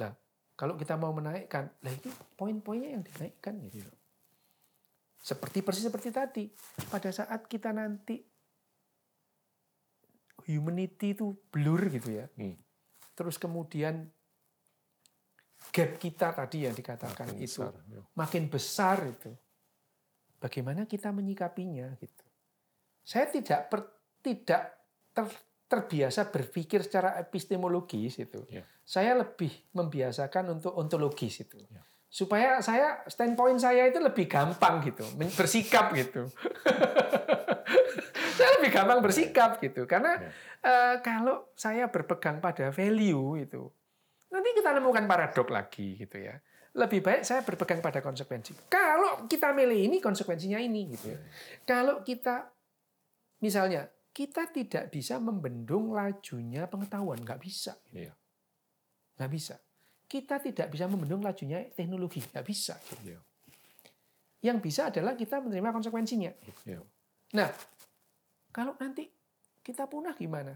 [0.00, 0.12] Lah,
[0.54, 3.90] kalau kita mau menaikkan, lah itu poin-poinnya yang dinaikkan gitu.
[5.24, 6.44] Seperti persis seperti tadi.
[6.92, 8.20] Pada saat kita nanti
[10.44, 12.28] humanity itu blur gitu ya.
[12.36, 12.60] Hmm.
[13.16, 14.04] Terus kemudian
[15.72, 18.00] gap kita tadi yang dikatakan makin itu besar, ya.
[18.12, 19.32] makin besar itu.
[20.36, 22.24] Bagaimana kita menyikapinya gitu.
[23.00, 23.80] Saya tidak per,
[24.20, 24.76] tidak
[25.16, 25.24] ter,
[25.74, 28.46] terbiasa berpikir secara epistemologis itu.
[28.46, 28.62] Ya.
[28.86, 31.58] Saya lebih membiasakan untuk ontologis itu.
[31.66, 31.82] Ya
[32.14, 35.02] supaya saya standpoint saya itu lebih gampang gitu
[35.34, 36.30] bersikap gitu
[38.38, 40.30] saya lebih gampang bersikap gitu karena ya.
[40.62, 43.66] uh, kalau saya berpegang pada value itu
[44.30, 46.38] nanti kita nemukan paradok lagi gitu ya
[46.78, 51.18] lebih baik saya berpegang pada konsekuensi kalau kita milih ini konsekuensinya ini gitu ya
[51.66, 52.46] kalau kita
[53.42, 58.08] misalnya kita tidak bisa membendung lajunya pengetahuan nggak bisa gitu.
[58.08, 58.14] ya.
[59.18, 59.58] nggak bisa
[60.14, 62.78] kita tidak bisa membendung lajunya teknologi, nggak bisa.
[63.02, 63.18] Iya.
[64.44, 66.30] Yang bisa adalah kita menerima konsekuensinya.
[66.68, 66.80] Iya.
[67.34, 67.48] Nah,
[68.54, 69.08] kalau nanti
[69.64, 70.54] kita punah gimana?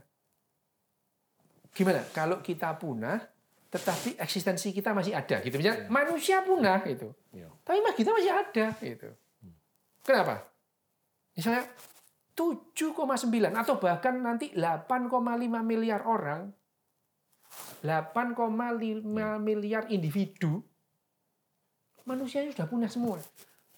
[1.74, 2.06] Gimana?
[2.14, 3.18] Kalau kita punah,
[3.72, 5.58] tetapi eksistensi kita masih ada, gitu.
[5.58, 5.90] Misalnya, ya.
[5.90, 7.50] manusia punah itu, ya.
[7.66, 9.10] tapi kita masih ada, gitu.
[10.06, 10.46] Kenapa?
[11.34, 11.66] Misalnya
[12.38, 12.94] 7,9
[13.50, 15.10] atau bahkan nanti 8,5
[15.66, 16.54] miliar orang
[17.82, 19.02] 8,5
[19.42, 20.62] miliar individu
[22.06, 23.18] manusianya sudah punah semua.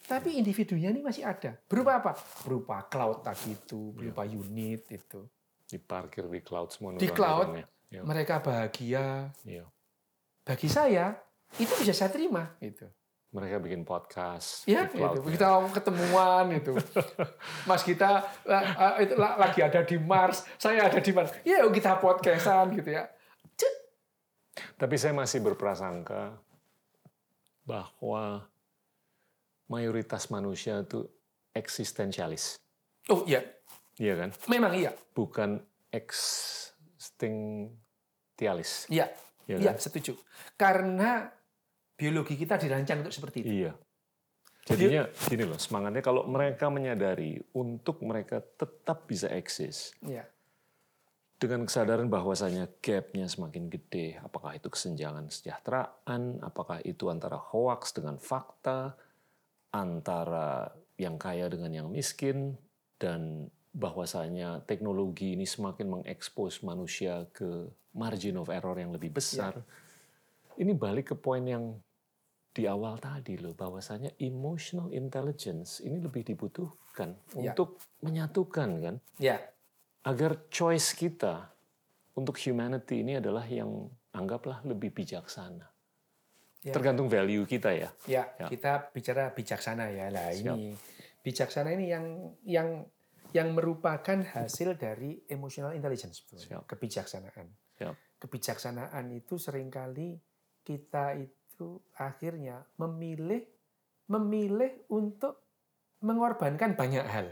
[0.06, 1.54] Tapi individunya ini masih ada.
[1.66, 2.12] Berupa apa?
[2.46, 4.38] Berupa cloud tadi itu, berupa ya.
[4.38, 5.20] unit itu.
[5.70, 6.98] Diparkir di cloud semua.
[6.98, 7.58] Di cloud,
[7.90, 8.02] ya.
[8.02, 9.30] mereka bahagia.
[9.46, 9.64] Ya.
[10.40, 11.14] bagi saya
[11.62, 12.90] itu bisa saya terima gitu.
[13.30, 14.66] Mereka bikin podcast.
[14.66, 15.06] Ya, di gitu.
[15.06, 15.30] cloud-nya.
[15.30, 16.74] kita ketemuan itu.
[17.62, 21.30] Mas kita uh, itu la- lagi ada di Mars, saya ada di Mars.
[21.46, 23.06] Ya, kita podcastan gitu ya.
[23.54, 23.74] Cek.
[24.74, 26.34] Tapi saya masih berprasangka
[27.62, 28.50] bahwa
[29.70, 31.06] mayoritas manusia itu
[31.54, 32.58] eksistensialis.
[33.06, 33.46] Oh iya,
[33.94, 34.34] Iya kan?
[34.50, 34.90] memang iya.
[35.14, 35.62] Bukan
[35.94, 38.90] eksistensialis.
[38.90, 39.06] Iya.
[39.46, 39.78] Iya Iya, kan?
[39.78, 40.14] setuju.
[40.54, 41.30] Karena
[42.00, 43.68] biologi kita dirancang untuk seperti itu.
[43.68, 43.72] Iya.
[44.64, 50.24] Jadinya gini loh, semangatnya kalau mereka menyadari untuk mereka tetap bisa eksis Iya.
[51.40, 58.20] dengan kesadaran bahwasanya gapnya semakin gede, apakah itu kesenjangan kesejahteraan, apakah itu antara hoax dengan
[58.20, 58.94] fakta,
[59.72, 60.68] antara
[61.00, 62.60] yang kaya dengan yang miskin,
[63.00, 69.56] dan bahwasanya teknologi ini semakin mengekspos manusia ke margin of error yang lebih besar.
[70.60, 71.80] Ini balik ke poin yang
[72.50, 77.54] di awal tadi loh, bahwasanya emotional intelligence ini lebih dibutuhkan Ya.
[77.54, 79.38] untuk menyatukan kan Ya.
[80.02, 81.54] agar choice kita
[82.18, 85.70] untuk humanity ini adalah yang anggaplah lebih bijaksana.
[86.60, 86.74] Ya.
[86.74, 87.88] Tergantung value kita ya.
[88.04, 88.46] Ya, Ya.
[88.50, 90.10] kita bicara bijaksana ya.
[90.12, 90.42] Lah Siap.
[90.58, 90.74] ini
[91.22, 92.04] bijaksana ini yang
[92.44, 92.68] yang
[93.30, 96.26] yang merupakan hasil dari emotional intelligence.
[96.34, 96.66] Siap.
[96.66, 97.46] Kebijaksanaan.
[97.78, 97.94] Siap.
[98.18, 100.18] Kebijaksanaan itu sering kali
[100.60, 101.39] kita itu
[101.96, 103.44] akhirnya memilih
[104.10, 105.46] memilih untuk
[106.02, 107.30] mengorbankan banyak hal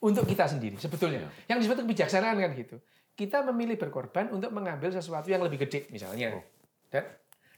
[0.00, 1.28] untuk kita sendiri sebetulnya.
[1.46, 2.76] Yang disebut kebijaksanaan kan gitu.
[3.14, 6.40] Kita memilih berkorban untuk mengambil sesuatu yang lebih gede misalnya.
[6.40, 6.44] Oh.
[6.88, 7.04] Dan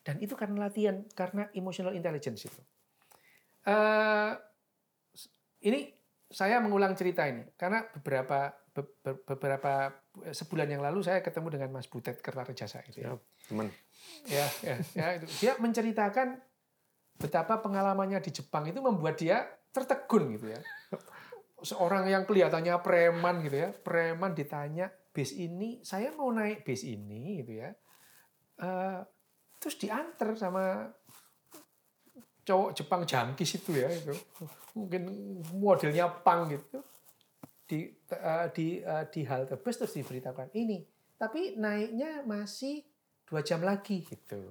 [0.03, 2.61] dan itu karena latihan, karena emotional intelligence itu.
[3.63, 4.33] Eh,
[5.63, 5.95] ini
[6.27, 11.71] saya mengulang cerita ini karena beberapa be- be- beberapa sebulan yang lalu saya ketemu dengan
[11.73, 13.17] Mas Butet Kertarejasa itu ya.
[13.49, 13.73] Teman.
[14.29, 15.27] Ya, ya, ya, itu.
[15.41, 16.37] Dia menceritakan
[17.17, 20.61] betapa pengalamannya di Jepang itu membuat dia tertegun gitu ya.
[21.63, 27.41] Seorang yang kelihatannya preman gitu ya, preman ditanya bis ini, saya mau naik bis ini
[27.41, 27.71] gitu ya.
[28.61, 29.01] Eh,
[29.63, 30.91] terus diantar sama
[32.43, 34.11] cowok Jepang jangkis itu ya itu
[34.75, 35.07] mungkin
[35.55, 36.83] modelnya pang gitu
[37.67, 40.83] di eh, di eh, di halte bus terus diberitakan ini
[41.17, 42.83] tapi naiknya masih
[43.23, 44.43] dua jam lagi gitu.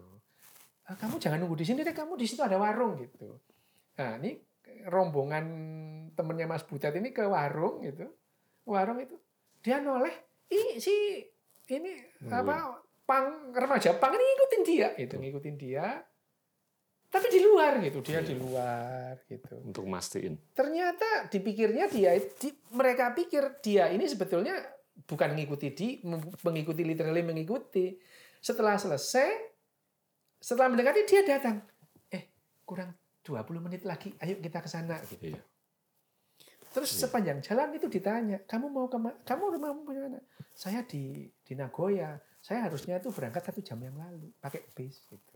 [0.87, 3.37] "Ah, kamu jangan nunggu di sini deh kamu di situ ada warung gitu.
[3.99, 4.39] Nah ini
[4.87, 5.45] rombongan
[6.15, 8.07] temennya Mas Butet ini ke warung gitu.
[8.65, 9.19] Warung itu
[9.61, 10.15] dia noleh
[10.49, 11.21] ini si
[11.69, 11.93] ini
[12.27, 15.99] apa pang remaja pang ini ngikutin dia itu ngikutin dia
[17.11, 19.59] tapi di luar gitu dia di luar gitu.
[19.61, 20.39] Untuk mastiin.
[20.55, 24.55] ternyata dipikirnya dia di- mereka pikir dia ini sebetulnya
[25.03, 25.87] bukan mengikuti di
[26.41, 27.99] mengikuti literally mengikuti.
[28.39, 29.27] Setelah selesai
[30.39, 31.61] setelah mendekati dia datang.
[32.07, 32.31] Eh
[32.63, 34.97] kurang 20 menit lagi ayo kita ke sana.
[35.03, 35.41] Gitu Iya.
[36.71, 38.95] terus sepanjang jalan itu ditanya kamu mau ke
[39.27, 40.23] kamu mau ke mana
[40.55, 42.15] saya di di Nagoya.
[42.39, 45.30] Saya harusnya itu berangkat satu jam yang lalu pakai bis gitu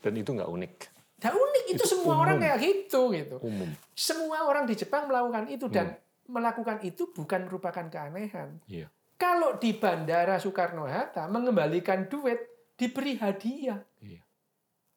[0.00, 0.74] Dan itu nggak unik.
[1.20, 2.24] Nah unik itu, Itu semua umum.
[2.24, 3.36] orang kayak gitu gitu.
[3.44, 3.68] Umum.
[3.92, 8.56] Semua orang di Jepang melakukan itu dan melakukan itu bukan merupakan keanehan.
[8.64, 8.88] Iya.
[9.20, 13.76] Kalau di Bandara Soekarno Hatta mengembalikan duit diberi hadiah.
[14.00, 14.24] Iya.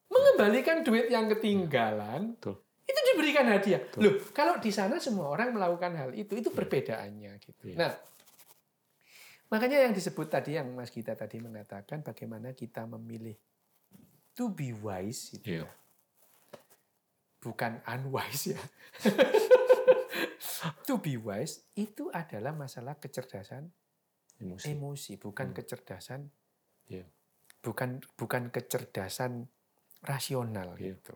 [0.08, 2.56] Mengembalikan duit yang ketinggalan Betul.
[2.88, 3.84] itu diberikan hadiah.
[4.00, 7.62] Loh, kalau di sana semua orang melakukan hal itu, itu perbedaannya gitu.
[7.68, 7.76] Iya.
[7.76, 7.92] Nah,
[9.52, 13.36] makanya yang disebut tadi yang Mas Gita tadi mengatakan bagaimana kita memilih
[14.34, 15.66] to be wise itu Iya.
[15.66, 15.70] ya.
[17.38, 18.62] Bukan unwise ya.
[20.88, 23.68] to be wise itu adalah masalah kecerdasan
[24.40, 24.74] Emosi.
[24.74, 26.26] emosi, bukan kecerdasan
[26.90, 27.06] Iya.
[27.60, 29.46] bukan bukan kecerdasan
[30.02, 30.96] rasional Iya.
[30.96, 31.14] gitu.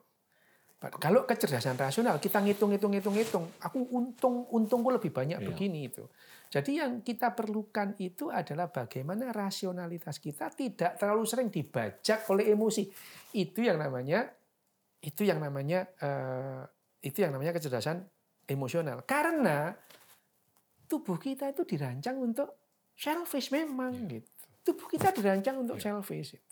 [0.79, 5.47] Kalau kecerdasan rasional kita ngitung hitung hitung hitung, aku untung untungku lebih banyak Iya.
[5.51, 6.07] begini itu.
[6.49, 12.89] Jadi yang kita perlukan itu adalah bagaimana rasionalitas kita tidak terlalu sering dibajak oleh emosi.
[13.37, 14.25] Itu yang namanya
[15.05, 16.65] itu yang namanya eh,
[17.05, 18.01] itu yang namanya kecerdasan
[18.49, 19.05] emosional.
[19.05, 19.77] Karena
[20.89, 22.49] tubuh kita itu dirancang untuk
[22.97, 24.33] selfish memang gitu.
[24.73, 26.41] Tubuh kita dirancang untuk selfish.
[26.41, 26.49] Itu.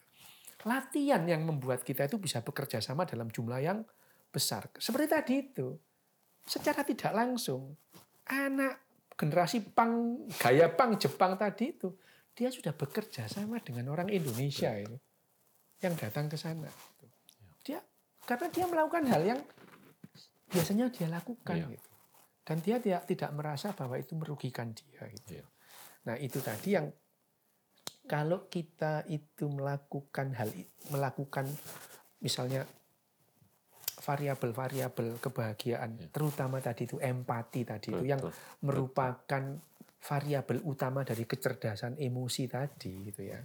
[0.68, 3.80] Latihan yang membuat kita itu bisa bekerja sama dalam jumlah yang
[4.28, 4.68] besar.
[4.76, 5.72] Seperti tadi itu.
[6.46, 7.74] Secara tidak langsung
[8.30, 8.85] anak
[9.16, 11.88] generasi pang gaya pang Jepang tadi itu
[12.36, 15.00] dia sudah bekerja sama dengan orang Indonesia ini
[15.80, 16.68] yang datang ke sana.
[17.00, 17.06] gitu.
[17.64, 17.80] Dia
[18.28, 19.40] karena dia melakukan hal yang
[20.52, 21.68] biasanya dia lakukan Iya.
[21.72, 21.88] gitu.
[22.46, 25.40] Dan dia tidak tidak merasa bahwa itu merugikan dia gitu.
[25.40, 25.46] Iya.
[26.06, 26.86] Nah, itu tadi yang
[28.06, 30.48] kalau kita itu melakukan hal
[30.94, 31.50] melakukan
[32.22, 32.62] misalnya
[34.06, 36.06] variabel-variabel kebahagiaan ya.
[36.14, 37.98] terutama tadi itu empati tadi Betul.
[37.98, 38.22] itu yang
[38.62, 39.42] merupakan
[39.98, 43.42] variabel utama dari kecerdasan emosi tadi gitu ya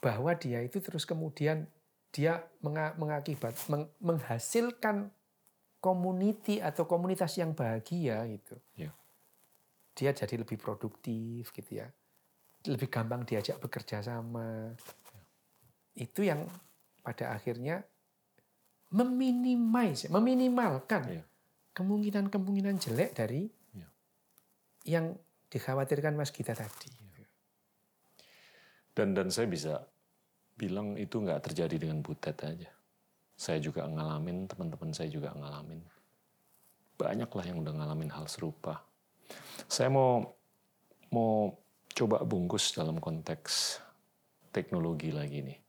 [0.00, 1.68] bahwa dia itu terus kemudian
[2.10, 2.42] dia
[2.96, 3.54] mengakibat
[4.02, 5.12] menghasilkan
[5.78, 8.56] community atau komunitas yang bahagia gitu.
[8.74, 8.90] Ya.
[9.94, 11.88] Dia jadi lebih produktif gitu ya.
[12.66, 14.74] Lebih gampang diajak bekerja sama.
[15.14, 15.22] Ya.
[15.94, 16.50] Itu yang
[17.00, 17.86] pada akhirnya
[18.90, 21.24] meminimais, meminimalkan ya.
[21.74, 23.88] kemungkinan-kemungkinan jelek dari ya.
[24.86, 25.14] yang
[25.50, 26.90] dikhawatirkan Mas Gita tadi.
[27.18, 27.28] Ya.
[28.94, 29.86] Dan dan saya bisa
[30.58, 32.70] bilang itu nggak terjadi dengan Butet aja.
[33.40, 35.80] Saya juga ngalamin, teman-teman saya juga ngalamin.
[37.00, 38.84] Banyaklah yang udah ngalamin hal serupa.
[39.64, 40.36] Saya mau
[41.08, 41.56] mau
[41.94, 43.80] coba bungkus dalam konteks
[44.52, 45.59] teknologi lagi nih.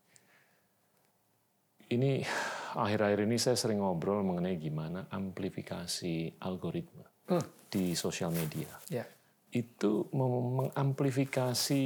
[1.91, 2.23] Ini
[2.83, 7.67] akhir-akhir ini saya sering ngobrol mengenai gimana amplifikasi algoritma hmm.
[7.67, 8.71] di sosial media.
[8.87, 9.07] Yeah.
[9.51, 11.83] Itu mengamplifikasi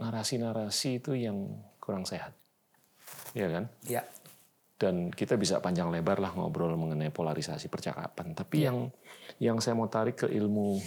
[0.00, 2.32] narasi-narasi itu yang kurang sehat.
[3.36, 3.64] Iya kan?
[3.84, 4.02] Iya.
[4.80, 8.32] Dan kita bisa panjang lebar lah ngobrol mengenai polarisasi percakapan.
[8.32, 8.72] Tapi ya.
[8.72, 8.88] yang
[9.36, 10.80] yang saya mau tarik ke ilmu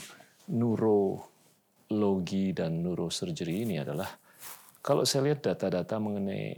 [0.49, 4.09] neurologi dan neurosurgery ini adalah
[4.81, 6.57] kalau saya lihat data-data mengenai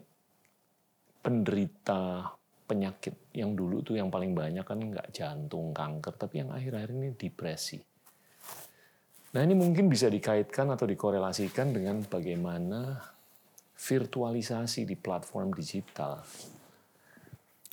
[1.25, 2.29] penderita
[2.69, 7.09] penyakit yang dulu tuh yang paling banyak kan nggak jantung, kanker, tapi yang akhir-akhir ini
[7.17, 7.81] depresi.
[9.33, 13.01] Nah ini mungkin bisa dikaitkan atau dikorelasikan dengan bagaimana
[13.73, 16.21] virtualisasi di platform digital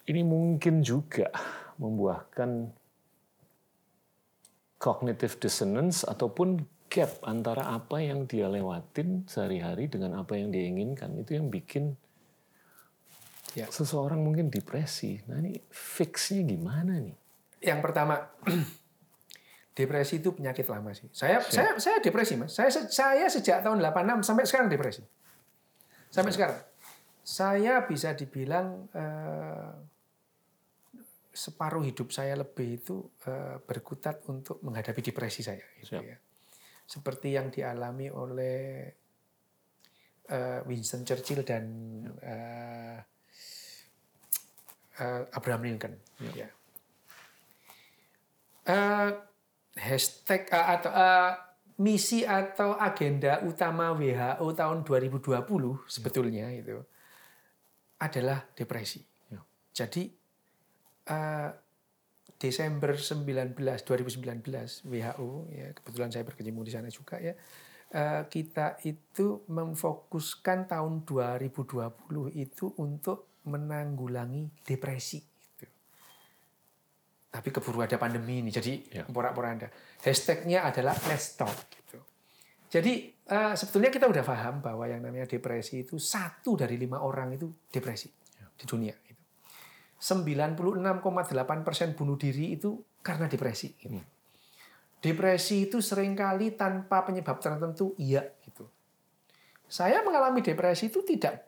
[0.07, 1.31] ini mungkin juga
[1.79, 2.74] membuahkan
[4.83, 6.59] cognitive dissonance ataupun
[6.91, 11.95] gap antara apa yang dia lewatin sehari-hari dengan apa yang dia inginkan itu yang bikin
[13.55, 13.66] ya.
[13.69, 15.20] seseorang mungkin depresi.
[15.29, 17.16] Nah ini fixnya gimana nih?
[17.62, 18.15] Yang pertama
[19.79, 21.09] depresi itu penyakit lama sih.
[21.12, 21.49] Saya ya.
[21.49, 22.53] saya saya depresi mas.
[22.53, 25.03] Saya saya sejak tahun 86 sampai sekarang depresi.
[26.12, 26.59] Sampai sekarang.
[27.23, 29.73] Saya bisa dibilang eh,
[31.33, 35.62] separuh hidup saya lebih itu eh, berkutat untuk menghadapi depresi saya.
[35.81, 36.19] Gitu ya.
[36.85, 38.91] Seperti yang dialami oleh
[40.29, 41.65] eh, Winston Churchill dan
[42.20, 43.11] eh,
[44.98, 45.94] eh, Abraham Lincoln.
[46.20, 46.47] Ya.
[46.47, 46.48] Ya.
[48.62, 49.10] Uh,
[49.74, 51.35] hashtag uh, atau uh,
[51.82, 55.19] misi atau agenda utama WHO tahun 2020
[55.90, 56.78] sebetulnya itu
[57.98, 59.02] adalah depresi.
[59.31, 59.43] Ya.
[59.74, 60.14] Jadi
[61.10, 61.51] uh,
[62.39, 67.72] Desember 19 2019 WHO ya kebetulan saya berkecimpung di sana juga ya uh,
[68.32, 75.20] kita itu memfokuskan tahun 2020 itu untuk menanggulangi depresi
[77.32, 79.05] tapi keburu ada pandemi ini jadi ya.
[79.09, 79.73] porak-poranda
[80.05, 81.97] hashtagnya adalah let's talk gitu
[82.69, 87.32] jadi uh, sebetulnya kita udah paham bahwa yang namanya depresi itu satu dari lima orang
[87.40, 88.48] itu depresi ya.
[88.52, 89.20] di dunia gitu.
[90.02, 93.97] 96,8 persen bunuh diri itu karena depresi gitu.
[93.97, 94.06] hmm.
[95.03, 98.65] Depresi itu sering kali tanpa penyebab tertentu iya gitu
[99.66, 101.43] saya mengalami depresi itu tidak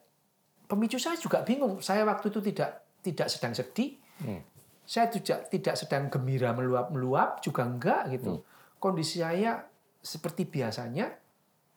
[0.67, 4.55] pemicu saya juga bingung saya waktu itu tidak tidak sedang sedih hmm
[4.85, 8.41] saya tidak tidak sedang gembira meluap-meluap juga enggak gitu.
[8.41, 8.45] Hmm.
[8.77, 9.65] Kondisi saya
[10.05, 11.09] seperti biasanya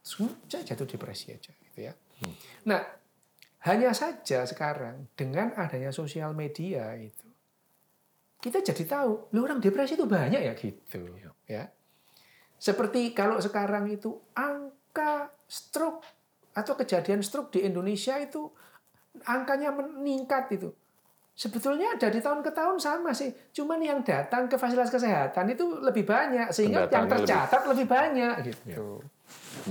[0.04, 1.96] saya jatuh depresi aja gitu ya.
[1.96, 2.36] Hmm.
[2.68, 2.84] Nah,
[3.64, 7.27] hanya saja sekarang dengan adanya sosial media itu
[8.38, 11.32] kita jadi tahu, lu orang depresi itu banyak ya gitu iya.
[11.50, 11.64] ya.
[12.58, 16.06] Seperti kalau sekarang itu angka stroke
[16.54, 18.50] atau kejadian stroke di Indonesia itu
[19.26, 20.70] angkanya meningkat itu
[21.38, 23.30] Sebetulnya dari tahun ke tahun sama sih.
[23.54, 28.34] Cuman yang datang ke fasilitas kesehatan itu lebih banyak sehingga yang tercatat lebih, lebih banyak
[28.50, 29.06] gitu.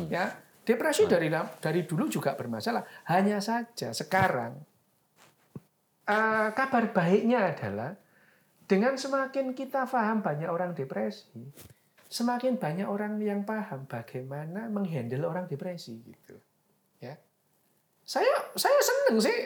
[0.06, 0.22] Ya.
[0.22, 0.24] Ya.
[0.62, 1.26] Depresi dari
[1.58, 2.86] dari dulu juga bermasalah.
[3.10, 4.62] Hanya saja sekarang
[6.06, 7.98] uh, kabar baiknya adalah
[8.66, 11.50] dengan semakin kita paham banyak orang depresi,
[12.10, 16.38] semakin banyak orang yang paham bagaimana menghandle orang depresi gitu.
[18.06, 19.36] Saya saya seneng sih.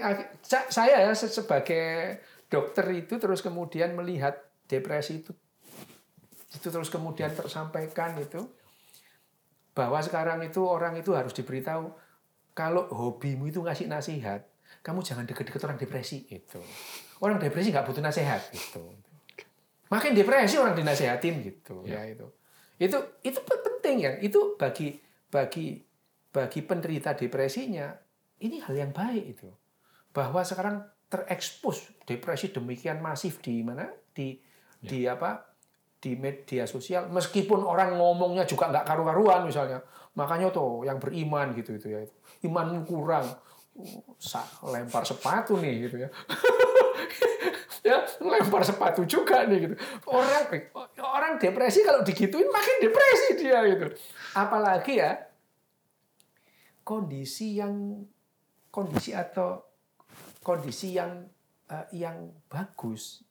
[0.68, 2.20] Saya ya sebagai
[2.52, 4.36] dokter itu terus kemudian melihat
[4.68, 5.32] depresi itu
[6.50, 8.44] itu terus kemudian tersampaikan itu
[9.72, 11.88] bahwa sekarang itu orang itu harus diberitahu
[12.52, 14.44] kalau hobimu itu ngasih nasihat
[14.82, 16.58] kamu jangan deket-deket orang depresi itu
[17.22, 18.82] orang depresi nggak butuh nasihat gitu
[19.90, 22.26] makin depresi orang dinasehatin gitu ya, ya itu.
[22.80, 24.12] Itu itu penting ya.
[24.22, 24.96] Itu bagi
[25.28, 25.82] bagi
[26.30, 27.90] bagi penderita depresinya
[28.40, 29.50] ini hal yang baik itu.
[30.14, 33.90] Bahwa sekarang terekspos depresi demikian masif di mana?
[34.14, 34.38] Di
[34.80, 34.88] ya.
[34.88, 35.50] di apa?
[36.00, 37.10] Di media sosial.
[37.12, 39.84] Meskipun orang ngomongnya juga nggak karu-karuan misalnya.
[40.16, 42.00] Makanya tuh yang beriman gitu itu ya.
[42.46, 43.26] Iman kurang.
[44.66, 46.08] Lempar sepatu nih gitu ya
[47.80, 49.74] ya lempar sepatu juga nih gitu
[50.08, 50.46] orang
[51.00, 53.86] orang depresi kalau digituin makin depresi dia gitu
[54.36, 55.16] apalagi ya
[56.84, 58.04] kondisi yang
[58.70, 59.62] kondisi atau
[60.42, 61.26] kondisi yang
[61.70, 63.22] uh, yang bagus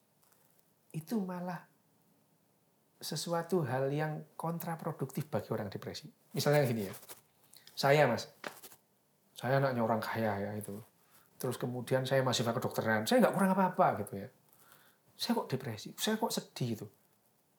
[0.96, 1.70] itu malah
[3.00, 6.12] sesuatu hal yang kontraproduktif bagi orang depresi.
[6.36, 6.94] Misalnya gini ya,
[7.72, 8.28] saya mas,
[9.32, 10.76] saya anaknya orang kaya ya itu.
[11.40, 14.28] Terus kemudian saya masih ke kedokteran, saya nggak kurang apa-apa gitu ya.
[15.20, 16.88] Saya kok depresi, saya kok sedih itu.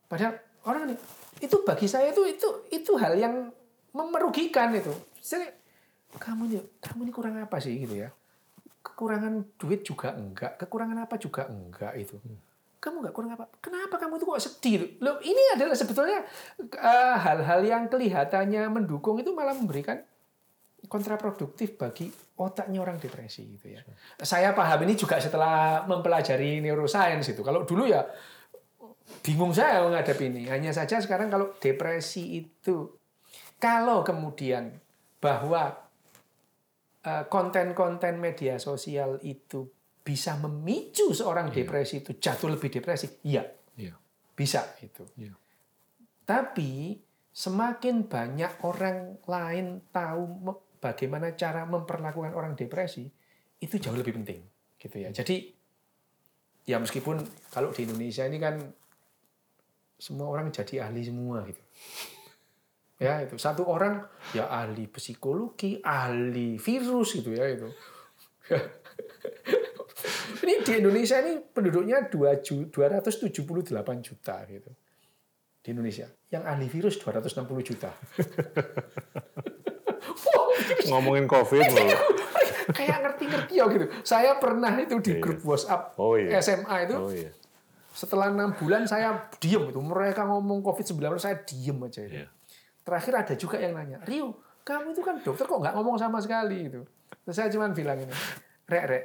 [0.08, 0.96] Padahal orang ini,
[1.44, 3.52] itu bagi saya itu itu itu hal yang
[3.92, 4.88] merugikan itu.
[5.20, 5.52] Saya,
[6.16, 8.08] kamu ini, kamu ini kurang apa sih gitu ya?
[8.80, 12.16] Kekurangan duit juga enggak, kekurangan apa juga enggak itu.
[12.80, 13.44] Kamu nggak kurang apa?
[13.60, 14.78] Kenapa kamu itu kok sedih?
[15.04, 16.24] Loh, ini adalah sebetulnya
[16.64, 20.00] eh, hal-hal uh, yang kelihatannya mendukung itu malah memberikan
[20.88, 22.08] kontraproduktif bagi
[22.40, 23.80] otaknya orang depresi gitu ya.
[24.22, 27.44] Saya paham ini juga setelah mempelajari neuroscience itu.
[27.44, 28.00] Kalau dulu ya
[29.20, 30.42] bingung saya menghadapi ini.
[30.48, 32.96] Hanya saja sekarang kalau depresi itu
[33.60, 34.80] kalau kemudian
[35.20, 35.76] bahwa
[37.04, 39.68] eh, konten-konten media sosial itu
[40.00, 41.56] bisa memicu seorang iya.
[41.60, 43.44] depresi itu jatuh lebih depresi, iya,
[43.76, 43.92] iya.
[44.32, 45.04] bisa itu.
[45.20, 45.36] Iya.
[46.24, 46.96] Tapi
[47.30, 53.04] semakin banyak orang lain tahu bagaimana cara memperlakukan orang depresi
[53.60, 54.40] itu jauh lebih penting
[54.80, 55.12] gitu ya.
[55.12, 55.52] Jadi
[56.64, 57.20] ya meskipun
[57.52, 58.56] kalau di Indonesia ini kan
[60.00, 61.60] semua orang jadi ahli semua gitu.
[62.96, 63.36] Ya itu.
[63.36, 67.68] Satu orang ya ahli psikologi ahli virus gitu ya itu.
[70.40, 74.70] Ini di Indonesia ini penduduknya 2 278 juta gitu.
[75.60, 76.08] Di Indonesia.
[76.32, 77.92] Yang ahli virus 260 juta
[80.88, 81.88] ngomongin COVID loh.
[82.70, 83.86] Kayak ngerti-ngerti ya gitu.
[84.06, 85.22] Saya pernah itu di iya.
[85.22, 86.38] grup WhatsApp oh, iya.
[86.38, 86.96] SMA itu.
[86.96, 87.30] Oh, iya.
[87.90, 89.80] Setelah enam bulan saya diem itu.
[89.82, 92.22] Mereka ngomong COVID-19 saya diem aja itu.
[92.22, 92.26] Iya.
[92.86, 96.70] Terakhir ada juga yang nanya, Rio, kamu itu kan dokter kok nggak ngomong sama sekali
[96.70, 96.80] itu.
[97.26, 98.14] Terus saya cuma bilang ini,
[98.64, 99.04] Rek, Rek,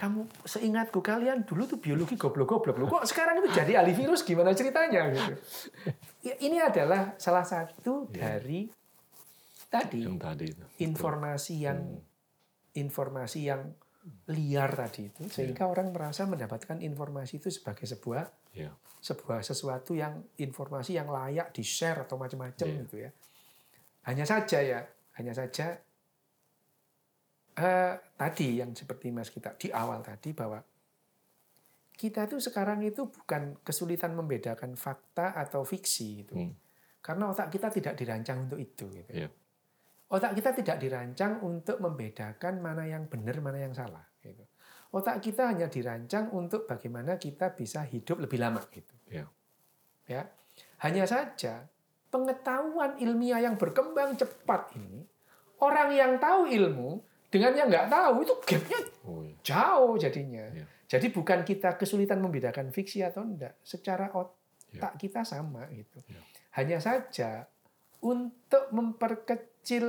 [0.00, 4.56] kamu seingatku kalian dulu tuh biologi goblok-goblok lu kok sekarang itu jadi ahli virus gimana
[4.56, 5.34] ceritanya gitu.
[6.24, 8.40] Ya, ini adalah salah satu yeah.
[8.40, 8.72] dari
[9.70, 10.64] tadi, yang tadi itu.
[10.82, 12.76] informasi yang hmm.
[12.76, 13.62] informasi yang
[14.32, 15.32] liar tadi itu iya.
[15.32, 15.72] sehingga yeah.
[15.72, 18.24] orang merasa mendapatkan informasi itu sebagai sebuah
[18.56, 18.72] yeah.
[18.98, 22.80] sebuah sesuatu yang informasi yang layak di share atau macam-macam yeah.
[22.84, 23.10] gitu ya
[24.08, 24.80] hanya saja ya
[25.20, 25.76] hanya saja
[27.60, 30.64] uh, tadi yang seperti mas kita di awal tadi bahwa
[32.00, 36.52] kita itu sekarang itu bukan kesulitan membedakan fakta atau fiksi itu hmm.
[37.04, 39.30] karena otak kita tidak dirancang untuk itu gitu yeah.
[40.10, 44.02] Otak kita tidak dirancang untuk membedakan mana yang benar, mana yang salah.
[44.18, 44.42] Gitu.
[44.90, 48.58] Otak kita hanya dirancang untuk bagaimana kita bisa hidup lebih lama.
[48.66, 48.90] Gitu.
[49.06, 49.30] Ya.
[50.10, 50.26] ya.
[50.82, 51.70] Hanya saja
[52.10, 55.06] pengetahuan ilmiah yang berkembang cepat ini,
[55.62, 56.98] orang yang tahu ilmu
[57.30, 59.36] dengan yang nggak tahu itu gapnya oh, iya.
[59.46, 60.44] jauh jadinya.
[60.50, 60.66] Ya.
[60.90, 64.98] Jadi bukan kita kesulitan membedakan fiksi atau enggak, secara otak ya.
[64.98, 66.02] kita sama gitu.
[66.10, 66.18] Ya.
[66.58, 67.46] Hanya saja
[68.00, 69.84] untuk memperkecil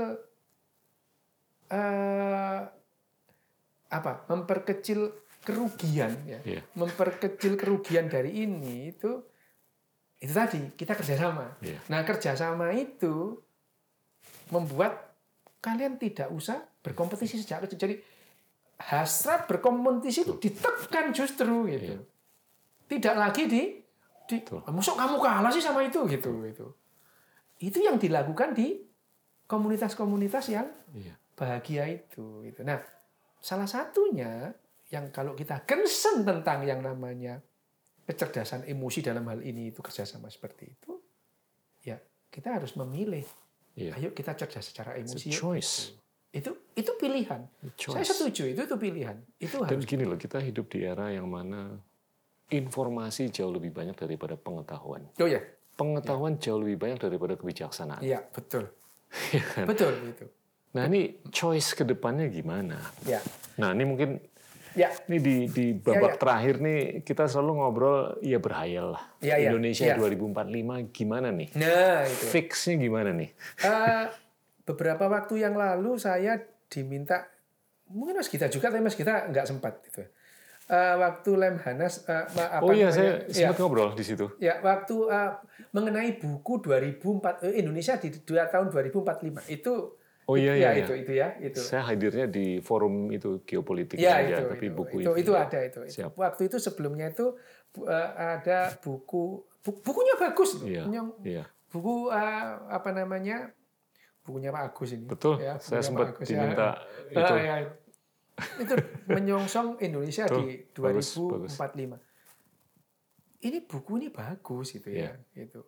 [1.72, 2.62] uh,
[3.92, 4.12] apa?
[4.28, 5.00] Memperkecil
[5.42, 6.40] kerugian ya.
[6.46, 6.64] Yeah.
[6.78, 9.26] Memperkecil kerugian dari ini itu
[10.22, 11.58] itu tadi kita kerjasama.
[11.66, 11.82] Yeah.
[11.90, 13.42] Nah kerjasama itu
[14.54, 15.18] membuat
[15.64, 17.90] kalian tidak usah berkompetisi sejak kecil.
[17.90, 17.96] Jadi
[18.82, 21.98] hasrat berkompetisi itu ditekan justru gitu.
[21.98, 22.02] Yeah.
[22.92, 23.64] Tidak lagi di
[24.30, 24.38] di,
[24.72, 26.72] musuh kamu kalah sih sama itu gitu gitu.
[27.62, 28.82] Itu yang dilakukan di
[29.46, 30.68] komunitas-komunitas yang
[30.98, 31.14] iya.
[31.38, 32.42] bahagia itu.
[32.42, 32.66] Itu.
[32.66, 32.82] Nah,
[33.38, 34.50] salah satunya
[34.90, 37.38] yang kalau kita concern tentang yang namanya
[38.04, 40.92] kecerdasan emosi dalam hal ini itu kerjasama seperti itu,
[41.86, 42.02] ya
[42.34, 43.24] kita harus memilih.
[43.78, 43.96] Iya.
[43.96, 45.30] Ayo kita cerdas secara emosi.
[45.32, 45.96] choice.
[46.32, 47.44] Itu itu pilihan.
[47.78, 49.20] Saya setuju itu itu pilihan.
[49.38, 49.88] Itu Dan harus.
[49.88, 51.76] gini loh, kita hidup di era yang mana
[52.52, 55.08] informasi jauh lebih banyak daripada pengetahuan.
[55.24, 55.40] Oh ya,
[55.82, 56.40] pengetahuan ya.
[56.46, 58.06] jauh lebih banyak daripada kebijaksanaan.
[58.06, 58.70] Iya, betul.
[59.36, 59.66] ya kan?
[59.66, 60.26] Betul itu.
[60.78, 62.78] Nah, ini choice ke depannya gimana?
[63.04, 63.20] Ya.
[63.58, 64.22] Nah, ini mungkin
[64.72, 64.88] Ya.
[64.88, 66.20] Ini di di babak ya, ya.
[66.20, 69.04] terakhir nih kita selalu ngobrol ya berhayal lah.
[69.20, 69.52] Ya, ya.
[69.52, 70.00] Indonesia ya.
[70.00, 71.50] 2045 gimana nih?
[71.60, 72.26] Nah, itu.
[72.32, 73.36] Fixnya gimana nih?
[73.68, 74.08] Uh,
[74.64, 76.40] beberapa waktu yang lalu saya
[76.72, 77.28] diminta
[77.92, 80.08] mungkin Mas Gita juga tapi Mas Gita nggak sempat gitu.
[80.72, 84.32] Uh, waktu Lemhanas uh, apa Oh iya saya sempat ya, ngobrol di situ.
[84.40, 85.36] Ya, waktu uh,
[85.76, 89.74] mengenai buku 2004 uh, Indonesia di dua tahun 2045 itu
[90.32, 91.60] Oh iya ya, iya itu itu ya itu.
[91.60, 95.32] Saya hadirnya di forum itu geopolitik ya, aja, itu, tapi itu, buku itu, itu, itu
[95.36, 95.44] ya.
[95.44, 95.80] ada itu.
[95.92, 96.12] Siap.
[96.16, 97.36] Waktu itu sebelumnya itu
[97.84, 101.44] uh, ada buku bu, bukunya bagus Iya, Yang, iya.
[101.68, 103.52] buku uh, apa namanya
[104.22, 105.04] bukunya Pak Agus ini.
[105.10, 105.42] Betul.
[105.42, 106.80] Ya, saya sempat Agus, diminta
[107.10, 107.18] ya.
[107.18, 107.34] itu.
[107.36, 107.56] Ah, ya.
[108.58, 108.74] Itu
[109.08, 112.00] menyongsong Indonesia di bagus, 2045.
[113.42, 115.46] Ini buku ini bagus gitu ya, Iya.
[115.46, 115.66] gitu.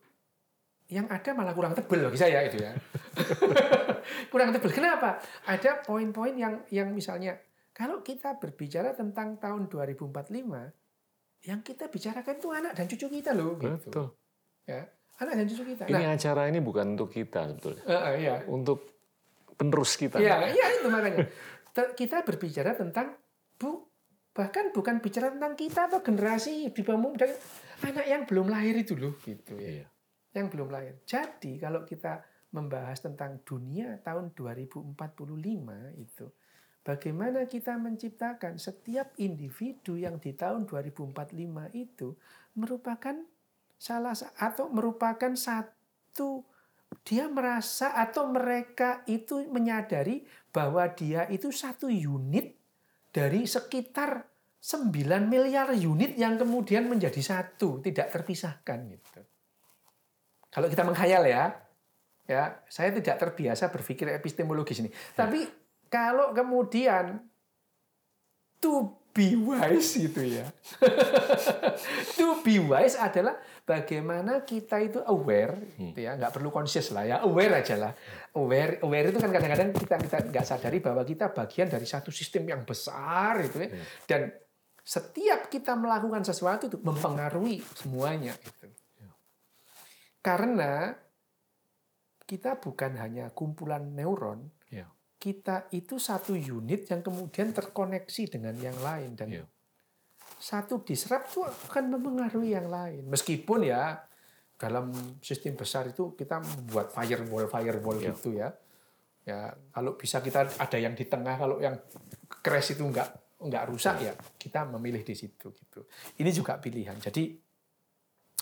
[0.93, 2.71] Yang ada malah kurang tebel bagi saya itu ya.
[4.31, 4.69] kurang tebel.
[4.69, 5.17] Kenapa?
[5.49, 7.39] Ada poin-poin yang yang misalnya
[7.73, 10.05] kalau kita berbicara tentang tahun 2045,
[11.43, 13.89] yang kita bicarakan itu anak dan cucu kita loh gitu.
[13.89, 14.07] Betul.
[14.69, 14.85] Ya,
[15.17, 15.83] anak dan cucu kita.
[15.89, 17.83] Ini acara ini bukan untuk kita sebetulnya.
[17.89, 18.35] uh, uh, iya.
[18.45, 18.93] Untuk
[19.57, 20.21] penerus kita.
[20.21, 21.25] Iya, iya itu makanya.
[21.73, 23.17] Kita berbicara tentang
[23.57, 23.89] bu
[24.33, 27.29] bahkan bukan bicara tentang kita atau generasi di bawah dan
[27.85, 29.81] anak yang belum lahir itu loh gitu ya.
[29.81, 29.85] Iya.
[30.33, 30.93] Yang belum lahir.
[31.05, 34.93] Jadi kalau kita membahas tentang dunia tahun 2045
[35.97, 36.25] itu
[36.85, 41.33] bagaimana kita menciptakan setiap individu yang di tahun 2045
[41.73, 42.13] itu
[42.53, 43.17] merupakan
[43.81, 46.45] salah sa- atau merupakan satu
[47.01, 50.21] dia merasa atau mereka itu menyadari
[50.53, 52.53] bahwa dia itu satu unit
[53.09, 54.29] dari sekitar
[54.63, 54.93] 9
[55.27, 59.21] miliar unit yang kemudian menjadi satu, tidak terpisahkan gitu.
[60.47, 61.51] Kalau kita menghayal ya,
[62.23, 64.89] ya saya tidak terbiasa berpikir epistemologis ini.
[65.17, 65.43] Tapi
[65.91, 67.19] kalau kemudian
[68.63, 70.49] to be wise gitu ya.
[72.17, 77.21] to be wise adalah bagaimana kita itu aware gitu ya, nggak perlu conscious lah ya,
[77.21, 77.93] aware aja lah.
[78.33, 82.49] Aware aware itu kan kadang-kadang kita kita nggak sadari bahwa kita bagian dari satu sistem
[82.49, 83.69] yang besar itu ya.
[84.09, 84.21] Dan
[84.83, 88.67] setiap kita melakukan sesuatu itu mempengaruhi semuanya itu.
[90.23, 90.95] Karena
[92.23, 94.49] kita bukan hanya kumpulan neuron.
[95.23, 99.45] Kita itu satu unit yang kemudian terkoneksi dengan yang lain dan Iya.
[100.35, 103.07] satu diserap itu akan mempengaruhi yang lain.
[103.07, 104.03] Meskipun ya
[104.59, 104.91] dalam
[105.23, 108.11] sistem besar itu kita membuat firewall firewall Iya.
[108.11, 108.51] gitu ya.
[109.23, 111.79] Ya kalau bisa kita ada yang di tengah, kalau yang
[112.43, 113.07] crash itu enggak
[113.39, 115.87] enggak rusak ya kita memilih di situ gitu.
[116.19, 116.99] Ini juga pilihan.
[116.99, 117.31] Jadi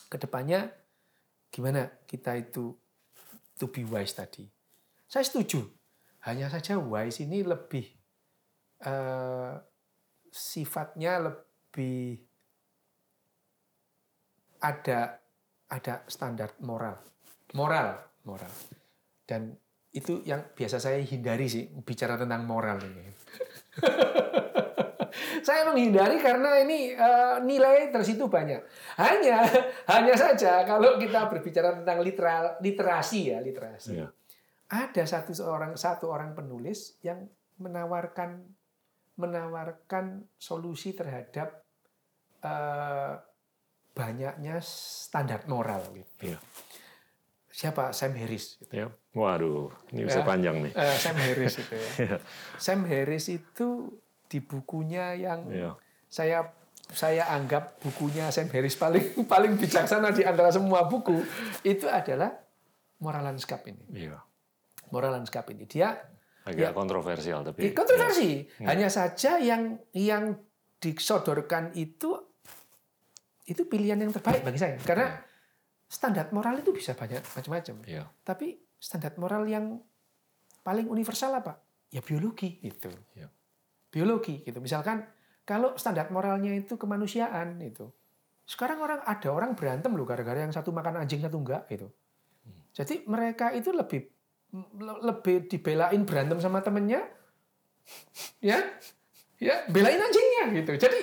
[0.10, 0.66] ke depannya
[1.54, 2.74] gimana kita itu
[3.62, 4.50] to be wise tadi.
[5.06, 5.62] Saya setuju.
[6.30, 7.86] Hanya saja wise ini lebih
[8.86, 9.54] eh,
[10.30, 12.22] sifatnya lebih
[14.62, 15.18] ada
[15.72, 17.00] ada standar moral,
[17.58, 18.54] moral, moral.
[19.26, 19.56] Dan
[19.92, 23.06] itu yang biasa saya hindari sih bicara tentang moral ini.
[25.48, 28.62] saya menghindari karena ini eh, nilai tersitu banyak.
[29.02, 29.42] Hanya
[29.90, 33.98] hanya saja kalau kita berbicara tentang literal, literasi ya literasi.
[33.98, 34.08] Iya.
[34.72, 37.28] Ada satu seorang satu orang penulis yang
[37.60, 38.40] menawarkan
[39.20, 41.62] menawarkan solusi terhadap
[42.42, 43.14] eh,
[43.92, 46.32] banyaknya standar moral gitu.
[46.34, 46.40] Iya.
[47.52, 48.72] Siapa Sam Harris gitu.
[48.72, 48.88] Ya.
[49.12, 50.26] Waduh, ini bisa Ya.
[50.26, 50.72] panjang nih.
[50.74, 51.90] Eh, Sam Harris itu ya.
[52.08, 52.18] Iya.
[52.56, 53.68] Sam Harris itu
[54.32, 55.76] di bukunya yang Iya.
[56.08, 56.40] saya
[56.88, 61.20] saya anggap bukunya Sam Harris paling paling bijaksana di antara semua buku
[61.62, 62.32] itu adalah
[63.04, 64.08] moral landscape ini.
[64.08, 64.18] Iya.
[64.92, 65.96] Moral landscape ini dia
[66.42, 66.70] Agak Ya.
[66.74, 67.70] kontroversial tapi.
[67.70, 68.50] eh, kontroversi.
[68.58, 68.74] Ya.
[68.74, 70.42] Hanya saja yang yang
[70.82, 72.18] disodorkan itu
[73.46, 75.22] itu pilihan yang terbaik bagi saya karena
[75.86, 77.76] standar moral itu bisa banyak macam-macam.
[77.86, 78.10] Iya.
[78.26, 79.78] Tapi standar moral yang
[80.66, 81.62] paling universal apa?
[81.94, 82.90] Ya biologi gitu.
[83.14, 83.30] Iya.
[83.94, 84.58] Biologi gitu.
[84.58, 85.06] Misalkan
[85.46, 87.86] kalau standar moralnya itu kemanusiaan itu.
[88.50, 91.92] Sekarang orang ada orang berantem loh gara-gara yang satu makan anjing satu enggak gitu.
[92.74, 94.10] Jadi mereka itu lebih
[95.02, 97.08] lebih dibelain berantem sama temennya
[98.44, 98.60] ya
[99.40, 100.76] ya belain anjingnya gitu.
[100.76, 101.00] Jadi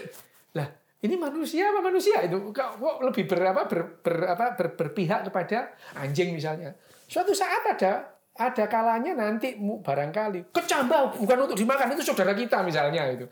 [0.55, 0.69] lah
[1.01, 6.37] ini manusia apa manusia itu kok lebih berapa ber, ber- apa, ber- berpihak kepada anjing
[6.37, 6.77] misalnya.
[7.09, 13.11] Suatu saat ada ada kalanya nanti barangkali kecambah bukan untuk dimakan itu saudara kita misalnya
[13.11, 13.27] itu.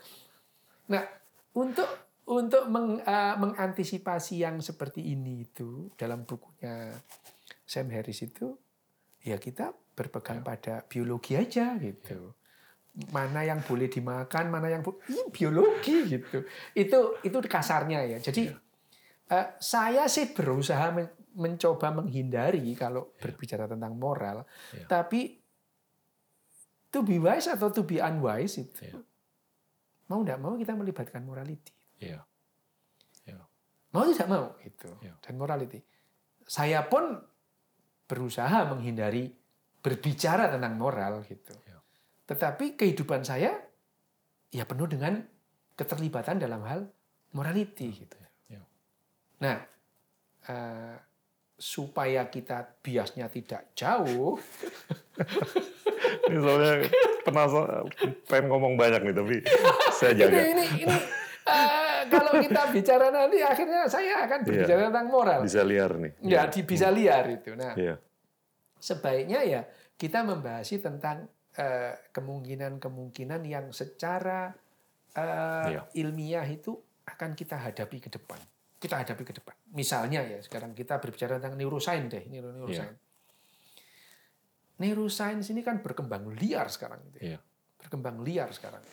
[0.91, 1.03] Nah,
[1.55, 1.87] untuk
[2.27, 6.91] untuk meng- eh, mengantisipasi yang seperti ini itu dalam bukunya
[7.63, 8.51] Sam Harris itu
[9.23, 12.37] ya kita berpegang pada biologi aja gitu.
[13.09, 16.45] Mana yang boleh dimakan, mana yang ini biologi gitu.
[16.73, 18.17] Itu itu kasarnya ya.
[18.21, 18.53] Jadi
[19.27, 24.85] eh, saya sih berusaha men- mencoba menghindari kalau berbicara tentang moral, Ya.
[24.89, 25.37] tapi
[26.89, 28.97] to be wise atau to be unwise itu Iya.
[30.07, 31.73] mau tidak mau kita melibatkan morality.
[32.01, 32.25] Iya.
[33.25, 33.45] Iya.
[33.93, 35.13] Mau tidak mau itu Iya.
[35.21, 35.77] dan morality.
[36.41, 37.21] Saya pun
[38.07, 39.35] berusaha menghindari
[39.87, 41.55] berbicara tentang moral gitu.
[41.63, 41.79] Iya.
[42.27, 43.55] Tetapi kehidupan saya
[44.51, 45.23] ya penuh dengan
[45.79, 46.91] keterlibatan dalam hal
[47.31, 48.17] morality gitu.
[48.51, 48.59] Iya.
[49.39, 49.63] Nah,
[50.51, 50.95] eh,
[51.55, 54.35] supaya kita biasnya tidak jauh,
[56.27, 56.73] Ini soalnya
[57.25, 57.87] penasaran,
[58.29, 59.35] pengen ngomong banyak nih, tapi
[59.95, 60.39] saya ini jaga.
[60.43, 60.97] ini ini
[61.47, 65.39] eh, kalau kita bicara nanti akhirnya saya akan berbicara tentang moral.
[65.41, 66.11] Bisa liar nih.
[66.21, 67.57] Ya, di, bisa liar itu.
[67.57, 67.95] Nah, Iya.
[68.77, 69.61] sebaiknya ya
[69.97, 71.25] kita membahas tentang
[71.57, 74.53] eh, kemungkinan-kemungkinan yang secara
[75.17, 75.81] eh, Iya.
[75.97, 76.77] ilmiah itu
[77.09, 78.37] akan kita hadapi ke depan.
[78.77, 79.57] Kita hadapi ke depan.
[79.73, 83.01] Misalnya ya sekarang kita berbicara tentang neuroscience deh, neuro neuroscience.
[84.77, 87.25] Neuroscience ini kan berkembang liar sekarang gitu ya.
[87.33, 87.39] Iya.
[87.81, 88.85] Berkembang liar sekarang.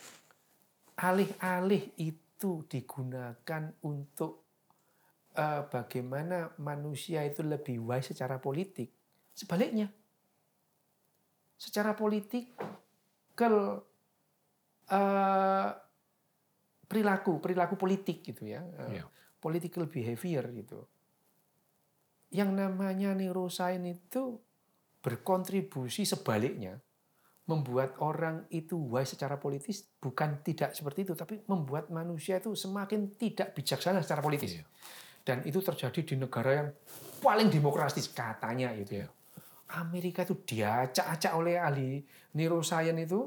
[0.97, 4.41] Alih-alih itu digunakan untuk
[5.37, 8.89] eh, bagaimana manusia itu lebih wise secara politik.
[9.35, 9.91] Sebaliknya,
[11.55, 12.51] secara politik
[13.33, 13.47] ke
[14.85, 15.69] eh,
[16.85, 19.05] perilaku perilaku politik gitu ya, eh, Iya.
[19.41, 20.79] political behavior gitu.
[22.29, 24.37] Yang namanya neuroscience itu
[25.01, 26.81] berkontribusi sebaliknya
[27.45, 33.13] membuat orang itu wise secara politis bukan tidak seperti itu tapi membuat manusia itu semakin
[33.13, 34.57] tidak bijaksana secara politis.
[34.57, 34.65] Iya.
[35.25, 36.69] Dan itu terjadi di negara yang
[37.21, 39.05] paling demokratis katanya itu Iya.
[39.05, 39.07] ya.
[39.73, 43.21] Amerika itu diacak-acak oleh ahli neuroscience itu.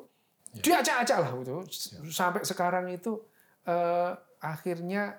[0.49, 0.63] Iya.
[0.65, 1.57] diacak-acak lah itu
[2.09, 3.21] sampai sekarang itu
[3.69, 5.13] eh, akhirnya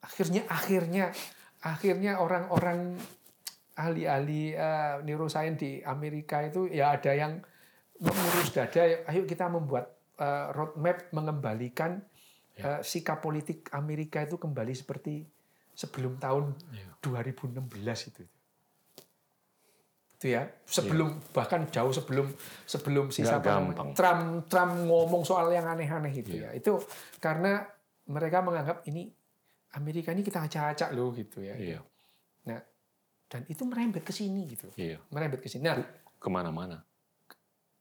[0.00, 1.04] akhirnya akhirnya
[1.60, 2.94] akhirnya orang-orang
[3.74, 7.42] ahli-ahli eh, neuroscience di Amerika itu ya ada yang
[7.98, 8.80] mengurus dada
[9.10, 12.00] ayo kita membuat eh, roadmap mengembalikan
[12.56, 15.26] eh, sikap politik Amerika itu kembali seperti
[15.74, 16.94] sebelum tahun Iya.
[17.02, 17.66] 2016
[18.14, 18.22] itu
[20.20, 22.28] itu ya sebelum bahkan jauh sebelum
[22.68, 23.56] sebelum si siapa.
[23.96, 26.52] Trump Trump ngomong soal yang aneh-aneh itu Iya.
[26.52, 26.76] ya itu
[27.16, 27.64] karena
[28.04, 29.08] mereka menganggap ini
[29.72, 31.80] Amerika ini kita acak-acak loh gitu ya Iya.
[32.44, 32.60] nah
[33.32, 35.00] dan itu merembet ke sini gitu Iya.
[35.08, 35.80] merembet ke sini nah
[36.14, 36.84] Ke mana-mana.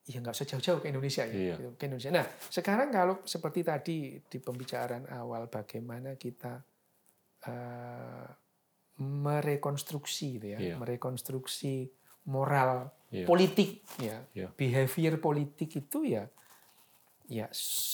[0.07, 1.56] ya nggak usah jauh-jauh ke Indonesia ya Iya.
[1.60, 6.56] gitu, ke Indonesia nah sekarang kalau seperti tadi di pembicaraan awal bagaimana kita
[7.41, 8.28] eh,
[8.98, 10.76] merekonstruksi gitu ya Iya.
[10.76, 11.98] merekonstruksi
[12.30, 13.26] moral Iya.
[13.26, 14.53] politik ya Iya.
[14.53, 16.30] behavior politik itu ya
[17.26, 17.49] ya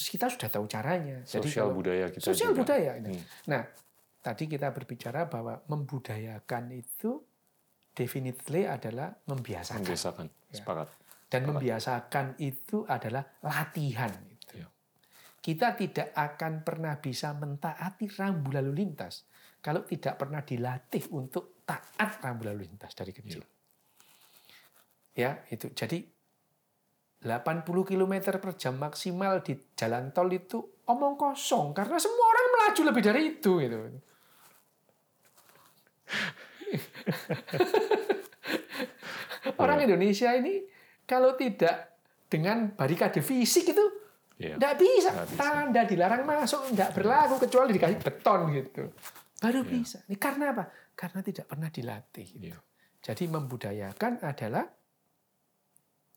[0.06, 2.60] kita sudah tahu caranya Jadi Sosial kalau- budaya kita sosial juga.
[2.62, 3.20] budaya Hmm.
[3.48, 3.62] nah
[4.20, 7.20] tadi kita berbicara bahwa membudayakan itu
[7.92, 10.26] definitely adalah membiasakan Membiasakan.
[10.46, 10.56] Ya.
[10.60, 10.88] Sepakat.
[11.26, 14.62] dan membiasakan itu adalah latihan itu.
[14.62, 14.68] Iya.
[15.36, 19.26] Kita tidak akan pernah bisa mentaati rambu lalu lintas
[19.58, 23.42] kalau tidak pernah dilatih untuk taat rambu lalu lintas dari kecil.
[23.42, 23.48] Ya,
[25.48, 25.72] itu.
[25.72, 26.04] Jadi
[27.24, 32.80] 80 km per jam maksimal di jalan tol itu omong kosong karena semua orang melaju
[32.86, 33.76] lebih dari itu gitu.
[39.56, 40.62] Orang Indonesia ini
[41.06, 43.84] kalau tidak dengan barikade fisik itu
[44.36, 44.60] Iya.
[44.60, 45.10] tidak bisa.
[45.24, 45.40] Bisa.
[45.40, 48.92] Tanda dilarang masuk tidak berlaku kecuali dikasih beton gitu.
[49.40, 49.70] Baru Iya.
[49.72, 49.98] bisa.
[50.04, 50.68] Ini karena apa?
[50.92, 52.26] Karena tidak pernah dilatih.
[52.36, 52.52] gitu.
[52.52, 52.56] Iya.
[53.00, 54.68] Jadi membudayakan adalah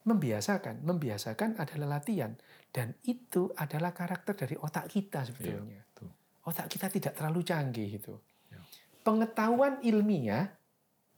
[0.09, 0.81] membiasakan.
[0.81, 2.33] Membiasakan adalah latihan.
[2.69, 5.81] Dan itu adalah karakter dari otak kita sebetulnya.
[5.85, 6.09] Iya.
[6.45, 8.13] Otak kita tidak terlalu canggih itu.
[8.49, 8.61] Ya.
[9.05, 10.49] Pengetahuan ilmiah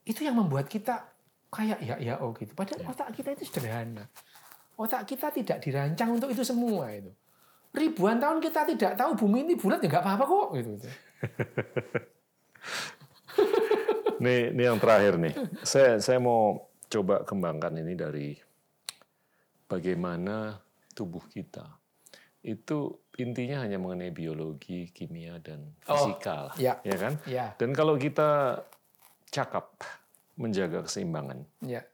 [0.03, 1.07] itu yang membuat kita
[1.51, 2.51] kayak ya ya oh gitu.
[2.55, 2.87] Padahal Ya.
[2.91, 4.07] otak kita itu sederhana.
[4.75, 7.11] Otak kita tidak dirancang untuk itu semua itu.
[7.71, 10.71] Ribuan tahun kita tidak tahu bumi ini bulat ya nggak apa-apa kok gitu.
[14.21, 15.33] Nih, ini yang terakhir nih.
[15.65, 18.37] Saya saya mau coba kembangkan ini dari
[19.71, 20.59] bagaimana
[20.91, 21.63] tubuh kita
[22.43, 26.73] itu intinya hanya mengenai biologi, kimia dan Oh, fisika lah, ya.
[26.81, 27.13] ya kan?
[27.23, 28.59] Ya, Dan kalau kita
[29.29, 29.77] cakap
[30.35, 31.85] menjaga keseimbangan, ya.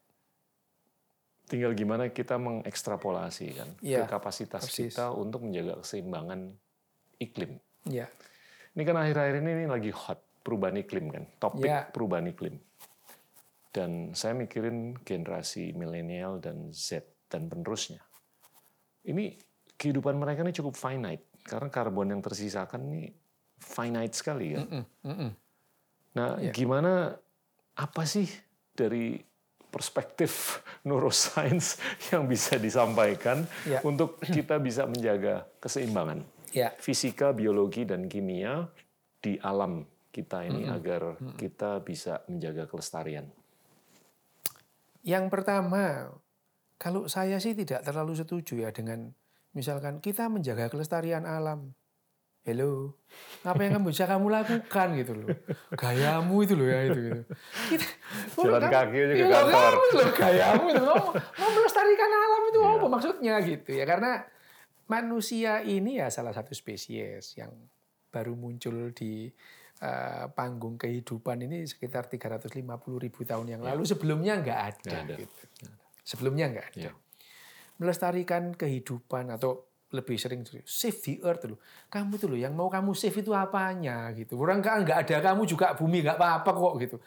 [1.46, 4.96] tinggal gimana kita mengekstrapolasi kan Ya, ke kapasitas persis.
[4.96, 6.56] kita untuk menjaga keseimbangan
[7.20, 7.60] iklim.
[7.84, 8.08] Ya,
[8.72, 11.84] Ini kan akhir-akhir ini, ini lagi hot perubahan iklim kan, topik Ya.
[11.92, 12.56] perubahan iklim.
[13.68, 18.02] Dan saya mikirin generasi milenial dan Z dan penerusnya.
[19.08, 19.36] Ini
[19.78, 23.12] kehidupan mereka ini cukup finite karena karbon yang tersisakan ini
[23.62, 24.66] finite sekali kan.
[24.68, 25.32] Mm-mm, mm-mm.
[26.18, 26.52] Nah, Ya.
[26.52, 27.14] gimana
[27.78, 28.26] apa sih
[28.74, 29.22] dari
[29.70, 31.78] perspektif neuroscience
[32.10, 33.84] yang bisa disampaikan ya.
[33.86, 36.26] untuk kita bisa menjaga keseimbangan
[36.56, 36.74] ya.
[36.82, 38.66] fisika, biologi, dan kimia
[39.22, 40.78] di alam kita ini mm -hmm.
[40.78, 43.30] agar mm kita bisa menjaga kelestarian?
[45.06, 46.12] Yang pertama,
[46.78, 49.10] kalau saya sih tidak terlalu setuju ya dengan
[49.58, 51.74] misalkan kita menjaga kelestarian alam.
[52.48, 52.96] Hello,
[53.44, 55.36] apa yang kamu bisa kamu lakukan gitu loh.
[55.76, 57.22] Gayamu itu loh ya itu gitu.
[57.76, 57.88] Kita,
[58.48, 59.74] Jalan kan, kaki aja ke ya, kantor.
[59.76, 61.04] Loh, gayamu itu loh.
[61.12, 62.72] Mau melestarikan alam itu yeah.
[62.72, 63.84] apa maksudnya gitu ya.
[63.84, 64.24] Karena
[64.88, 67.52] manusia ini ya salah satu spesies yang
[68.16, 69.28] baru muncul di
[69.84, 72.64] uh, panggung kehidupan ini sekitar 350
[72.96, 73.76] ribu tahun yang ya.
[73.76, 73.84] lalu.
[73.84, 74.92] Sebelumnya nggak ada.
[75.04, 75.16] ada.
[75.20, 75.44] Gitu.
[76.08, 76.80] Sebelumnya nggak ada.
[76.88, 76.92] Ya.
[77.84, 81.60] Melestarikan kehidupan atau lebih sering save the earth loh.
[81.92, 84.40] Kamu tuh loh yang mau kamu save itu apanya gitu.
[84.40, 86.98] Orang nggak nggak ada kamu juga bumi nggak apa-apa kok gitu.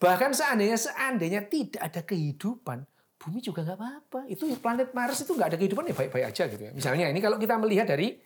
[0.00, 2.84] Bahkan seandainya seandainya tidak ada kehidupan,
[3.20, 4.20] bumi juga nggak apa-apa.
[4.28, 6.72] Itu planet Mars itu nggak ada kehidupan ya baik-baik aja gitu ya.
[6.72, 8.16] Misalnya ini kalau kita melihat dari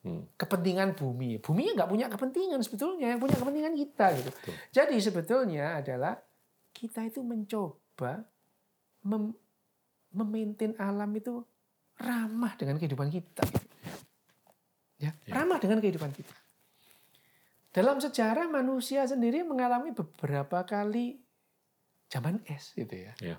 [0.00, 0.24] Hmm.
[0.32, 1.36] kepentingan bumi.
[1.44, 4.30] Bumi nggak punya kepentingan sebetulnya, yang punya kepentingan kita gitu.
[4.32, 4.54] Betul.
[4.72, 6.16] Jadi sebetulnya adalah
[6.72, 8.24] kita itu mencoba
[9.04, 9.36] mem
[10.14, 11.42] memaintain alam itu
[12.00, 13.44] ramah dengan kehidupan kita.
[15.00, 16.34] Ya, ya, ramah dengan kehidupan kita.
[17.70, 21.22] Dalam sejarah manusia sendiri mengalami beberapa kali
[22.10, 23.14] zaman es gitu ya.
[23.22, 23.38] ya.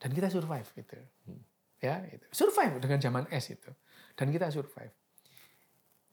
[0.00, 0.96] Dan kita survive gitu.
[1.28, 1.44] Hmm.
[1.80, 2.24] Ya, itu.
[2.32, 3.68] Survive dengan zaman es itu.
[4.16, 4.96] Dan kita survive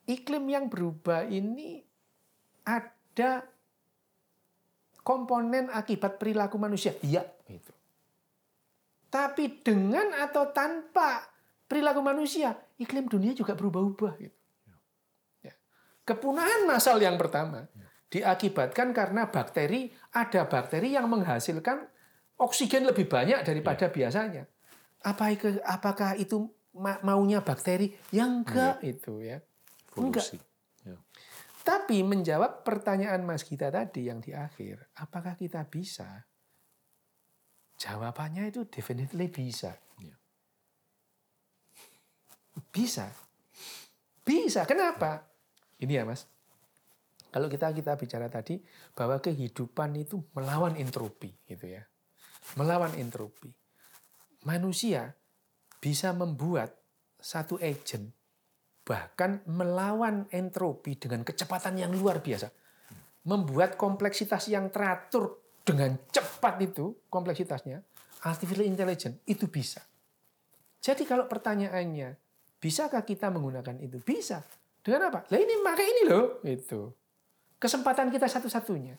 [0.08, 1.84] iklim yang berubah ini
[2.64, 3.44] ada
[5.04, 6.96] komponen akibat perilaku manusia.
[7.04, 7.72] Iya, itu.
[9.08, 11.24] Tapi dengan atau tanpa
[11.64, 14.12] perilaku manusia, iklim dunia juga berubah-ubah.
[14.20, 14.38] Gitu.
[15.44, 15.54] Ya.
[16.04, 17.68] Kepunahan massal yang pertama
[18.08, 21.84] diakibatkan karena bakteri, ada bakteri yang menghasilkan
[22.40, 23.92] oksigen lebih banyak daripada ya.
[23.92, 24.44] biasanya.
[25.68, 27.92] Apakah itu maunya bakteri?
[28.12, 28.88] Yang enggak ya.
[28.88, 29.38] itu ya.
[29.96, 30.26] Enggak.
[30.84, 30.96] Ya.
[31.64, 36.24] Tapi menjawab pertanyaan Mas Gita tadi yang di akhir, apakah kita bisa?
[37.78, 39.78] Jawabannya itu definitely bisa.
[40.02, 40.16] Ya.
[42.74, 43.06] Bisa.
[44.26, 44.66] Bisa.
[44.66, 45.22] Kenapa?
[45.78, 46.26] Ini ya Mas.
[47.30, 48.58] Kalau kita kita bicara tadi
[48.98, 51.86] bahwa kehidupan itu melawan entropi gitu ya.
[52.58, 53.54] Melawan entropi.
[54.42, 55.14] Manusia
[55.78, 56.74] bisa membuat
[57.22, 58.10] satu agent
[58.82, 62.48] bahkan melawan entropi dengan kecepatan yang luar biasa.
[63.28, 67.84] Membuat kompleksitas yang teratur dengan cepat itu, kompleksitasnya,
[68.24, 69.84] artificial intelligence, itu bisa.
[70.80, 72.16] Jadi kalau pertanyaannya,
[72.56, 74.00] bisakah kita menggunakan itu?
[74.00, 74.40] Bisa.
[74.80, 75.28] Dengan apa?
[75.28, 76.88] Lah ini maka ini loh, itu.
[77.60, 78.96] Kesempatan kita satu-satunya.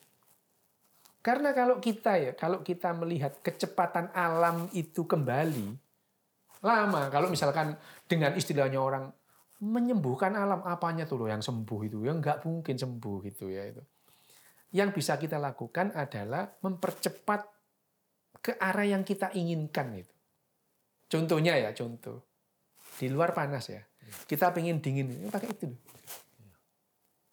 [1.26, 5.74] Karena kalau kita ya, kalau kita melihat kecepatan alam itu kembali,
[6.62, 7.10] lama.
[7.10, 7.76] Kalau misalkan
[8.06, 9.10] dengan istilahnya orang
[9.60, 13.84] menyembuhkan alam apanya tuh loh yang sembuh itu yang nggak mungkin sembuh gitu ya itu
[14.70, 17.42] yang bisa kita lakukan adalah mempercepat
[18.40, 20.16] ke arah yang kita inginkan itu.
[21.10, 22.26] Contohnya ya contoh.
[23.00, 23.82] Di luar panas ya.
[24.26, 25.70] Kita pengen dingin ini pakai itu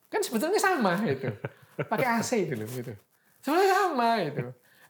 [0.07, 1.29] kan sebetulnya sama itu
[1.77, 2.95] pakai AC itu loh gitu.
[3.43, 4.45] Sebenarnya sama itu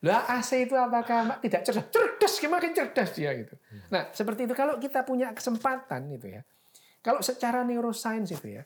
[0.04, 1.88] lah AC itu apakah tidak cerdas?
[1.88, 3.56] Cerdas semakin cerdas dia gitu.
[3.88, 4.54] Nah seperti itu.
[4.54, 6.44] Kalau kita punya kesempatan itu ya.
[7.00, 8.62] Kalau secara neuroscience itu ya,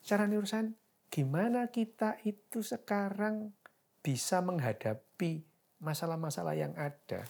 [0.00, 0.74] secara neuroscience
[1.12, 3.52] gimana kita itu sekarang
[4.00, 5.44] bisa menghadapi
[5.84, 7.28] masalah-masalah yang ada.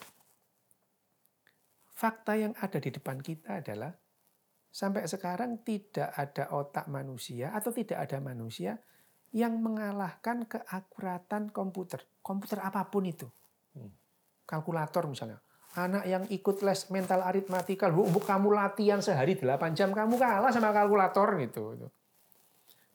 [1.90, 3.90] Fakta yang ada di depan kita adalah
[4.70, 8.78] sampai sekarang tidak ada otak manusia atau tidak ada manusia
[9.34, 12.06] yang mengalahkan keakuratan komputer.
[12.22, 13.26] Komputer apa pun itu.
[13.74, 13.90] Hmm.
[14.46, 15.42] Kalkulator misalnya
[15.72, 21.40] anak yang ikut les mental aritmatika, kamu latihan sehari 8 jam, kamu kalah sama kalkulator
[21.40, 21.80] gitu.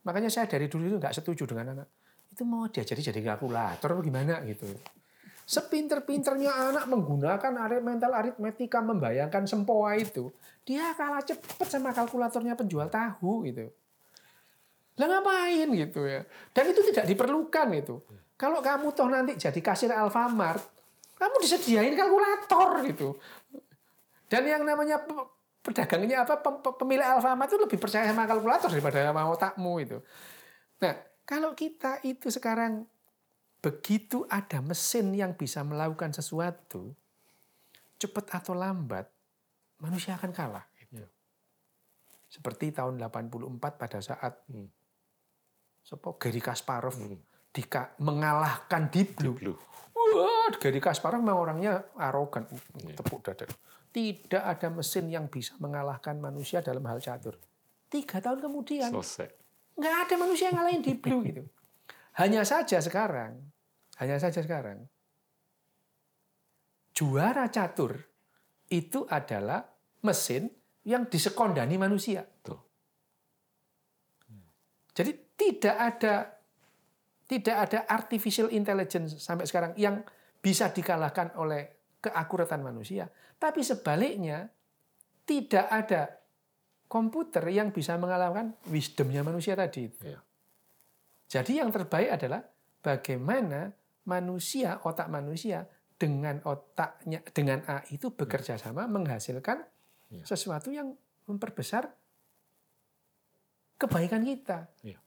[0.08, 1.88] Makanya saya dari dulu itu nggak setuju dengan anak.
[2.32, 4.64] Itu mau diajari jadi kalkulator gimana gitu.
[5.44, 10.32] Sepinter-pinternya anak menggunakan arit mental aritmatika membayangkan sempoa itu,
[10.64, 13.68] dia kalah cepet sama kalkulatornya penjual tahu gitu.
[14.96, 16.24] Lah ngapain gitu ya.
[16.56, 18.00] Dan itu tidak diperlukan itu.
[18.40, 20.64] Kalau kamu toh nanti jadi kasir Alfamart,
[21.20, 23.10] kamu disediain kalkulator gitu.
[24.28, 25.04] Dan yang namanya
[25.68, 26.40] pedagangnya apa
[26.80, 30.00] pemilik Alfamart itu lebih percaya sama kalkulator daripada sama otakmu itu.
[30.80, 30.96] Nah,
[31.28, 32.88] kalau kita itu sekarang
[33.60, 36.96] begitu ada mesin yang bisa melakukan sesuatu,
[38.00, 39.12] cepat atau lambat,
[39.84, 40.64] manusia akan kalah.
[40.80, 41.04] Gitu.
[42.32, 44.72] Seperti tahun 84 pada saat hmm.
[45.84, 47.52] Sopo Gary Kasparov hmm.
[47.52, 49.36] dika, mengalahkan Deep Blue.
[49.36, 49.58] Deep Blue.
[50.16, 52.48] Wah, Gary Kasparov memang orangnya arogan,
[52.96, 53.44] tepuk dada.
[53.92, 57.40] Tidak ada mesin yang bisa mengalahkan manusia dalam hal catur.
[57.88, 59.30] Tiga tahun kemudian, Selesai.
[59.80, 61.44] nggak ada manusia yang ngalahin di blue gitu.
[62.20, 63.40] Hanya saja sekarang,
[64.02, 64.86] hanya saja sekarang,
[66.92, 67.96] juara catur
[68.68, 69.64] itu adalah
[70.04, 70.50] mesin
[70.84, 72.26] yang disekondani manusia.
[72.44, 72.60] Tuh.
[74.98, 76.14] Jadi tidak ada
[77.30, 80.02] tidak ada artificial intelligence sampai sekarang yang
[80.42, 83.10] bisa dikalahkan oleh keakuratan manusia.
[83.38, 84.50] Tapi sebaliknya
[85.28, 86.02] tidak ada
[86.88, 89.92] komputer yang bisa mengalahkan wisdomnya manusia tadi.
[90.02, 90.20] Iya.
[91.28, 92.40] Jadi yang terbaik adalah
[92.80, 93.68] bagaimana
[94.08, 95.68] manusia, otak manusia
[96.00, 99.68] dengan otaknya, dengan AI itu bekerja sama menghasilkan
[100.08, 100.24] Iya.
[100.24, 100.96] sesuatu yang
[101.28, 101.92] memperbesar
[103.76, 104.72] kebaikan kita.
[104.88, 105.04] Iya.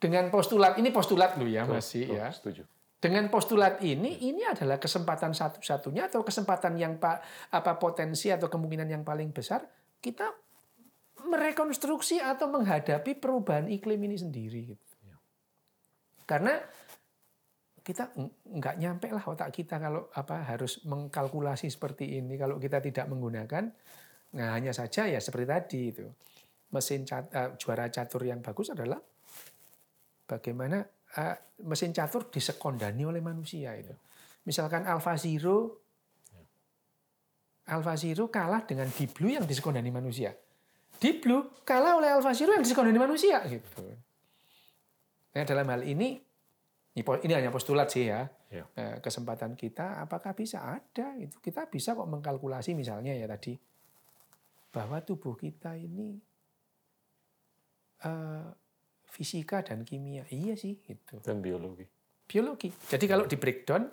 [0.00, 2.34] Dengan postulat ini postulat lu ya Tuh, masih ya.
[2.34, 2.66] Setuju.
[3.00, 8.92] Dengan postulat ini ini adalah kesempatan satu-satunya atau kesempatan yang pak apa potensi atau kemungkinan
[8.92, 9.64] yang paling besar
[10.04, 10.28] kita
[11.24, 14.84] merekonstruksi atau menghadapi perubahan iklim ini sendiri gitu.
[15.00, 15.16] Iya.
[16.28, 16.60] Karena
[17.80, 22.78] kita ng- nggak nyampe lah otak kita kalau apa harus mengkalkulasi seperti ini kalau kita
[22.84, 23.72] tidak menggunakan
[24.30, 26.06] nah hanya saja ya seperti tadi itu
[26.70, 29.00] mesin cat- eh, juara catur yang bagus adalah
[30.28, 30.86] bagaimana
[31.16, 33.94] eh, mesin catur disekondani oleh manusia itu.
[34.46, 35.80] Misalkan Alpha Zero
[37.70, 40.34] Alpha Zero kalah dengan Deep Blue yang disekondani manusia.
[40.98, 43.86] Deep Blue kalah oleh Alpha Zero yang disekondani manusia gitu.
[45.30, 46.18] Nah dalam hal ini
[46.98, 48.26] ini hanya postulat sih ya.
[48.50, 48.64] Iya.
[48.74, 50.66] Eh, Kesempatan kita apakah bisa?
[50.66, 53.54] Ada itu kita bisa kok mengkalkulasi misalnya ya tadi
[54.74, 56.18] bahwa tubuh kita ini
[58.02, 58.46] eh,
[59.10, 60.24] fisika dan kimia.
[60.30, 61.18] Iya sih gitu.
[61.20, 61.84] Dan biologi.
[62.24, 62.70] Biologi.
[62.70, 63.90] Jadi kalau di breakdown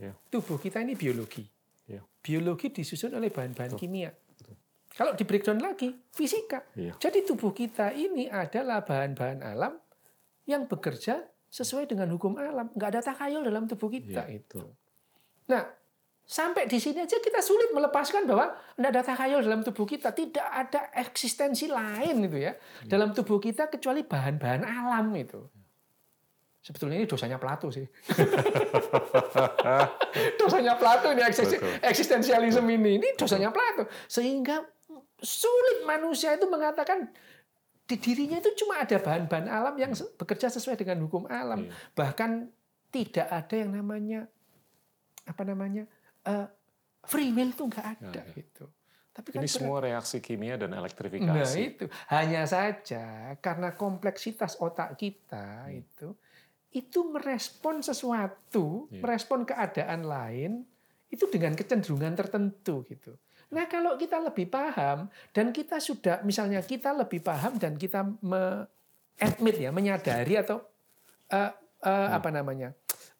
[0.00, 0.16] Iya.
[0.32, 1.44] tubuh kita ini biologi.
[1.86, 2.00] Iya.
[2.20, 4.10] Biologi disusun oleh bahan-bahan kimia.
[4.90, 6.66] Kalau di breakdown lagi fisika.
[6.74, 6.98] Iya.
[6.98, 9.78] Jadi tubuh kita ini adalah bahan-bahan alam
[10.44, 12.74] yang bekerja sesuai dengan hukum alam.
[12.74, 14.60] Nggak ada takayul dalam tubuh kita Iya, itu.
[15.46, 15.62] Nah,
[16.30, 20.14] sampai di sini aja kita sulit melepaskan bahwa nggak ada takayul dalam tubuh kita.
[20.14, 22.54] Tidak ada eksistensi lain gitu ya
[22.86, 25.42] dalam tubuh kita kecuali bahan-bahan alam itu.
[26.62, 27.82] Sebetulnya ini dosanya Plato sih.
[30.40, 33.02] dosanya Plato ini eksis- eksistensialisme ini.
[33.02, 33.90] Ini dosanya Plato.
[34.06, 34.62] Sehingga
[35.18, 37.10] sulit manusia itu mengatakan
[37.90, 41.66] di dirinya itu cuma ada bahan-bahan alam yang bekerja sesuai dengan hukum alam.
[41.66, 41.74] Iya.
[41.96, 42.30] Bahkan
[42.94, 44.30] tidak ada yang namanya
[45.26, 45.90] apa namanya
[46.22, 46.46] eh,
[47.02, 48.22] free will itu nggak ada ada.
[48.32, 48.64] gitu.
[49.10, 49.56] Tapi kan Ini berat.
[49.56, 51.58] semua reaksi kimia dan Nah elektrifikasi.
[51.58, 53.04] itu hanya saja
[53.36, 55.76] karena kompleksitas otak kita Hmm.
[55.76, 56.08] itu
[56.70, 59.02] itu merespon sesuatu, Iya.
[59.02, 60.62] merespon keadaan lain
[61.06, 63.18] itu dengan kecenderungan tertentu gitu.
[63.50, 68.70] Nah kalau kita lebih paham dan kita sudah misalnya kita lebih paham dan kita me
[69.18, 70.62] admit ya menyadari atau
[71.28, 72.70] eh, eh, apa namanya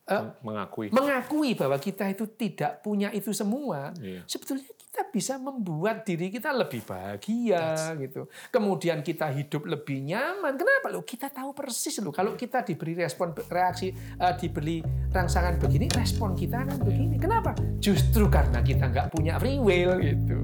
[0.07, 0.89] eh, Mengakui.
[0.91, 4.25] mengakui bahwa kita itu tidak punya itu semua, Iya.
[4.25, 8.27] sebetulnya kita bisa membuat diri kita lebih bahagia gitu.
[8.51, 10.59] Kemudian kita hidup lebih nyaman.
[10.59, 10.91] Kenapa?
[10.91, 16.35] Lo kita tahu persis loh kalau kita diberi respon reaksi eh, diberi rangsangan begini, respon
[16.35, 17.17] kita akan begini.
[17.17, 17.55] Kenapa?
[17.79, 20.39] Justru karena kita nggak punya free will gitu.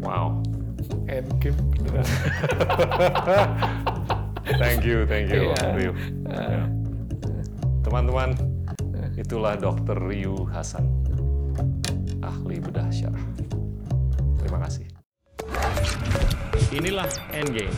[0.00, 0.40] Wow.
[1.06, 1.60] Endgame.
[4.58, 5.70] Thank you, thank you, Iya.
[5.70, 5.92] Ryu.
[6.26, 6.81] Ya.
[7.92, 8.32] Teman-teman,
[9.20, 10.00] itulah Dr.
[10.00, 10.88] Ryu Hasan,
[12.24, 13.20] ahli bedah syaraf.
[14.40, 14.88] Terima kasih.
[16.72, 17.04] Inilah
[17.36, 17.76] Endgame.